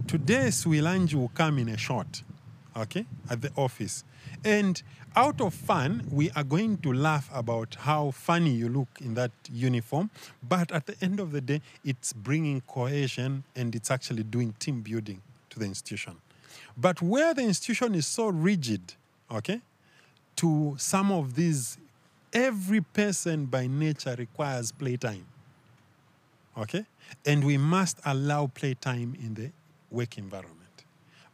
today 0.07 0.47
Swilanji 0.49 1.15
will 1.15 1.29
come 1.29 1.57
in 1.57 1.69
a 1.69 1.77
short, 1.77 2.21
okay, 2.77 3.05
at 3.29 3.41
the 3.41 3.51
office. 3.55 4.03
And 4.43 4.81
out 5.15 5.41
of 5.41 5.53
fun, 5.53 6.07
we 6.11 6.29
are 6.31 6.43
going 6.43 6.77
to 6.79 6.93
laugh 6.93 7.29
about 7.33 7.75
how 7.79 8.11
funny 8.11 8.51
you 8.51 8.69
look 8.69 8.89
in 8.99 9.15
that 9.15 9.31
uniform. 9.51 10.11
But 10.47 10.71
at 10.71 10.85
the 10.85 10.95
end 11.01 11.19
of 11.19 11.31
the 11.31 11.41
day, 11.41 11.61
it's 11.83 12.13
bringing 12.13 12.61
cohesion 12.61 13.43
and 13.55 13.73
it's 13.73 13.89
actually 13.89 14.23
doing 14.23 14.53
team 14.59 14.81
building 14.81 15.21
to 15.53 15.59
the 15.59 15.65
institution. 15.65 16.17
But 16.77 17.01
where 17.01 17.33
the 17.33 17.43
institution 17.43 17.95
is 17.95 18.07
so 18.07 18.27
rigid, 18.27 18.81
okay, 19.31 19.61
to 20.37 20.75
some 20.77 21.11
of 21.11 21.35
these, 21.35 21.77
every 22.31 22.81
person 22.81 23.45
by 23.45 23.67
nature 23.67 24.15
requires 24.17 24.71
playtime. 24.71 25.25
Okay? 26.57 26.85
And 27.25 27.43
we 27.43 27.57
must 27.57 27.99
allow 28.05 28.47
playtime 28.47 29.15
in 29.23 29.35
the 29.35 29.51
work 29.91 30.17
environment. 30.17 30.59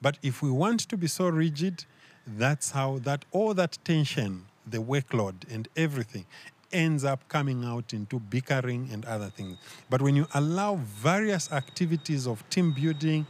But 0.01 0.17
if 0.21 0.41
we 0.41 0.51
want 0.51 0.81
to 0.81 0.97
be 0.97 1.07
so 1.07 1.27
rigid, 1.27 1.85
that's 2.27 2.71
how 2.71 2.99
that 2.99 3.25
all 3.31 3.53
that 3.53 3.77
tension, 3.83 4.45
the 4.67 4.77
workload 4.77 5.51
and 5.51 5.67
everything 5.75 6.25
ends 6.71 7.03
up 7.03 7.27
coming 7.29 7.65
out 7.65 7.93
into 7.93 8.19
bickering 8.19 8.89
and 8.91 9.03
other 9.05 9.29
things. 9.29 9.57
But 9.89 10.01
when 10.01 10.15
you 10.15 10.27
allow 10.33 10.75
various 10.75 11.51
activities 11.51 12.27
of 12.27 12.47
team 12.49 12.71
building, 12.71 13.25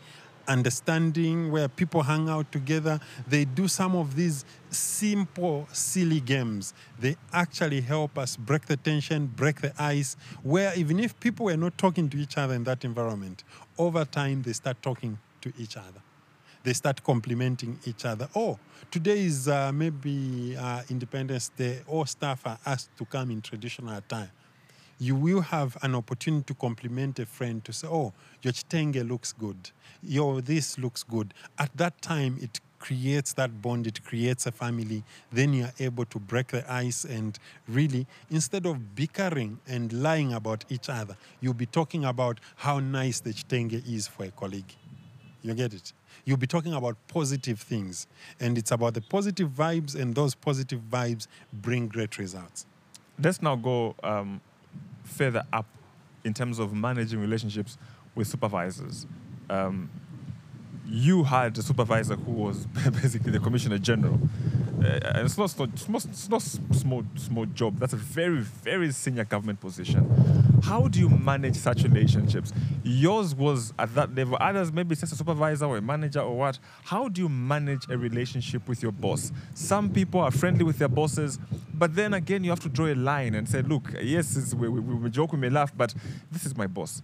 understanding 0.49 1.51
where 1.51 1.69
people 1.69 2.03
hang 2.03 2.27
out 2.27 2.51
together, 2.51 2.99
they 3.27 3.45
do 3.45 3.67
some 3.67 3.95
of 3.95 4.15
these 4.15 4.43
simple, 4.69 5.67
silly 5.71 6.19
games. 6.19 6.73
They 6.99 7.15
actually 7.31 7.81
help 7.81 8.17
us 8.17 8.35
break 8.35 8.65
the 8.65 8.75
tension, 8.75 9.27
break 9.27 9.61
the 9.61 9.73
ice, 9.81 10.17
where 10.43 10.75
even 10.75 10.99
if 10.99 11.17
people 11.19 11.45
were 11.45 11.57
not 11.57 11.77
talking 11.77 12.09
to 12.09 12.17
each 12.17 12.37
other 12.37 12.55
in 12.55 12.65
that 12.65 12.83
environment, 12.83 13.43
over 13.77 14.03
time 14.03 14.41
they 14.41 14.53
start 14.53 14.81
talking 14.81 15.19
to 15.41 15.53
each 15.57 15.77
other 15.77 16.01
they 16.63 16.73
start 16.73 17.03
complimenting 17.03 17.79
each 17.85 18.05
other. 18.05 18.27
Oh, 18.35 18.59
today 18.91 19.19
is 19.25 19.47
uh, 19.47 19.71
maybe 19.71 20.55
uh, 20.59 20.81
Independence 20.89 21.49
Day. 21.55 21.81
All 21.87 22.05
staff 22.05 22.45
are 22.45 22.59
asked 22.65 22.95
to 22.97 23.05
come 23.05 23.31
in 23.31 23.41
traditional 23.41 23.95
attire. 23.95 24.31
You 24.99 25.15
will 25.15 25.41
have 25.41 25.77
an 25.81 25.95
opportunity 25.95 26.43
to 26.45 26.53
compliment 26.53 27.19
a 27.19 27.25
friend 27.25 27.63
to 27.63 27.71
say, 27.71 27.87
"Oh, 27.87 28.13
your 28.41 28.51
chitenge 28.51 28.97
looks 28.97 29.31
good. 29.31 29.71
Your 30.03 30.41
this 30.41 30.77
looks 30.77 31.03
good." 31.03 31.33
At 31.57 31.75
that 31.77 32.01
time, 32.01 32.37
it 32.41 32.59
creates 32.79 33.33
that 33.33 33.61
bond. 33.61 33.87
It 33.87 34.03
creates 34.03 34.45
a 34.45 34.51
family. 34.51 35.03
Then 35.31 35.53
you 35.53 35.65
are 35.65 35.73
able 35.79 36.05
to 36.05 36.19
break 36.19 36.47
the 36.47 36.69
ice 36.71 37.05
and 37.05 37.37
really, 37.67 38.07
instead 38.29 38.65
of 38.65 38.95
bickering 38.95 39.59
and 39.67 39.91
lying 39.93 40.33
about 40.33 40.65
each 40.69 40.89
other, 40.89 41.15
you'll 41.41 41.53
be 41.53 41.65
talking 41.65 42.05
about 42.05 42.39
how 42.55 42.79
nice 42.79 43.19
the 43.19 43.33
chitenge 43.33 43.73
is 43.73 44.07
for 44.07 44.25
a 44.25 44.31
colleague. 44.31 44.75
You 45.41 45.53
get 45.53 45.73
it? 45.73 45.93
You'll 46.25 46.37
be 46.37 46.47
talking 46.47 46.73
about 46.73 46.97
positive 47.07 47.61
things. 47.61 48.07
And 48.39 48.57
it's 48.57 48.71
about 48.71 48.93
the 48.93 49.01
positive 49.01 49.49
vibes, 49.49 49.95
and 49.95 50.13
those 50.13 50.35
positive 50.35 50.81
vibes 50.89 51.27
bring 51.53 51.87
great 51.87 52.17
results. 52.17 52.65
Let's 53.21 53.41
now 53.41 53.55
go 53.55 53.95
um, 54.03 54.41
further 55.09 55.43
up 55.51 55.65
in 56.23 56.33
terms 56.33 56.59
of 56.59 56.73
managing 56.73 57.19
relationships 57.19 57.77
with 58.15 58.27
supervisors. 58.27 59.05
Um, 59.49 59.89
you 60.85 61.23
had 61.23 61.57
a 61.57 61.61
supervisor 61.61 62.15
who 62.15 62.31
was 62.31 62.65
basically 63.01 63.31
the 63.31 63.39
commissioner 63.39 63.77
general. 63.77 64.19
Uh, 64.83 64.99
and 65.03 65.25
it's 65.25 65.37
not, 65.37 65.53
it's 65.59 65.89
not, 65.89 66.05
it's 66.05 66.29
not 66.29 66.41
small, 66.41 67.03
small 67.15 67.45
job. 67.45 67.79
That's 67.79 67.93
a 67.93 67.97
very, 67.97 68.39
very 68.39 68.91
senior 68.91 69.25
government 69.25 69.59
position. 69.59 70.38
How 70.63 70.87
do 70.87 70.99
you 70.99 71.09
manage 71.09 71.55
such 71.55 71.83
relationships? 71.83 72.53
Yours 72.83 73.33
was 73.35 73.73
at 73.79 73.93
that 73.95 74.13
level. 74.15 74.37
Others 74.39 74.71
maybe 74.71 74.95
just 74.95 75.13
a 75.13 75.15
supervisor 75.15 75.65
or 75.65 75.77
a 75.77 75.81
manager 75.81 76.21
or 76.21 76.37
what. 76.37 76.59
How 76.83 77.07
do 77.07 77.21
you 77.21 77.29
manage 77.29 77.89
a 77.89 77.97
relationship 77.97 78.67
with 78.67 78.81
your 78.81 78.91
boss? 78.91 79.31
Some 79.53 79.89
people 79.89 80.19
are 80.19 80.31
friendly 80.31 80.63
with 80.63 80.77
their 80.77 80.87
bosses, 80.87 81.39
but 81.73 81.95
then 81.95 82.13
again, 82.13 82.43
you 82.43 82.49
have 82.49 82.59
to 82.61 82.69
draw 82.69 82.87
a 82.87 82.95
line 82.95 83.35
and 83.35 83.47
say, 83.47 83.61
look, 83.61 83.93
yes, 84.01 84.53
we, 84.53 84.67
we, 84.67 84.79
we 84.79 85.09
joke, 85.09 85.33
we 85.33 85.39
may 85.39 85.49
laugh, 85.49 85.71
but 85.75 85.93
this 86.31 86.45
is 86.45 86.55
my 86.55 86.67
boss. 86.67 87.01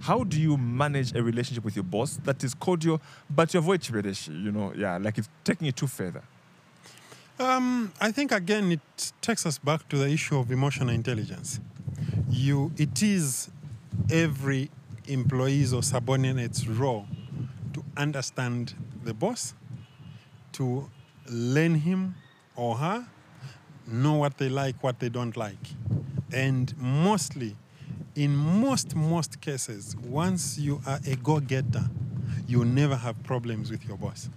How 0.00 0.24
do 0.24 0.40
you 0.40 0.56
manage 0.56 1.14
a 1.14 1.22
relationship 1.22 1.64
with 1.64 1.76
your 1.76 1.84
boss 1.84 2.18
that 2.24 2.42
is 2.44 2.54
cordial, 2.54 3.00
but 3.30 3.54
you 3.54 3.58
avoid 3.58 3.80
chibedeshi, 3.80 4.28
you 4.28 4.52
know, 4.52 4.72
yeah, 4.76 4.98
like 4.98 5.18
it's 5.18 5.28
taking 5.44 5.66
it 5.66 5.76
too 5.76 5.86
further? 5.86 6.22
Um, 7.38 7.92
I 8.00 8.12
think 8.12 8.30
again 8.30 8.70
it 8.70 9.12
takes 9.20 9.44
us 9.44 9.58
back 9.58 9.88
to 9.88 9.98
the 9.98 10.08
issue 10.08 10.38
of 10.38 10.52
emotional 10.52 10.90
intelligence. 10.90 11.58
You, 12.28 12.72
it 12.76 13.02
is 13.02 13.50
every 14.10 14.70
employee's 15.06 15.72
or 15.72 15.82
subordinate's 15.82 16.66
role 16.66 17.06
to 17.74 17.84
understand 17.96 18.74
the 19.04 19.14
boss, 19.14 19.54
to 20.52 20.88
learn 21.28 21.74
him 21.74 22.14
or 22.56 22.76
her, 22.76 23.06
know 23.86 24.14
what 24.14 24.38
they 24.38 24.48
like, 24.48 24.82
what 24.82 24.98
they 24.98 25.08
don't 25.08 25.36
like, 25.36 25.58
and 26.32 26.74
mostly, 26.78 27.56
in 28.14 28.34
most 28.34 28.94
most 28.94 29.40
cases, 29.40 29.96
once 29.96 30.58
you 30.58 30.80
are 30.86 31.00
a 31.06 31.16
go-getter, 31.16 31.84
you 32.46 32.64
never 32.64 32.96
have 32.96 33.22
problems 33.24 33.70
with 33.70 33.84
your 33.86 33.96
boss. 33.96 34.30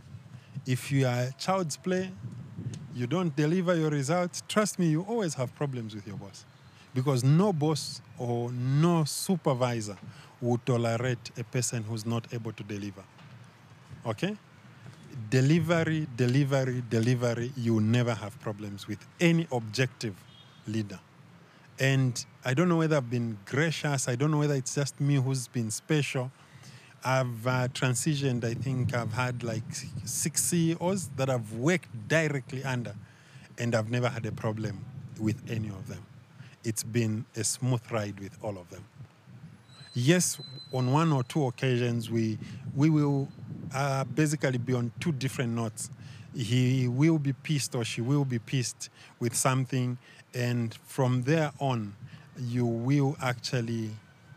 If 0.66 0.92
you 0.92 1.08
are 1.08 1.24
a 1.24 1.34
child's 1.38 1.78
play, 1.78 2.12
you 2.94 3.08
don't 3.08 3.36
deliver 3.36 3.76
your 3.76 3.90
results, 3.90 4.44
trust 4.48 4.80
me, 4.80 4.88
you 4.88 5.04
always 5.04 5.36
have 5.36 5.54
problems 5.56 5.94
with 5.94 6.08
your 6.08 6.18
boss. 6.18 6.46
Because 6.98 7.24
no 7.24 7.54
boss 7.54 8.02
or 8.18 8.52
no 8.52 9.04
supervisor 9.04 9.98
would 10.42 10.66
tolerate 10.66 11.32
a 11.38 11.44
person 11.44 11.84
who's 11.84 12.06
not 12.06 12.34
able 12.34 12.54
to 12.54 12.64
deliver. 12.64 13.04
Okay? 14.06 14.36
delivery, 15.30 16.08
delivery, 16.16 16.84
delivery, 16.90 17.52
you 17.58 17.82
never 17.82 18.14
have 18.14 18.40
problems 18.40 18.88
with 18.88 19.06
any 19.20 19.48
objective 19.52 20.16
leader. 20.68 21.00
And 21.80 22.26
I 22.44 22.54
don't 22.54 22.70
know 22.70 22.78
whether 22.78 22.98
I've 22.98 23.10
been 23.10 23.38
gracious, 23.46 24.08
I 24.08 24.16
don't 24.16 24.32
know 24.32 24.40
whether 24.40 24.56
it's 24.56 24.76
just 24.76 25.00
me 25.00 25.16
who's 25.16 25.48
been 25.48 25.70
special. 25.72 26.32
I've 27.04 27.46
uh, 27.46 27.68
transitioned, 27.70 28.44
I 28.44 28.54
think 28.54 28.94
I've 28.94 29.14
had 29.14 29.44
like 29.44 29.64
six 30.04 30.44
CEOs 30.44 31.10
that 31.16 31.30
I've 31.30 31.54
worked 31.54 32.08
directly 32.08 32.64
under, 32.64 32.96
and 33.58 33.76
I've 33.76 33.92
never 33.92 34.10
had 34.10 34.26
a 34.26 34.32
problem 34.32 34.84
with 35.20 35.42
any 35.50 35.70
of 35.70 35.88
them. 35.88 36.04
It's 36.68 36.84
been 36.84 37.24
a 37.34 37.46
smooth 37.46 37.80
ride 37.92 38.20
with 38.20 38.38
all 38.44 38.58
of 38.58 38.70
them. 38.70 38.84
Yes, 39.94 40.38
on 40.74 40.92
one 40.92 41.14
or 41.14 41.24
two 41.24 41.46
occasions, 41.46 42.12
we, 42.12 42.38
we 42.76 42.90
will 42.90 43.30
uh, 43.74 44.04
basically 44.04 44.58
be 44.58 44.74
on 44.74 44.92
two 45.00 45.14
different 45.14 45.54
notes. 45.54 45.90
He 46.36 46.90
will 46.90 47.20
be 47.20 47.32
pissed 47.32 47.74
or 47.74 47.86
she 47.86 48.02
will 48.02 48.26
be 48.26 48.38
pissed 48.40 48.90
with 49.22 49.34
something, 49.34 49.98
and 50.34 50.78
from 50.86 51.24
there 51.24 51.54
on, 51.60 51.96
you 52.38 52.66
will 52.66 53.16
actually, 53.22 53.92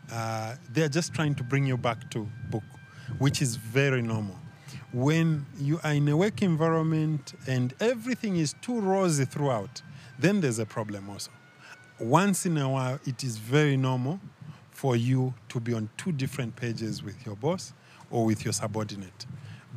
uh, 0.09 0.55
they're 0.69 0.87
just 0.87 1.13
trying 1.13 1.35
to 1.35 1.43
bring 1.43 1.65
you 1.65 1.75
back 1.75 2.09
to 2.11 2.25
book, 2.49 2.63
which 3.19 3.41
is 3.41 3.57
very 3.57 4.01
normal. 4.01 4.37
When 4.93 5.45
you 5.59 5.81
are 5.83 5.91
in 5.91 6.07
a 6.07 6.15
work 6.15 6.41
environment 6.41 7.33
and 7.45 7.73
everything 7.81 8.37
is 8.37 8.55
too 8.61 8.79
rosy 8.79 9.25
throughout, 9.25 9.81
then 10.17 10.39
there's 10.39 10.59
a 10.59 10.65
problem 10.65 11.09
also. 11.09 11.31
Once 12.01 12.47
in 12.47 12.57
a 12.57 12.67
while, 12.67 12.99
it 13.05 13.23
is 13.23 13.37
very 13.37 13.77
normal 13.77 14.19
for 14.71 14.95
you 14.95 15.31
to 15.47 15.59
be 15.59 15.71
on 15.71 15.87
two 15.97 16.11
different 16.11 16.55
pages 16.55 17.03
with 17.03 17.23
your 17.25 17.35
boss 17.35 17.73
or 18.09 18.25
with 18.25 18.43
your 18.43 18.53
subordinate. 18.53 19.27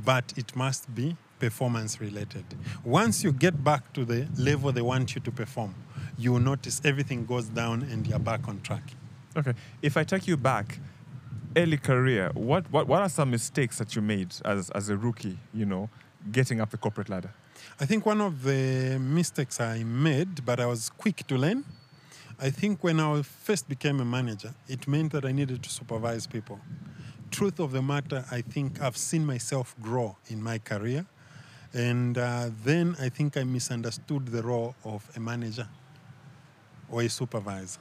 But 0.02 0.32
it 0.36 0.56
must 0.56 0.92
be 0.94 1.16
performance 1.38 2.00
related. 2.00 2.44
Once 2.82 3.22
you 3.22 3.30
get 3.30 3.62
back 3.62 3.92
to 3.92 4.06
the 4.06 4.26
level 4.38 4.72
they 4.72 4.80
want 4.80 5.14
you 5.14 5.20
to 5.20 5.30
perform, 5.30 5.74
you 6.16 6.32
will 6.32 6.40
notice 6.40 6.80
everything 6.82 7.26
goes 7.26 7.48
down 7.48 7.82
and 7.82 8.06
you're 8.06 8.18
back 8.18 8.48
on 8.48 8.60
track. 8.62 8.94
Okay. 9.36 9.52
If 9.82 9.98
I 9.98 10.04
take 10.04 10.26
you 10.26 10.38
back, 10.38 10.78
early 11.54 11.76
career, 11.76 12.30
what, 12.32 12.70
what, 12.72 12.86
what 12.86 13.02
are 13.02 13.08
some 13.10 13.30
mistakes 13.30 13.76
that 13.78 13.94
you 13.94 14.00
made 14.00 14.34
as, 14.46 14.70
as 14.70 14.88
a 14.88 14.96
rookie, 14.96 15.38
you 15.52 15.66
know, 15.66 15.90
getting 16.32 16.62
up 16.62 16.70
the 16.70 16.78
corporate 16.78 17.10
ladder? 17.10 17.34
I 17.78 17.84
think 17.84 18.06
one 18.06 18.22
of 18.22 18.44
the 18.44 18.98
mistakes 18.98 19.60
I 19.60 19.84
made, 19.84 20.44
but 20.44 20.58
I 20.58 20.66
was 20.66 20.88
quick 20.88 21.26
to 21.26 21.36
learn, 21.36 21.64
I 22.40 22.50
think 22.50 22.82
when 22.82 22.98
I 22.98 23.22
first 23.22 23.68
became 23.68 24.00
a 24.00 24.04
manager, 24.04 24.54
it 24.68 24.88
meant 24.88 25.12
that 25.12 25.24
I 25.24 25.32
needed 25.32 25.62
to 25.62 25.70
supervise 25.70 26.26
people. 26.26 26.60
Truth 27.30 27.60
of 27.60 27.72
the 27.72 27.82
matter, 27.82 28.24
I 28.30 28.40
think 28.40 28.80
I've 28.80 28.96
seen 28.96 29.24
myself 29.24 29.74
grow 29.80 30.16
in 30.28 30.42
my 30.42 30.58
career. 30.58 31.06
And 31.72 32.18
uh, 32.18 32.50
then 32.64 32.96
I 33.00 33.08
think 33.08 33.36
I 33.36 33.44
misunderstood 33.44 34.28
the 34.28 34.42
role 34.42 34.74
of 34.84 35.08
a 35.16 35.20
manager 35.20 35.68
or 36.88 37.02
a 37.02 37.08
supervisor. 37.08 37.80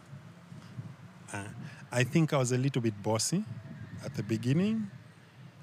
Uh, 1.32 1.44
I 1.92 2.04
think 2.04 2.34
I 2.34 2.38
was 2.38 2.52
a 2.52 2.58
little 2.58 2.82
bit 2.82 3.02
bossy 3.02 3.44
at 4.04 4.16
the 4.16 4.24
beginning. 4.24 4.90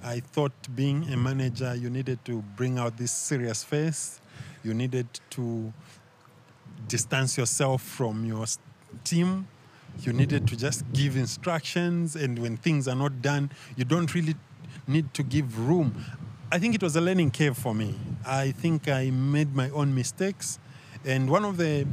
I 0.02 0.20
thought 0.20 0.52
being 0.74 1.12
a 1.12 1.16
manager, 1.16 1.74
you 1.74 1.90
needed 1.90 2.24
to 2.24 2.42
bring 2.56 2.78
out 2.78 2.96
this 2.96 3.12
serious 3.12 3.62
face. 3.62 4.20
You 4.64 4.74
needed 4.74 5.08
to 5.30 5.72
distance 6.88 7.36
yourself 7.36 7.82
from 7.82 8.24
your 8.24 8.46
team. 9.04 9.48
You 10.00 10.12
needed 10.12 10.46
to 10.48 10.56
just 10.56 10.84
give 10.92 11.16
instructions, 11.16 12.16
and 12.16 12.38
when 12.38 12.56
things 12.56 12.86
are 12.86 12.94
not 12.94 13.20
done, 13.20 13.50
you 13.76 13.84
don't 13.84 14.14
really 14.14 14.36
need 14.86 15.12
to 15.14 15.22
give 15.22 15.58
room. 15.58 16.04
I 16.52 16.58
think 16.58 16.74
it 16.74 16.82
was 16.82 16.96
a 16.96 17.00
learning 17.00 17.32
curve 17.32 17.58
for 17.58 17.74
me. 17.74 17.94
I 18.26 18.52
think 18.52 18.88
I 18.88 19.10
made 19.10 19.54
my 19.54 19.68
own 19.70 19.94
mistakes, 19.94 20.58
and 21.04 21.28
one 21.28 21.44
of 21.44 21.56
the 21.56 21.86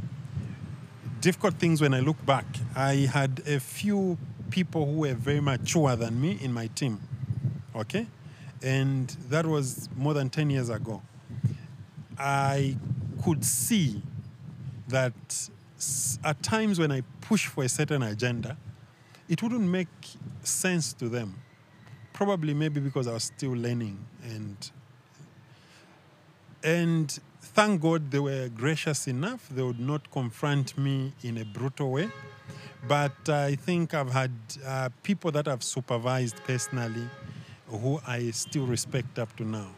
difficult 1.20 1.56
things 1.56 1.82
when 1.82 1.94
I 1.94 2.00
look 2.00 2.24
back, 2.26 2.46
I 2.76 3.10
had 3.12 3.42
a 3.48 3.60
few 3.60 4.18
people 4.50 4.86
who 4.86 5.00
were 5.00 5.14
very 5.14 5.42
mature 5.42 5.96
than 5.96 6.22
me 6.22 6.38
in 6.42 6.54
my 6.54 6.68
team. 6.68 7.02
Okay? 7.76 8.08
And 8.62 9.10
that 9.30 9.46
was 9.46 9.90
more 9.96 10.14
than 10.14 10.30
10 10.30 10.50
years 10.50 10.70
ago. 10.70 11.02
I 12.18 12.78
could 13.24 13.44
see 13.44 14.02
that 14.88 15.50
at 16.24 16.42
times 16.42 16.80
when 16.80 16.92
I 16.92 17.02
push 17.22 17.48
for 17.48 17.64
a 17.64 17.70
certain 17.70 18.04
agenda, 18.04 18.58
it 19.30 19.44
wouldn't 19.44 19.62
make 19.62 19.88
sense 20.44 20.94
to 20.94 21.10
them. 21.10 21.36
Probably 22.14 22.54
maybe 22.54 22.80
because 22.80 23.08
I 23.08 23.14
was 23.14 23.26
still 23.26 23.52
learning 23.52 24.04
and 24.24 24.72
and 26.64 27.20
thank 27.42 27.82
God 27.82 28.10
they 28.10 28.20
were 28.20 28.50
gracious 28.50 29.08
enough. 29.08 29.48
They 29.50 29.62
would 29.62 29.80
not 29.80 30.12
confront 30.12 30.78
me 30.78 31.14
in 31.24 31.38
a 31.38 31.46
brutal 31.46 31.92
way. 31.92 32.10
But 32.88 33.30
I 33.30 33.56
think 33.56 33.94
I've 33.94 34.12
had 34.12 34.32
uh, 34.66 34.90
people 35.04 35.32
that 35.32 35.48
I've 35.48 35.64
supervised 35.64 36.38
personally 36.44 37.08
who 37.68 38.00
I 38.08 38.32
still 38.32 38.66
respect 38.66 39.20
up 39.20 39.36
to 39.38 39.44
now 39.44 39.77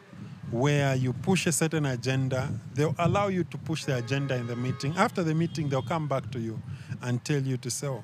where 0.52 0.96
you 0.96 1.14
push 1.14 1.46
a 1.46 1.52
certain 1.52 1.86
agenda, 1.86 2.50
they'll 2.74 2.96
allow 2.98 3.28
you 3.28 3.44
to 3.44 3.58
push 3.58 3.86
the 3.86 3.98
agenda 3.98 4.36
in 4.36 4.48
the 4.48 4.56
meeting. 4.56 4.94
After 4.98 5.24
the 5.24 5.36
meeting, 5.36 5.70
they'll 5.70 5.82
come 5.82 6.08
back 6.08 6.32
to 6.32 6.40
you 6.40 6.60
and 7.02 7.24
tell 7.24 7.42
you 7.42 7.58
to 7.58 7.70
say, 7.70 7.88
oh, 7.88 8.04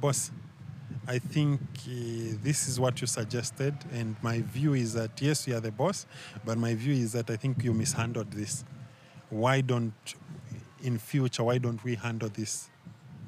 boss, 0.00 0.30
I 1.06 1.18
think 1.18 1.60
uh, 1.60 2.36
this 2.42 2.68
is 2.68 2.78
what 2.78 3.00
you 3.00 3.06
suggested, 3.06 3.74
and 3.92 4.14
my 4.22 4.42
view 4.42 4.74
is 4.74 4.92
that 4.94 5.20
yes, 5.20 5.48
you 5.48 5.56
are 5.56 5.60
the 5.60 5.72
boss, 5.72 6.06
but 6.44 6.58
my 6.58 6.74
view 6.74 6.92
is 6.92 7.12
that 7.12 7.30
I 7.30 7.36
think 7.36 7.64
you 7.64 7.72
mishandled 7.72 8.30
this. 8.30 8.64
Why 9.30 9.60
don't, 9.60 9.94
in 10.82 10.98
future, 10.98 11.44
why 11.44 11.58
don't 11.58 11.82
we 11.82 11.94
handle 11.94 12.28
this 12.28 12.68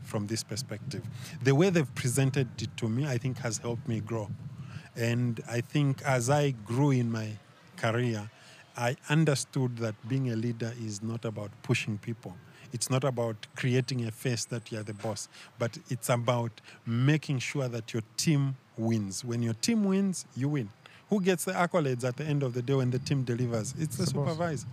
from 0.03 0.27
this 0.27 0.45
perspective? 0.45 1.03
The 1.43 1.55
way 1.55 1.71
they've 1.71 1.95
presented 1.95 2.49
it 2.61 2.77
to 2.77 2.89
me, 2.89 3.07
I 3.07 3.19
think, 3.19 3.39
has 3.39 3.59
helped 3.59 3.89
me 3.89 4.01
grow, 4.01 4.31
and 4.95 5.41
I 5.49 5.63
think 5.63 6.03
as 6.03 6.29
I 6.29 6.51
grew 6.51 6.91
in 6.91 7.11
my 7.11 7.31
career, 7.77 8.31
I 8.77 8.97
understood 9.09 9.79
that 9.79 9.95
being 10.09 10.31
a 10.31 10.37
leader 10.37 10.73
is 10.81 11.03
not 11.03 11.25
about 11.25 11.51
pushing 11.63 11.99
people. 11.99 12.37
It's 12.73 12.89
not 12.89 13.05
about 13.05 13.47
creating 13.55 14.07
a 14.07 14.11
face 14.11 14.47
that 14.47 14.73
you're 14.73 14.83
the 14.83 14.95
boss, 14.95 15.29
but 15.59 15.79
it's 15.91 16.09
about 16.09 16.61
making 16.87 17.41
sure 17.41 17.69
that 17.69 17.93
your 17.93 18.03
team 18.17 18.57
wins. 18.79 19.25
When 19.25 19.43
your 19.43 19.55
team 19.55 19.85
wins, 19.85 20.25
you 20.35 20.49
win. 20.49 20.71
Who 21.11 21.21
gets 21.21 21.45
the 21.45 21.53
accolades 21.53 22.05
at 22.05 22.17
the 22.17 22.25
end 22.25 22.43
of 22.43 22.55
the 22.55 22.63
day 22.63 22.75
when 22.75 22.91
the 22.91 22.99
team 22.99 23.25
delivers? 23.25 23.75
It's 23.79 23.99
the 23.99 24.07
supervisor. 24.07 24.67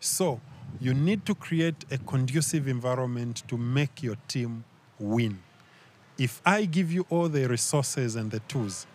So 0.00 0.40
you 0.80 0.92
need 0.92 1.24
to 1.24 1.34
create 1.34 1.86
a 1.90 1.96
conducive 1.96 2.68
environment 2.68 3.42
to 3.48 3.56
make 3.56 4.02
your 4.02 4.16
team 4.28 4.64
win. 4.98 5.38
If 6.18 6.42
I 6.44 6.66
give 6.66 6.92
you 6.92 7.06
all 7.08 7.30
the 7.30 7.48
resources 7.48 8.14
and 8.14 8.30
the 8.30 8.40
tools, 8.40 8.86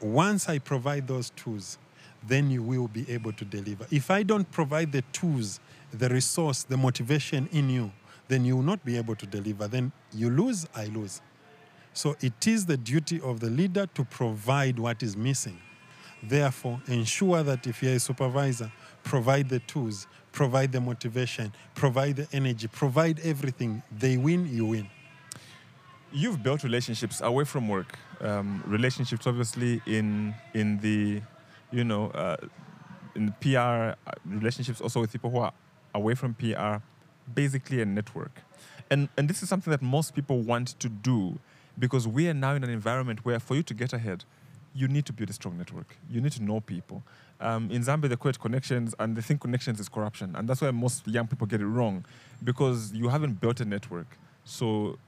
once 0.00 0.48
I 0.48 0.58
provide 0.58 1.08
those 1.08 1.30
tools, 1.30 1.78
then 2.26 2.50
you 2.50 2.62
will 2.62 2.88
be 2.88 3.10
able 3.10 3.32
to 3.32 3.44
deliver. 3.44 3.86
If 3.90 4.10
I 4.10 4.22
don't 4.22 4.50
provide 4.50 4.92
the 4.92 5.02
tools, 5.12 5.60
the 5.92 6.08
resource, 6.08 6.62
the 6.62 6.76
motivation 6.76 7.48
in 7.52 7.70
you, 7.70 7.92
then 8.28 8.44
you 8.44 8.56
will 8.56 8.62
not 8.62 8.84
be 8.84 8.96
able 8.96 9.16
to 9.16 9.26
deliver. 9.26 9.66
Then 9.66 9.92
you 10.12 10.30
lose, 10.30 10.66
I 10.74 10.86
lose. 10.86 11.20
So 11.92 12.16
it 12.20 12.46
is 12.46 12.66
the 12.66 12.76
duty 12.76 13.20
of 13.20 13.40
the 13.40 13.50
leader 13.50 13.86
to 13.94 14.04
provide 14.04 14.78
what 14.78 15.02
is 15.02 15.16
missing. 15.16 15.58
Therefore, 16.22 16.80
ensure 16.86 17.42
that 17.42 17.66
if 17.66 17.82
you're 17.82 17.94
a 17.94 17.98
supervisor, 17.98 18.70
provide 19.02 19.48
the 19.48 19.58
tools, 19.60 20.06
provide 20.32 20.70
the 20.70 20.80
motivation, 20.80 21.52
provide 21.74 22.16
the 22.16 22.28
energy, 22.32 22.68
provide 22.68 23.18
everything. 23.20 23.82
They 23.90 24.16
win, 24.16 24.46
you 24.48 24.66
win. 24.66 24.88
You've 26.12 26.42
built 26.42 26.62
relationships 26.62 27.20
away 27.20 27.44
from 27.44 27.68
work. 27.68 27.98
Um, 28.20 28.62
relationships, 28.66 29.26
obviously, 29.26 29.80
in 29.86 30.34
in 30.54 30.78
the 30.78 31.22
you 31.70 31.84
know, 31.84 32.10
uh, 32.10 32.36
in 33.14 33.32
PR 33.40 33.58
uh, 33.58 33.94
relationships 34.24 34.80
also 34.80 35.00
with 35.00 35.12
people 35.12 35.30
who 35.30 35.38
are 35.38 35.52
away 35.94 36.14
from 36.14 36.34
PR, 36.34 36.76
basically 37.32 37.80
a 37.82 37.84
network. 37.84 38.42
And, 38.90 39.08
and 39.16 39.28
this 39.28 39.42
is 39.42 39.48
something 39.48 39.70
that 39.70 39.82
most 39.82 40.14
people 40.14 40.40
want 40.40 40.78
to 40.80 40.88
do 40.88 41.38
because 41.78 42.06
we 42.06 42.28
are 42.28 42.34
now 42.34 42.54
in 42.54 42.64
an 42.64 42.70
environment 42.70 43.24
where 43.24 43.38
for 43.38 43.54
you 43.54 43.62
to 43.62 43.74
get 43.74 43.92
ahead, 43.92 44.24
you 44.74 44.86
need 44.88 45.04
to 45.06 45.12
build 45.12 45.30
a 45.30 45.32
strong 45.32 45.58
network. 45.58 45.96
You 46.08 46.20
need 46.20 46.32
to 46.32 46.42
know 46.42 46.60
people. 46.60 47.02
Um, 47.40 47.70
in 47.70 47.82
Zambia, 47.82 48.08
they 48.08 48.28
it 48.28 48.38
connections, 48.38 48.94
and 48.98 49.16
they 49.16 49.22
think 49.22 49.40
connections 49.40 49.80
is 49.80 49.88
corruption. 49.88 50.36
And 50.36 50.48
that's 50.48 50.60
why 50.60 50.70
most 50.70 51.08
young 51.08 51.26
people 51.26 51.46
get 51.46 51.60
it 51.60 51.66
wrong 51.66 52.04
because 52.44 52.92
you 52.92 53.08
haven't 53.08 53.40
built 53.40 53.60
a 53.60 53.64
network. 53.64 54.18
So 54.44 54.98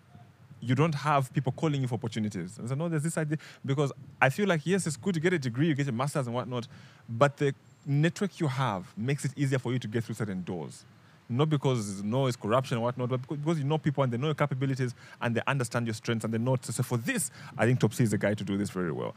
you 0.63 0.75
don't 0.75 0.95
have 0.95 1.33
people 1.35 1.53
calling 1.53 1.83
you 1.83 1.89
for 1.89 1.97
opportunities. 1.97 2.59
And 2.59 2.69
so, 2.69 2.75
no, 2.75 2.89
there's 2.89 3.03
this 3.03 3.19
idea 3.19 3.39
because 3.67 3.93
I 4.21 4.29
feel 4.31 4.47
like 4.47 4.65
yes, 4.65 4.87
it's 4.87 4.97
good 4.97 5.15
to 5.15 5.21
get 5.21 5.33
a 5.33 5.39
degree, 5.39 5.67
you 5.67 5.75
get 5.75 5.89
a 5.89 5.93
master's 5.93 6.27
and 6.27 6.35
whatnot, 6.35 6.69
but 7.09 7.37
the 7.37 7.55
network 7.85 8.39
you 8.39 8.47
have 8.47 8.87
makes 8.97 9.25
it 9.25 9.33
easier 9.37 9.59
for 9.59 9.73
you 9.73 9.79
to 9.81 9.89
get 9.89 10.05
through 10.05 10.15
certain 10.15 10.43
doors. 10.45 10.85
Not 11.29 11.49
because 11.51 12.03
no, 12.03 12.27
it's 12.27 12.37
corruption 12.37 12.77
and 12.77 12.85
whatnot, 12.85 13.09
but 13.09 13.27
because 13.29 13.59
you 13.59 13.65
know 13.65 13.79
people 13.79 14.05
and 14.05 14.13
they 14.13 14.19
know 14.19 14.27
your 14.27 14.35
capabilities 14.35 14.95
and 15.21 15.35
they 15.35 15.41
understand 15.47 15.87
your 15.87 15.95
strengths 15.95 16.25
and 16.25 16.33
they 16.33 16.39
know 16.39 16.57
say, 16.61 16.83
for 16.83 16.99
this, 16.99 17.31
I 17.57 17.67
think 17.67 17.81
Topsy 17.81 18.05
is 18.05 18.11
the 18.11 18.19
guy 18.19 18.35
to 18.35 18.45
do 18.45 18.57
this 18.57 18.71
very 18.71 18.93
well. 18.93 19.15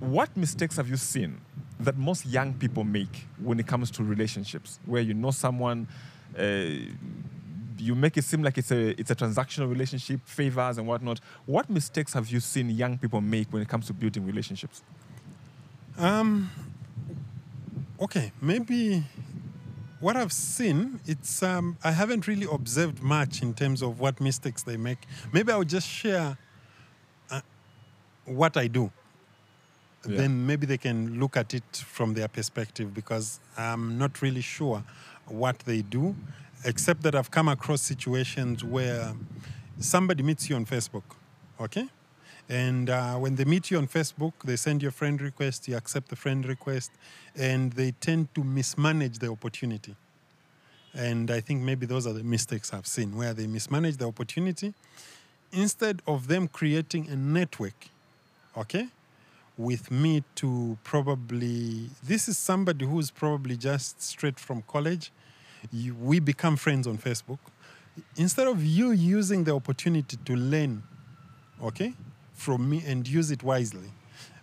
what 0.00 0.34
mistakes 0.36 0.76
have 0.76 0.88
you 0.88 0.96
seen 0.96 1.40
that 1.78 1.96
most 1.96 2.26
young 2.26 2.54
people 2.54 2.84
make 2.84 3.26
when 3.38 3.60
it 3.60 3.66
comes 3.66 3.90
to 3.92 4.04
relationships, 4.04 4.78
where 4.86 5.02
you 5.02 5.14
know 5.14 5.30
someone, 5.30 5.86
uh, 6.38 6.42
you 7.80 7.94
make 7.94 8.16
it 8.16 8.24
seem 8.24 8.42
like 8.42 8.58
it's 8.58 8.70
a 8.70 9.00
it's 9.00 9.10
a 9.10 9.14
transactional 9.14 9.68
relationship, 9.68 10.20
favors 10.24 10.78
and 10.78 10.86
whatnot. 10.86 11.20
What 11.46 11.68
mistakes 11.70 12.12
have 12.12 12.28
you 12.28 12.40
seen 12.40 12.70
young 12.70 12.98
people 12.98 13.20
make 13.20 13.52
when 13.52 13.62
it 13.62 13.68
comes 13.68 13.86
to 13.86 13.92
building 13.92 14.26
relationships? 14.26 14.82
Um, 15.98 16.50
okay, 18.00 18.32
maybe 18.40 19.04
what 20.00 20.16
I've 20.16 20.32
seen, 20.32 20.98
it's 21.06 21.42
um, 21.42 21.76
I 21.84 21.90
haven't 21.90 22.26
really 22.26 22.46
observed 22.50 23.02
much 23.02 23.42
in 23.42 23.52
terms 23.52 23.82
of 23.82 24.00
what 24.00 24.20
mistakes 24.20 24.62
they 24.62 24.76
make. 24.76 24.98
Maybe 25.32 25.52
I'll 25.52 25.62
just 25.62 25.86
share 25.86 26.38
uh, 27.30 27.40
what 28.24 28.56
I 28.56 28.66
do. 28.66 28.90
Yeah. 30.08 30.16
Then 30.16 30.46
maybe 30.46 30.64
they 30.64 30.78
can 30.78 31.20
look 31.20 31.36
at 31.36 31.52
it 31.52 31.76
from 31.76 32.14
their 32.14 32.28
perspective 32.28 32.94
because 32.94 33.40
I'm 33.58 33.98
not 33.98 34.22
really 34.22 34.40
sure 34.40 34.82
what 35.26 35.58
they 35.60 35.82
do, 35.82 36.16
except 36.64 37.02
that 37.02 37.14
I've 37.14 37.30
come 37.30 37.48
across 37.48 37.82
situations 37.82 38.64
where 38.64 39.14
somebody 39.78 40.22
meets 40.22 40.48
you 40.50 40.56
on 40.56 40.66
Facebook, 40.66 41.02
okay? 41.60 41.88
And 42.48 42.90
uh, 42.90 43.14
when 43.14 43.36
they 43.36 43.44
meet 43.44 43.70
you 43.70 43.78
on 43.78 43.86
Facebook, 43.86 44.32
they 44.44 44.56
send 44.56 44.82
you 44.82 44.88
a 44.88 44.92
friend 44.92 45.20
request, 45.20 45.68
you 45.68 45.76
accept 45.76 46.08
the 46.08 46.16
friend 46.16 46.44
request, 46.44 46.90
and 47.36 47.72
they 47.72 47.92
tend 47.92 48.34
to 48.34 48.42
mismanage 48.42 49.18
the 49.18 49.30
opportunity. 49.30 49.94
And 50.92 51.30
I 51.30 51.40
think 51.40 51.62
maybe 51.62 51.86
those 51.86 52.06
are 52.06 52.12
the 52.12 52.24
mistakes 52.24 52.74
I've 52.74 52.86
seen 52.86 53.16
where 53.16 53.32
they 53.32 53.46
mismanage 53.46 53.98
the 53.98 54.06
opportunity. 54.06 54.74
Instead 55.52 56.02
of 56.06 56.26
them 56.26 56.48
creating 56.48 57.08
a 57.08 57.16
network, 57.16 57.88
okay, 58.56 58.88
with 59.56 59.90
me 59.90 60.24
to 60.36 60.76
probably, 60.82 61.90
this 62.02 62.28
is 62.28 62.38
somebody 62.38 62.84
who's 62.84 63.10
probably 63.10 63.56
just 63.56 64.02
straight 64.02 64.40
from 64.40 64.62
college. 64.62 65.12
You, 65.72 65.94
we 65.94 66.20
become 66.20 66.56
friends 66.56 66.86
on 66.86 66.98
Facebook. 66.98 67.38
Instead 68.16 68.46
of 68.46 68.64
you 68.64 68.92
using 68.92 69.44
the 69.44 69.54
opportunity 69.54 70.16
to 70.24 70.36
learn, 70.36 70.82
okay, 71.62 71.94
from 72.32 72.68
me 72.68 72.82
and 72.86 73.06
use 73.06 73.30
it 73.30 73.42
wisely, 73.42 73.90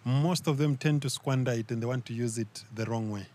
most 0.06 0.48
of 0.48 0.58
them 0.58 0.78
tend 0.78 1.02
to 1.02 1.10
squander 1.10 1.52
it 1.52 1.70
and 1.72 1.82
they 1.82 1.86
want 1.86 2.06
to 2.06 2.14
use 2.14 2.38
it 2.38 2.64
the 2.74 2.86
wrong 2.86 3.12
way 3.12 3.26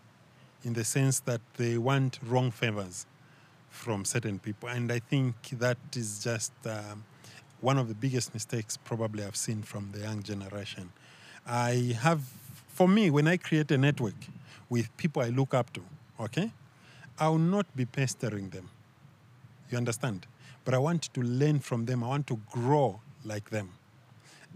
in 0.64 0.72
the 0.72 0.84
sense 0.84 1.20
that 1.20 1.40
they 1.56 1.76
want 1.76 2.18
wrong 2.22 2.50
favors 2.50 3.06
from 3.68 4.04
certain 4.04 4.38
people. 4.38 4.68
And 4.68 4.92
I 4.92 5.00
think 5.00 5.34
that 5.58 5.78
is 5.96 6.22
just 6.22 6.52
um, 6.66 7.04
one 7.60 7.78
of 7.78 7.88
the 7.88 7.94
biggest 7.94 8.32
mistakes 8.32 8.76
probably 8.76 9.24
I've 9.24 9.36
seen 9.36 9.62
from 9.62 9.90
the 9.92 10.00
young 10.00 10.22
generation. 10.22 10.92
I 11.46 11.96
have, 12.00 12.22
for 12.68 12.88
me, 12.88 13.10
when 13.10 13.26
I 13.26 13.36
create 13.36 13.70
a 13.70 13.78
network 13.78 14.14
with 14.68 14.94
people 14.96 15.22
I 15.22 15.28
look 15.28 15.54
up 15.54 15.72
to, 15.74 15.82
okay, 16.20 16.52
I 17.18 17.28
will 17.28 17.38
not 17.38 17.66
be 17.76 17.84
pestering 17.84 18.50
them. 18.50 18.70
You 19.70 19.78
understand? 19.78 20.26
But 20.64 20.74
I 20.74 20.78
want 20.78 21.12
to 21.14 21.22
learn 21.22 21.60
from 21.60 21.86
them. 21.86 22.04
I 22.04 22.08
want 22.08 22.26
to 22.28 22.40
grow 22.50 23.00
like 23.24 23.50
them. 23.50 23.70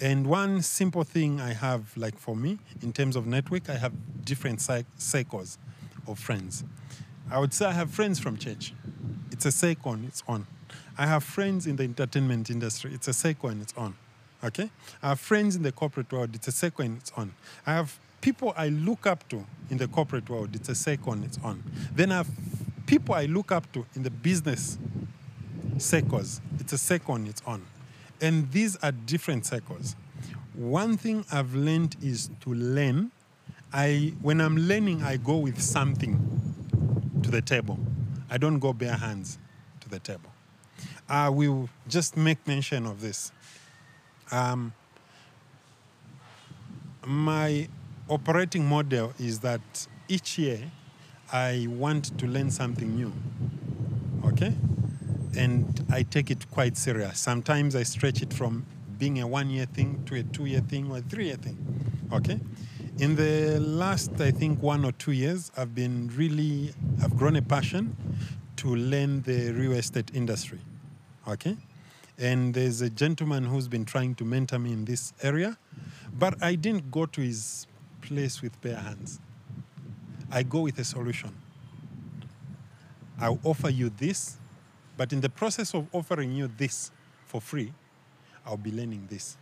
And 0.00 0.26
one 0.26 0.62
simple 0.62 1.04
thing 1.04 1.40
I 1.40 1.52
have, 1.54 1.96
like 1.96 2.18
for 2.18 2.36
me, 2.36 2.58
in 2.82 2.92
terms 2.92 3.16
of 3.16 3.26
network, 3.26 3.70
I 3.70 3.76
have 3.76 3.92
different 4.24 4.60
cycles 4.60 5.58
of 6.06 6.18
friends. 6.18 6.64
I 7.30 7.38
would 7.38 7.54
say 7.54 7.66
I 7.66 7.72
have 7.72 7.90
friends 7.90 8.18
from 8.18 8.36
church. 8.36 8.74
It's 9.32 9.46
a 9.46 9.52
cycle 9.52 9.92
on 9.92 10.04
its 10.04 10.22
own. 10.28 10.46
I 10.98 11.06
have 11.06 11.24
friends 11.24 11.66
in 11.66 11.76
the 11.76 11.84
entertainment 11.84 12.50
industry. 12.50 12.92
It's 12.94 13.08
a 13.08 13.12
cycle 13.12 13.50
on 13.50 13.60
its 13.60 13.74
own. 13.76 13.94
Okay? 14.44 14.70
I 15.02 15.08
have 15.08 15.20
friends 15.20 15.56
in 15.56 15.62
the 15.62 15.72
corporate 15.72 16.12
world. 16.12 16.34
It's 16.34 16.46
a 16.48 16.52
cycle 16.52 16.84
on 16.84 16.96
its 16.98 17.12
own. 17.16 17.32
I 17.66 17.72
have 17.72 17.98
people 18.20 18.52
I 18.56 18.68
look 18.68 19.06
up 19.06 19.28
to 19.28 19.44
in 19.70 19.78
the 19.78 19.88
corporate 19.88 20.28
world. 20.28 20.54
It's 20.54 20.68
a 20.68 20.98
on 21.06 21.22
its 21.22 21.38
own. 21.44 21.62
Then 21.92 22.12
I 22.12 22.18
have 22.18 22.30
people 22.86 23.14
I 23.14 23.26
look 23.26 23.52
up 23.52 23.70
to 23.72 23.84
in 23.94 24.02
the 24.02 24.10
business 24.10 24.78
circles. 25.78 26.40
It's 26.58 26.90
a 26.90 27.00
on 27.08 27.26
its 27.26 27.42
own. 27.46 27.66
And 28.20 28.50
these 28.50 28.76
are 28.76 28.92
different 28.92 29.46
cycles. 29.46 29.94
One 30.54 30.96
thing 30.96 31.24
I've 31.30 31.54
learned 31.54 31.96
is 32.02 32.30
to 32.40 32.54
learn. 32.54 33.10
I 33.72 34.14
when 34.22 34.40
I'm 34.40 34.56
learning, 34.56 35.02
I 35.02 35.18
go 35.18 35.36
with 35.36 35.60
something 35.60 36.18
to 37.22 37.30
the 37.30 37.42
table. 37.42 37.78
I 38.30 38.38
don't 38.38 38.58
go 38.58 38.72
bare 38.72 38.94
hands 38.94 39.38
to 39.80 39.88
the 39.88 39.98
table. 39.98 40.30
I 41.08 41.28
will 41.28 41.68
just 41.88 42.16
make 42.16 42.46
mention 42.46 42.86
of 42.86 43.00
this. 43.00 43.32
Um, 44.32 44.72
my 47.04 47.68
operating 48.08 48.64
model 48.64 49.12
is 49.18 49.40
that 49.40 49.60
each 50.08 50.38
year 50.38 50.60
I 51.32 51.66
want 51.68 52.16
to 52.18 52.26
learn 52.26 52.50
something 52.50 52.94
new. 52.94 53.12
Okay? 54.24 54.54
And 55.36 55.84
I 55.90 56.02
take 56.02 56.30
it 56.30 56.50
quite 56.50 56.76
serious. 56.76 57.18
Sometimes 57.18 57.74
I 57.74 57.82
stretch 57.82 58.22
it 58.22 58.32
from 58.32 58.64
being 58.98 59.20
a 59.20 59.26
one 59.26 59.50
year 59.50 59.66
thing 59.66 60.02
to 60.06 60.14
a 60.16 60.22
two 60.22 60.46
year 60.46 60.60
thing 60.60 60.90
or 60.90 60.98
a 60.98 61.02
three 61.02 61.26
year 61.26 61.36
thing. 61.36 61.58
Okay? 62.12 62.40
In 62.98 63.14
the 63.16 63.60
last, 63.60 64.18
I 64.20 64.30
think, 64.30 64.62
one 64.62 64.84
or 64.84 64.92
two 64.92 65.12
years, 65.12 65.52
I've 65.56 65.74
been 65.74 66.10
really, 66.16 66.72
I've 67.02 67.14
grown 67.14 67.36
a 67.36 67.42
passion 67.42 67.94
to 68.56 68.74
learn 68.74 69.20
the 69.22 69.52
real 69.52 69.72
estate 69.72 70.12
industry. 70.14 70.60
Okay? 71.28 71.56
And 72.18 72.54
there's 72.54 72.80
a 72.80 72.88
gentleman 72.88 73.44
who's 73.44 73.68
been 73.68 73.84
trying 73.84 74.14
to 74.14 74.24
mentor 74.24 74.58
me 74.58 74.72
in 74.72 74.86
this 74.86 75.12
area, 75.22 75.58
but 76.18 76.42
I 76.42 76.54
didn't 76.54 76.90
go 76.90 77.04
to 77.04 77.20
his 77.20 77.66
place 78.06 78.40
with 78.40 78.60
bare 78.60 78.76
hands. 78.76 79.20
I 80.30 80.42
go 80.42 80.60
with 80.60 80.78
a 80.78 80.84
solution. 80.84 81.34
I'll 83.20 83.40
offer 83.44 83.70
you 83.70 83.90
this, 83.90 84.36
but 84.96 85.12
in 85.12 85.20
the 85.20 85.28
process 85.28 85.74
of 85.74 85.86
offering 85.92 86.32
you 86.32 86.50
this 86.56 86.90
for 87.26 87.40
free, 87.40 87.72
I'll 88.44 88.56
be 88.56 88.70
learning 88.70 89.08
this. 89.10 89.36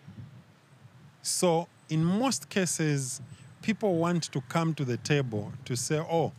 So, 1.22 1.68
in 1.88 2.04
most 2.04 2.48
cases, 2.48 3.20
people 3.62 3.96
want 3.96 4.24
to 4.32 4.40
come 4.42 4.74
to 4.74 4.84
the 4.84 4.96
table 4.98 5.52
to 5.64 5.76
say, 5.76 5.98
oh, 5.98 6.32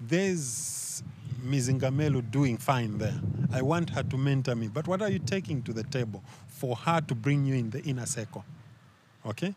there's 0.00 1.02
Mizinga 1.42 1.92
Melu 1.92 2.30
doing 2.30 2.56
fine 2.56 2.98
there. 2.98 3.20
I 3.52 3.62
want 3.62 3.90
her 3.90 4.02
to 4.02 4.16
mentor 4.16 4.54
me. 4.54 4.68
But 4.68 4.86
what 4.88 5.02
are 5.02 5.10
you 5.10 5.18
taking 5.18 5.62
to 5.62 5.72
the 5.72 5.84
table 5.84 6.22
for 6.48 6.76
her 6.76 7.00
to 7.02 7.14
bring 7.14 7.44
you 7.44 7.54
in 7.54 7.70
the 7.70 7.82
inner 7.82 8.06
circle? 8.06 8.44
Okay? 9.26 9.54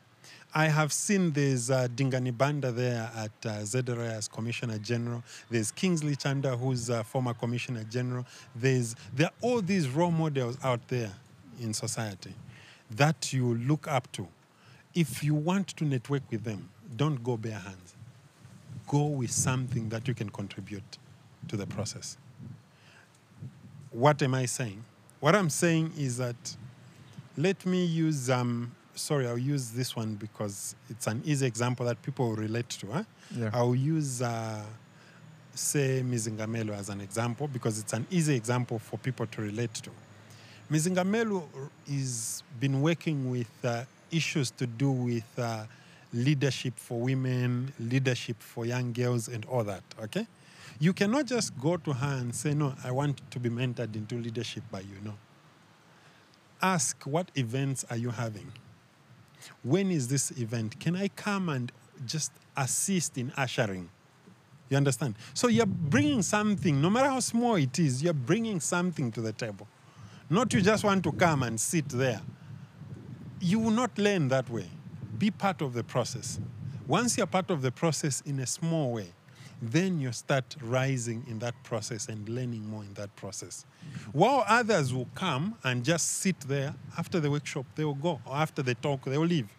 I 0.57 0.69
have 0.69 0.91
seen 0.91 1.33
there's 1.33 1.69
uh, 1.69 1.87
Dingani 1.87 2.35
Banda 2.35 2.71
there 2.71 3.11
at 3.15 3.29
uh, 3.45 4.01
as 4.01 4.27
Commissioner 4.27 4.79
General. 4.79 5.23
There's 5.51 5.69
Kingsley 5.69 6.15
Chanda, 6.15 6.57
who's 6.57 6.89
a 6.89 7.03
former 7.03 7.35
Commissioner 7.35 7.83
General. 7.83 8.25
There's 8.55 8.95
there 9.13 9.27
are 9.27 9.33
all 9.41 9.61
these 9.61 9.87
role 9.87 10.09
models 10.09 10.57
out 10.63 10.79
there 10.87 11.11
in 11.61 11.75
society 11.75 12.33
that 12.89 13.31
you 13.31 13.53
look 13.53 13.87
up 13.87 14.11
to. 14.13 14.27
If 14.95 15.23
you 15.23 15.35
want 15.35 15.67
to 15.77 15.85
network 15.85 16.23
with 16.31 16.43
them, 16.43 16.69
don't 16.95 17.23
go 17.23 17.37
bare 17.37 17.59
hands. 17.59 17.93
Go 18.87 19.05
with 19.05 19.29
something 19.29 19.89
that 19.89 20.07
you 20.07 20.15
can 20.15 20.31
contribute 20.31 20.97
to 21.49 21.55
the 21.55 21.67
process. 21.67 22.17
What 23.91 24.23
am 24.23 24.33
I 24.33 24.47
saying? 24.47 24.83
What 25.19 25.35
I'm 25.35 25.51
saying 25.51 25.93
is 25.95 26.17
that 26.17 26.57
let 27.37 27.63
me 27.63 27.85
use 27.85 28.31
um, 28.31 28.71
sorry, 28.97 29.27
I'll 29.27 29.37
use 29.37 29.71
this 29.71 29.95
one 29.95 30.15
because 30.15 30.75
it's 30.89 31.07
an 31.07 31.21
easy 31.25 31.45
example 31.45 31.85
that 31.85 32.01
people 32.01 32.35
relate 32.35 32.69
to. 32.69 32.87
Huh? 32.87 33.03
Yeah. 33.35 33.49
I'll 33.53 33.75
use, 33.75 34.21
uh, 34.21 34.63
say, 35.53 36.03
Mizinga 36.05 36.47
Melu 36.47 36.77
as 36.77 36.89
an 36.89 37.01
example 37.01 37.47
because 37.47 37.79
it's 37.79 37.93
an 37.93 38.05
easy 38.09 38.35
example 38.35 38.79
for 38.79 38.97
people 38.97 39.25
to 39.27 39.41
relate 39.41 39.73
to. 39.75 39.91
Mizinga 40.71 41.05
Melu 41.05 41.43
is 41.87 42.43
been 42.59 42.81
working 42.81 43.29
with 43.29 43.51
uh, 43.63 43.83
issues 44.11 44.51
to 44.51 44.67
do 44.67 44.91
with 44.91 45.39
uh, 45.39 45.63
leadership 46.13 46.73
for 46.75 46.99
women, 46.99 47.71
leadership 47.79 48.37
for 48.39 48.65
young 48.65 48.91
girls, 48.91 49.27
and 49.29 49.45
all 49.45 49.63
that. 49.63 49.83
Okay, 50.03 50.27
you 50.79 50.91
cannot 50.91 51.25
just 51.25 51.57
go 51.59 51.77
to 51.77 51.93
her 51.93 52.17
and 52.17 52.35
say, 52.35 52.53
"No, 52.53 52.73
I 52.83 52.91
want 52.91 53.21
to 53.31 53.39
be 53.39 53.49
mentored 53.49 53.95
into 53.95 54.15
leadership 54.15 54.63
by 54.69 54.81
you." 54.81 54.97
No. 55.05 55.13
Ask, 56.61 57.03
what 57.05 57.29
events 57.35 57.85
are 57.89 57.97
you 57.97 58.09
having? 58.09 58.51
When 59.63 59.91
is 59.91 60.07
this 60.07 60.31
event? 60.31 60.79
Can 60.79 60.95
I 60.95 61.07
come 61.09 61.49
and 61.49 61.71
just 62.05 62.31
assist 62.55 63.17
in 63.17 63.31
ushering? 63.37 63.89
You 64.69 64.77
understand? 64.77 65.15
So 65.33 65.47
you're 65.47 65.65
bringing 65.65 66.21
something, 66.21 66.81
no 66.81 66.89
matter 66.89 67.09
how 67.09 67.19
small 67.19 67.55
it 67.55 67.79
is, 67.79 68.03
you're 68.03 68.13
bringing 68.13 68.59
something 68.59 69.11
to 69.13 69.21
the 69.21 69.31
table. 69.31 69.67
Not 70.29 70.53
you 70.53 70.61
just 70.61 70.83
want 70.83 71.03
to 71.05 71.11
come 71.13 71.43
and 71.43 71.59
sit 71.59 71.87
there. 71.89 72.21
You 73.39 73.59
will 73.59 73.71
not 73.71 73.97
learn 73.97 74.27
that 74.29 74.49
way. 74.49 74.69
Be 75.17 75.31
part 75.31 75.61
of 75.61 75.73
the 75.73 75.83
process. 75.83 76.39
Once 76.85 77.17
you're 77.17 77.27
part 77.27 77.49
of 77.49 77.61
the 77.61 77.71
process 77.71 78.21
in 78.21 78.39
a 78.39 78.45
small 78.45 78.91
way, 78.91 79.13
then 79.61 79.99
you 79.99 80.11
start 80.11 80.55
rising 80.61 81.25
in 81.27 81.39
that 81.39 81.55
process 81.63 82.07
and 82.07 82.27
learning 82.29 82.69
more 82.69 82.83
in 82.83 82.93
that 82.93 83.15
process. 83.15 83.65
While 84.11 84.43
others 84.47 84.93
will 84.93 85.09
come 85.15 85.55
and 85.63 85.83
just 85.83 86.19
sit 86.19 86.39
there 86.41 86.75
after 86.97 87.19
the 87.19 87.31
workshop, 87.31 87.65
they 87.75 87.83
will 87.83 87.95
go, 87.95 88.21
or 88.25 88.35
after 88.35 88.61
the 88.61 88.75
talk, 88.75 89.05
they 89.05 89.17
will 89.17 89.25
leave. 89.25 89.49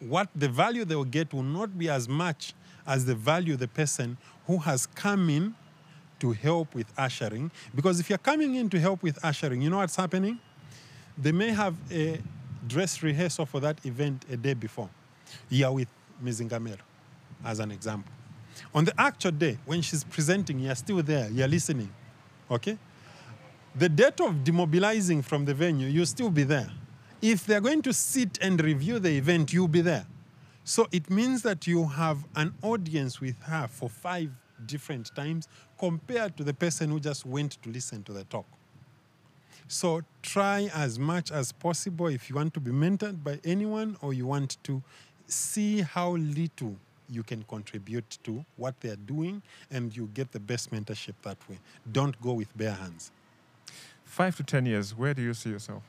what 0.00 0.28
the 0.34 0.48
value 0.48 0.84
they 0.84 0.96
will 0.96 1.04
get 1.04 1.32
will 1.32 1.42
not 1.42 1.78
be 1.78 1.88
as 1.88 2.08
much 2.08 2.54
as 2.86 3.04
the 3.04 3.14
value 3.14 3.56
the 3.56 3.68
person 3.68 4.16
who 4.46 4.58
has 4.58 4.86
come 4.86 5.28
in 5.30 5.54
to 6.18 6.32
help 6.32 6.74
with 6.74 6.86
ushering. 6.98 7.50
Because 7.74 8.00
if 8.00 8.08
you're 8.08 8.18
coming 8.18 8.54
in 8.54 8.68
to 8.70 8.80
help 8.80 9.02
with 9.02 9.22
ushering, 9.24 9.62
you 9.62 9.70
know 9.70 9.78
what's 9.78 9.96
happening? 9.96 10.38
They 11.16 11.32
may 11.32 11.50
have 11.50 11.74
a 11.90 12.20
dress 12.66 13.02
rehearsal 13.02 13.46
for 13.46 13.60
that 13.60 13.84
event 13.84 14.24
a 14.30 14.36
day 14.36 14.54
before. 14.54 14.88
You're 15.48 15.72
with 15.72 15.88
Mizinga 16.22 16.58
Melu, 16.60 16.78
as 17.44 17.60
an 17.60 17.70
example. 17.70 18.12
On 18.74 18.84
the 18.84 18.98
actual 19.00 19.32
day, 19.32 19.58
when 19.64 19.82
she's 19.82 20.04
presenting, 20.04 20.58
you're 20.60 20.74
still 20.74 21.02
there, 21.02 21.28
you're 21.30 21.48
listening. 21.48 21.92
Okay? 22.50 22.78
The 23.74 23.88
date 23.88 24.20
of 24.20 24.34
demobilizing 24.44 25.24
from 25.24 25.44
the 25.44 25.54
venue, 25.54 25.88
you'll 25.88 26.06
still 26.06 26.30
be 26.30 26.42
there. 26.42 26.70
If 27.22 27.46
they're 27.46 27.60
going 27.60 27.82
to 27.82 27.92
sit 27.92 28.38
and 28.40 28.62
review 28.62 28.98
the 28.98 29.10
event, 29.10 29.52
you'll 29.52 29.68
be 29.68 29.80
there. 29.80 30.06
So 30.64 30.86
it 30.92 31.10
means 31.10 31.42
that 31.42 31.66
you 31.66 31.86
have 31.86 32.24
an 32.36 32.54
audience 32.62 33.20
with 33.20 33.40
her 33.42 33.68
for 33.68 33.88
five 33.88 34.30
different 34.66 35.14
times 35.14 35.48
compared 35.78 36.36
to 36.36 36.44
the 36.44 36.54
person 36.54 36.90
who 36.90 37.00
just 37.00 37.24
went 37.24 37.62
to 37.62 37.70
listen 37.70 38.02
to 38.04 38.12
the 38.12 38.24
talk. 38.24 38.46
So 39.68 40.02
try 40.22 40.68
as 40.74 40.98
much 40.98 41.30
as 41.30 41.52
possible 41.52 42.08
if 42.08 42.28
you 42.28 42.36
want 42.36 42.54
to 42.54 42.60
be 42.60 42.72
mentored 42.72 43.22
by 43.22 43.38
anyone 43.44 43.96
or 44.00 44.12
you 44.12 44.26
want 44.26 44.56
to 44.64 44.82
see 45.28 45.80
how 45.80 46.16
little 46.16 46.76
you 47.10 47.22
can 47.22 47.42
contribute 47.44 48.18
to 48.22 48.44
what 48.56 48.80
they're 48.80 48.96
doing 48.96 49.42
and 49.70 49.94
you 49.96 50.08
get 50.14 50.32
the 50.32 50.40
best 50.40 50.70
mentorship 50.70 51.14
that 51.22 51.36
way. 51.48 51.58
Don't 51.90 52.20
go 52.20 52.32
with 52.32 52.56
bare 52.56 52.72
hands. 52.72 53.10
Five 54.04 54.36
to 54.36 54.42
10 54.42 54.66
years, 54.66 54.96
where 54.96 55.14
do 55.14 55.22
you 55.22 55.34
see 55.34 55.50
yourself? 55.50 55.82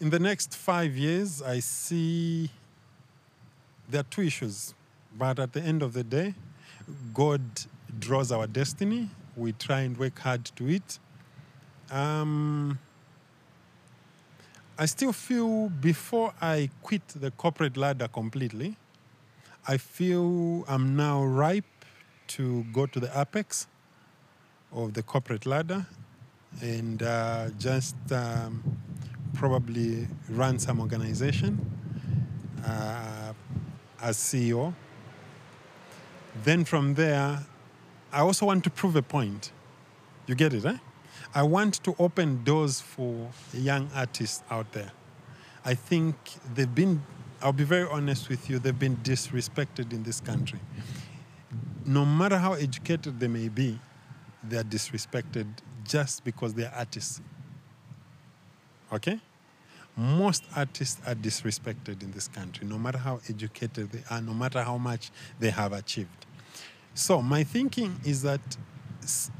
In 0.00 0.10
the 0.10 0.18
next 0.18 0.54
five 0.54 0.96
years, 0.96 1.42
I 1.42 1.60
see 1.60 2.50
there 3.88 4.00
are 4.00 4.04
two 4.04 4.22
issues. 4.22 4.74
But 5.16 5.38
at 5.38 5.52
the 5.52 5.60
end 5.60 5.82
of 5.82 5.92
the 5.92 6.02
day, 6.02 6.34
God 7.12 7.42
draws 7.98 8.32
our 8.32 8.46
destiny. 8.46 9.10
We 9.36 9.52
try 9.52 9.80
and 9.80 9.96
work 9.96 10.18
hard 10.18 10.44
to 10.56 10.68
it. 10.68 10.98
Um, 11.90 12.78
I 14.78 14.86
still 14.86 15.12
feel 15.12 15.68
before 15.68 16.32
I 16.40 16.70
quit 16.82 17.06
the 17.08 17.30
corporate 17.30 17.76
ladder 17.76 18.08
completely, 18.08 18.76
I 19.66 19.76
feel 19.76 20.64
I'm 20.66 20.96
now 20.96 21.22
ripe 21.22 21.64
to 22.28 22.64
go 22.72 22.86
to 22.86 22.98
the 22.98 23.10
apex 23.18 23.66
of 24.72 24.94
the 24.94 25.02
corporate 25.02 25.46
ladder 25.46 25.86
and 26.60 27.02
uh, 27.02 27.50
just 27.58 27.94
um, 28.10 28.62
probably 29.34 30.08
run 30.28 30.58
some 30.58 30.80
organization 30.80 31.64
uh, 32.66 33.32
as 34.00 34.16
CEO. 34.16 34.74
Then 36.44 36.64
from 36.64 36.94
there, 36.94 37.40
I 38.12 38.20
also 38.20 38.46
want 38.46 38.64
to 38.64 38.70
prove 38.70 38.96
a 38.96 39.02
point. 39.02 39.52
You 40.26 40.34
get 40.34 40.52
it, 40.52 40.64
eh? 40.64 40.78
I 41.34 41.42
want 41.42 41.82
to 41.84 41.94
open 41.98 42.42
doors 42.44 42.80
for 42.80 43.30
young 43.54 43.90
artists 43.94 44.42
out 44.50 44.72
there. 44.72 44.92
I 45.64 45.74
think 45.74 46.16
they've 46.54 46.74
been, 46.74 47.02
I'll 47.42 47.52
be 47.52 47.64
very 47.64 47.88
honest 47.88 48.28
with 48.28 48.48
you, 48.48 48.58
they've 48.58 48.78
been 48.78 48.96
disrespected 48.98 49.92
in 49.92 50.04
this 50.04 50.20
country. 50.20 50.60
No 51.84 52.04
matter 52.04 52.38
how 52.38 52.52
educated 52.52 53.18
they 53.18 53.26
may 53.26 53.48
be, 53.48 53.80
they're 54.44 54.62
disrespected 54.62 55.46
just 55.84 56.24
because 56.24 56.54
they're 56.54 56.72
artists. 56.74 57.20
Okay? 58.92 59.20
Most 59.96 60.44
artists 60.54 61.00
are 61.06 61.14
disrespected 61.14 62.02
in 62.02 62.12
this 62.12 62.28
country, 62.28 62.66
no 62.66 62.78
matter 62.78 62.98
how 62.98 63.20
educated 63.28 63.90
they 63.90 64.02
are, 64.08 64.22
no 64.22 64.32
matter 64.32 64.62
how 64.62 64.78
much 64.78 65.10
they 65.40 65.50
have 65.50 65.72
achieved. 65.72 66.26
So, 66.94 67.20
my 67.20 67.42
thinking 67.42 68.00
is 68.04 68.22
that 68.22 68.56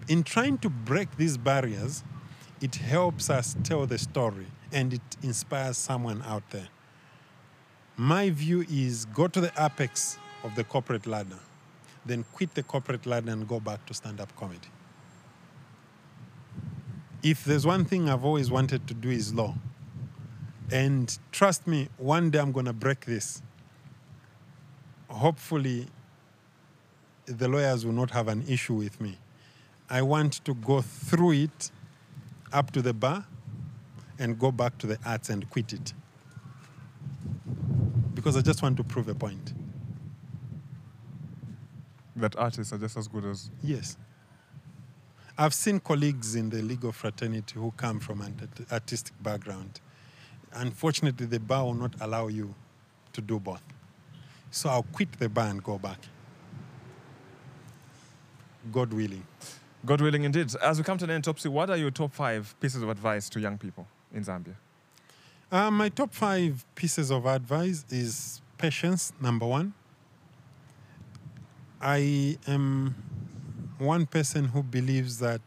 in 0.09 0.25
trying 0.25 0.59
to 0.59 0.69
break 0.69 1.17
these 1.17 1.37
barriers, 1.37 2.03
it 2.61 2.75
helps 2.75 3.31
us 3.31 3.57
tell 3.63 3.87
the 3.87 3.99
story 3.99 4.47
and 4.73 4.93
it 4.93 5.17
inspires 5.23 5.77
someone 5.77 6.23
out 6.27 6.49
there. 6.51 6.69
My 7.97 8.31
view 8.31 8.65
is 8.71 9.05
go 9.07 9.29
to 9.29 9.41
the 9.41 9.53
apex 9.59 10.19
of 10.45 10.55
the 10.55 10.65
corporate 10.65 11.07
ladder, 11.07 11.39
then 12.07 12.25
quit 12.33 12.55
the 12.55 12.63
corporate 12.63 13.07
ladder 13.07 13.31
and 13.31 13.47
go 13.47 13.61
back 13.61 13.85
to 13.87 13.95
stand 13.95 14.21
up 14.21 14.35
comedy. 14.37 14.69
If 17.23 17.45
there's 17.45 17.67
one 17.67 17.85
thing 17.85 18.09
I've 18.09 18.25
always 18.25 18.51
wanted 18.51 18.89
to 18.89 18.95
do 18.95 19.11
is 19.11 19.33
law. 19.35 19.55
And 20.71 21.17
trust 21.31 21.67
me, 21.67 21.89
one 21.99 22.31
day 22.31 22.39
I'm 22.39 22.51
going 22.51 22.67
to 22.67 22.73
break 22.73 23.05
this. 23.05 23.43
Hopefully, 25.09 25.87
the 27.27 27.47
lawyers 27.47 27.85
will 27.85 27.93
not 27.93 28.11
have 28.13 28.27
an 28.27 28.43
issue 28.49 28.75
with 28.75 29.01
me. 29.01 29.19
I 29.91 30.01
want 30.01 30.45
to 30.47 30.55
go 30.55 30.81
through 30.81 31.33
it 31.33 31.71
up 32.53 32.71
to 32.71 32.81
the 32.81 32.95
bar 32.95 33.27
and 34.19 34.39
go 34.39 34.51
back 34.51 34.79
to 34.79 34.87
the 34.87 34.99
arts 35.05 35.29
and 35.29 35.49
quit 35.51 35.75
it. 35.75 35.93
Because 38.23 38.37
I 38.37 38.41
just 38.41 38.63
want 38.63 38.77
to 38.77 38.85
prove 38.85 39.09
a 39.09 39.17
point. 39.17 39.53
That 42.15 42.37
artists 42.37 42.73
are 42.73 42.79
just 42.79 42.97
as 42.97 43.09
good 43.09 43.25
as. 43.25 43.51
Yes. 43.65 43.97
I've 45.37 45.53
seen 45.53 45.81
colleagues 45.81 46.37
in 46.37 46.49
the 46.49 46.63
legal 46.63 46.93
fraternity 46.93 47.59
who 47.59 47.73
come 47.77 47.99
from 47.99 48.21
an 48.21 48.49
artistic 48.71 49.21
background. 49.21 49.81
Unfortunately, 50.53 51.27
the 51.27 51.41
bar 51.41 51.65
will 51.65 51.75
not 51.75 51.97
allow 52.01 52.29
you 52.29 52.55
to 53.13 53.21
do 53.21 53.41
both. 53.41 53.63
So 54.53 54.69
I'll 54.71 54.85
quit 54.85 55.11
the 55.19 55.29
bar 55.29 55.49
and 55.49 55.61
go 55.61 55.77
back. 55.79 55.99
God 58.71 58.93
willing. 58.93 59.27
God 59.85 60.01
willing, 60.01 60.23
indeed. 60.23 60.55
As 60.63 60.79
we 60.79 60.85
come 60.85 60.99
to 60.99 61.09
the 61.09 61.13
end, 61.13 61.25
Topsy, 61.25 61.49
what 61.49 61.71
are 61.71 61.77
your 61.77 61.91
top 61.91 62.13
five 62.13 62.55
pieces 62.61 62.85
of 62.85 62.89
advice 62.89 63.29
to 63.31 63.41
young 63.41 63.59
people 63.59 63.89
in 64.15 64.23
Zambia? 64.23 64.55
Uh, 65.53 65.71
my 65.71 65.91
top 65.91 66.15
five 66.15 66.65
pieces 66.75 67.11
of 67.11 67.27
advice 67.27 67.85
is 67.91 68.41
patience, 68.57 69.13
number 69.21 69.45
one. 69.45 69.75
I 71.79 72.39
am 72.47 72.95
one 73.77 74.07
person 74.07 74.47
who 74.47 74.63
believes 74.63 75.19
that 75.19 75.43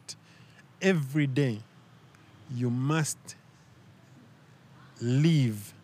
every 0.80 1.26
day 1.26 1.58
you 2.54 2.70
must 2.70 3.18
live 5.00 5.74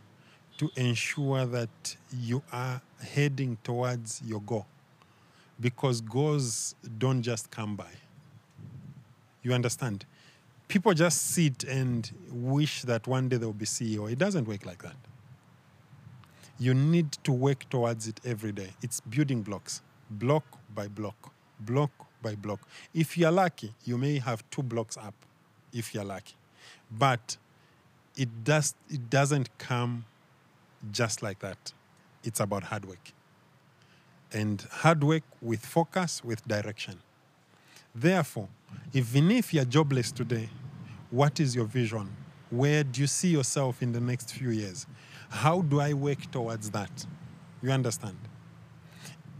to 0.58 0.70
ensure 0.76 1.44
that 1.44 1.96
you 2.16 2.44
are 2.52 2.80
heading 3.04 3.58
towards 3.64 4.22
your 4.24 4.40
goal 4.42 4.66
because 5.60 6.00
goals 6.00 6.76
don't 6.96 7.22
just 7.22 7.50
come 7.50 7.74
by. 7.74 7.90
You 9.42 9.52
understand? 9.52 10.06
People 10.72 10.94
just 10.94 11.32
sit 11.32 11.64
and 11.64 12.10
wish 12.30 12.80
that 12.84 13.06
one 13.06 13.28
day 13.28 13.36
they'll 13.36 13.52
be 13.52 13.66
CEO. 13.66 14.10
It 14.10 14.16
doesn't 14.16 14.48
work 14.48 14.64
like 14.64 14.82
that. 14.82 14.96
You 16.58 16.72
need 16.72 17.12
to 17.24 17.30
work 17.30 17.68
towards 17.68 18.08
it 18.08 18.18
every 18.24 18.52
day. 18.52 18.70
It's 18.80 18.98
building 19.00 19.42
blocks, 19.42 19.82
block 20.08 20.44
by 20.74 20.88
block, 20.88 21.34
block 21.60 21.90
by 22.22 22.36
block. 22.36 22.66
If 22.94 23.18
you're 23.18 23.30
lucky, 23.30 23.74
you 23.84 23.98
may 23.98 24.18
have 24.20 24.42
two 24.50 24.62
blocks 24.62 24.96
up, 24.96 25.12
if 25.74 25.92
you're 25.94 26.04
lucky. 26.04 26.36
But 26.90 27.36
it, 28.16 28.42
does, 28.42 28.74
it 28.88 29.10
doesn't 29.10 29.58
come 29.58 30.06
just 30.90 31.22
like 31.22 31.40
that. 31.40 31.74
It's 32.24 32.40
about 32.40 32.62
hard 32.62 32.86
work. 32.86 33.12
And 34.32 34.62
hard 34.70 35.04
work 35.04 35.24
with 35.42 35.66
focus, 35.66 36.24
with 36.24 36.48
direction. 36.48 37.00
Therefore, 37.94 38.48
even 38.94 39.30
if 39.32 39.52
you're 39.52 39.66
jobless 39.66 40.10
today, 40.10 40.48
what 41.12 41.38
is 41.40 41.54
your 41.54 41.66
vision? 41.66 42.08
Where 42.50 42.82
do 42.82 43.02
you 43.02 43.06
see 43.06 43.28
yourself 43.28 43.82
in 43.82 43.92
the 43.92 44.00
next 44.00 44.32
few 44.32 44.48
years? 44.48 44.86
How 45.28 45.60
do 45.60 45.78
I 45.78 45.92
work 45.92 46.30
towards 46.30 46.70
that? 46.70 47.06
You 47.62 47.70
understand? 47.70 48.16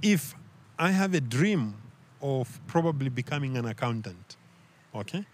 If 0.02 0.34
I 0.78 0.90
have 0.90 1.14
a 1.14 1.20
dream 1.20 1.74
of 2.20 2.60
probably 2.66 3.08
becoming 3.08 3.56
an 3.56 3.64
accountant, 3.64 4.36
okay? 4.94 5.24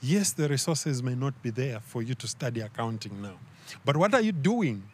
Yes, 0.00 0.32
the 0.32 0.48
resources 0.48 1.02
may 1.02 1.16
not 1.16 1.40
be 1.42 1.50
there 1.50 1.80
for 1.80 2.02
you 2.02 2.14
to 2.14 2.28
study 2.28 2.60
accounting 2.60 3.20
now. 3.20 3.38
But 3.84 3.96
what 3.96 4.14
are 4.14 4.20
you 4.20 4.32
doing 4.32 4.84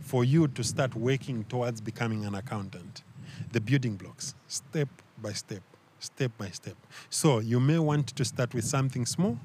for 0.00 0.24
you 0.24 0.46
to 0.48 0.62
start 0.62 0.94
working 0.94 1.44
towards 1.44 1.80
becoming 1.80 2.26
an 2.26 2.34
accountant? 2.34 3.02
The 3.52 3.60
building 3.60 3.96
blocks, 3.96 4.34
step 4.46 4.88
by 5.20 5.32
step, 5.32 5.62
step 5.98 6.32
by 6.36 6.50
step. 6.50 6.76
So 7.08 7.38
you 7.38 7.60
may 7.60 7.78
want 7.78 8.08
to 8.08 8.24
start 8.24 8.54
with 8.54 8.64
something 8.64 9.06
small, 9.06 9.38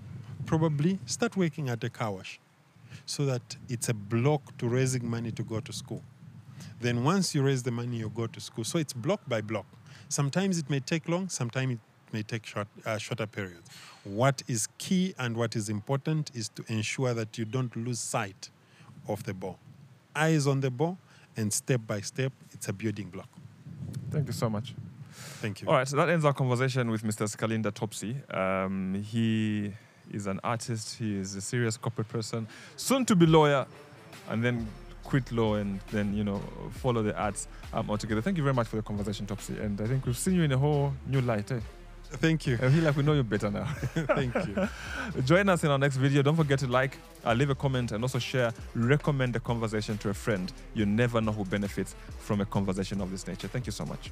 probably 0.50 0.97
start 1.06 1.38
working 1.38 1.70
at 1.70 1.84
a 1.84 1.89
car 1.91 2.12
wash 2.12 2.39
so 3.06 3.24
that 3.24 3.56
it's 3.70 3.88
a 3.88 3.93
block 3.93 4.41
to 4.58 4.68
raising 4.68 5.08
money 5.08 5.32
to 5.32 5.43
go 5.43 5.60
to 5.60 5.72
school. 5.72 6.02
Then 6.82 7.04
once 7.04 7.36
you 7.36 7.43
raise 7.43 7.62
the 7.62 7.70
money, 7.70 7.97
you 7.97 8.10
go 8.10 8.26
to 8.26 8.39
school. 8.39 8.64
So 8.64 8.80
it's 8.80 8.91
block 8.91 9.22
by 9.28 9.41
block. 9.41 9.68
Sometimes 10.08 10.58
it 10.58 10.68
may 10.68 10.80
take 10.80 11.08
long, 11.08 11.30
sometimes 11.30 11.74
it 11.74 11.80
may 12.12 12.24
take 12.24 12.47
short, 12.47 12.68
uh, 12.84 12.97
shorter 12.97 13.28
periods. 13.28 13.70
What 14.04 14.41
is 14.47 14.68
key 14.80 15.14
and 15.20 15.38
what 15.38 15.56
is 15.56 15.70
important 15.70 16.32
is 16.34 16.50
to 16.50 16.64
ensure 16.68 17.14
that 17.14 17.38
you 17.38 17.45
don't 17.45 17.76
lose 17.76 18.00
sight 18.00 18.50
of 19.08 19.24
the 19.26 19.36
ball. 19.36 19.60
eyes 20.16 20.47
on 20.47 20.60
the 20.62 20.72
ball, 20.72 20.97
and 21.38 21.54
step 21.54 21.82
by 21.86 22.02
step, 22.02 22.34
it's 22.52 22.68
a 22.68 22.74
building 22.74 23.10
block. 23.10 23.30
Thank 24.10 24.26
you 24.26 24.34
so 24.34 24.50
much. 24.50 24.74
Thank 25.41 25.62
you. 25.62 25.68
All 25.68 25.76
right, 25.76 25.88
so 25.88 25.95
that 25.95 26.10
ends 26.10 26.26
our 26.26 26.34
conversation 26.34 26.89
with 26.89 27.04
Mr. 27.04 27.24
Sikalinda 27.30 27.72
Topsy. 27.72 28.12
Um, 28.34 28.95
he 28.95 29.72
is 30.12 30.28
an 30.28 30.39
artist, 30.43 30.97
he 30.97 31.18
is 31.18 31.36
a 31.36 31.41
serious 31.41 31.78
corporate 31.78 32.10
person, 32.10 32.47
soon 32.76 33.05
to 33.05 33.16
be 33.16 33.26
lawyer, 33.26 33.66
and 34.30 34.43
then 34.43 34.68
quit 35.03 35.32
law 35.32 35.55
and 35.55 35.80
then, 35.91 36.14
you 36.14 36.24
know, 36.24 36.39
follow 36.72 37.01
the 37.01 37.16
arts 37.18 37.47
um, 37.74 37.89
altogether. 37.89 38.22
Thank 38.22 38.38
you 38.38 38.43
very 38.43 38.53
much 38.53 38.68
for 38.68 38.76
the 38.76 38.82
conversation, 38.84 39.26
Topsy. 39.26 39.57
And 39.57 39.80
I 39.82 39.88
think 39.88 40.05
we've 40.05 40.18
seen 40.18 40.36
you 40.36 40.43
in 40.43 40.51
a 40.51 40.57
whole 40.57 40.93
new 41.07 41.22
light. 41.22 41.51
Eh? 41.51 41.60
Thank 42.12 42.47
you. 42.47 42.55
I 42.55 42.70
feel 42.70 42.84
like 42.84 42.95
we 42.95 43.03
know 43.03 43.14
you 43.14 43.24
better 43.24 43.51
now. 43.51 43.66
Thank 43.93 44.34
you. 44.36 44.68
Join 45.26 45.47
us 45.49 45.64
in 45.64 45.70
our 45.70 45.78
next 45.78 45.97
video. 45.97 46.22
Don't 46.22 46.36
forget 46.36 46.60
to 46.60 46.68
like, 46.68 46.97
uh, 47.26 47.34
leave 47.34 47.49
a 47.49 47.55
comment, 47.55 47.91
and 47.91 48.03
also 48.03 48.20
share. 48.20 48.51
Recommend 48.74 49.34
the 49.34 49.39
conversation 49.39 49.97
to 49.99 50.10
a 50.10 50.14
friend. 50.14 50.51
You 50.74 50.86
never 50.86 51.22
know 51.22 51.32
who 51.32 51.45
benefits 51.45 51.95
from 52.18 52.41
a 52.41 52.45
conversation 52.45 53.01
of 53.01 53.12
this 53.12 53.28
nature. 53.28 53.47
Thank 53.47 53.68
you 53.68 53.72
so 53.72 53.86
much. 53.86 54.12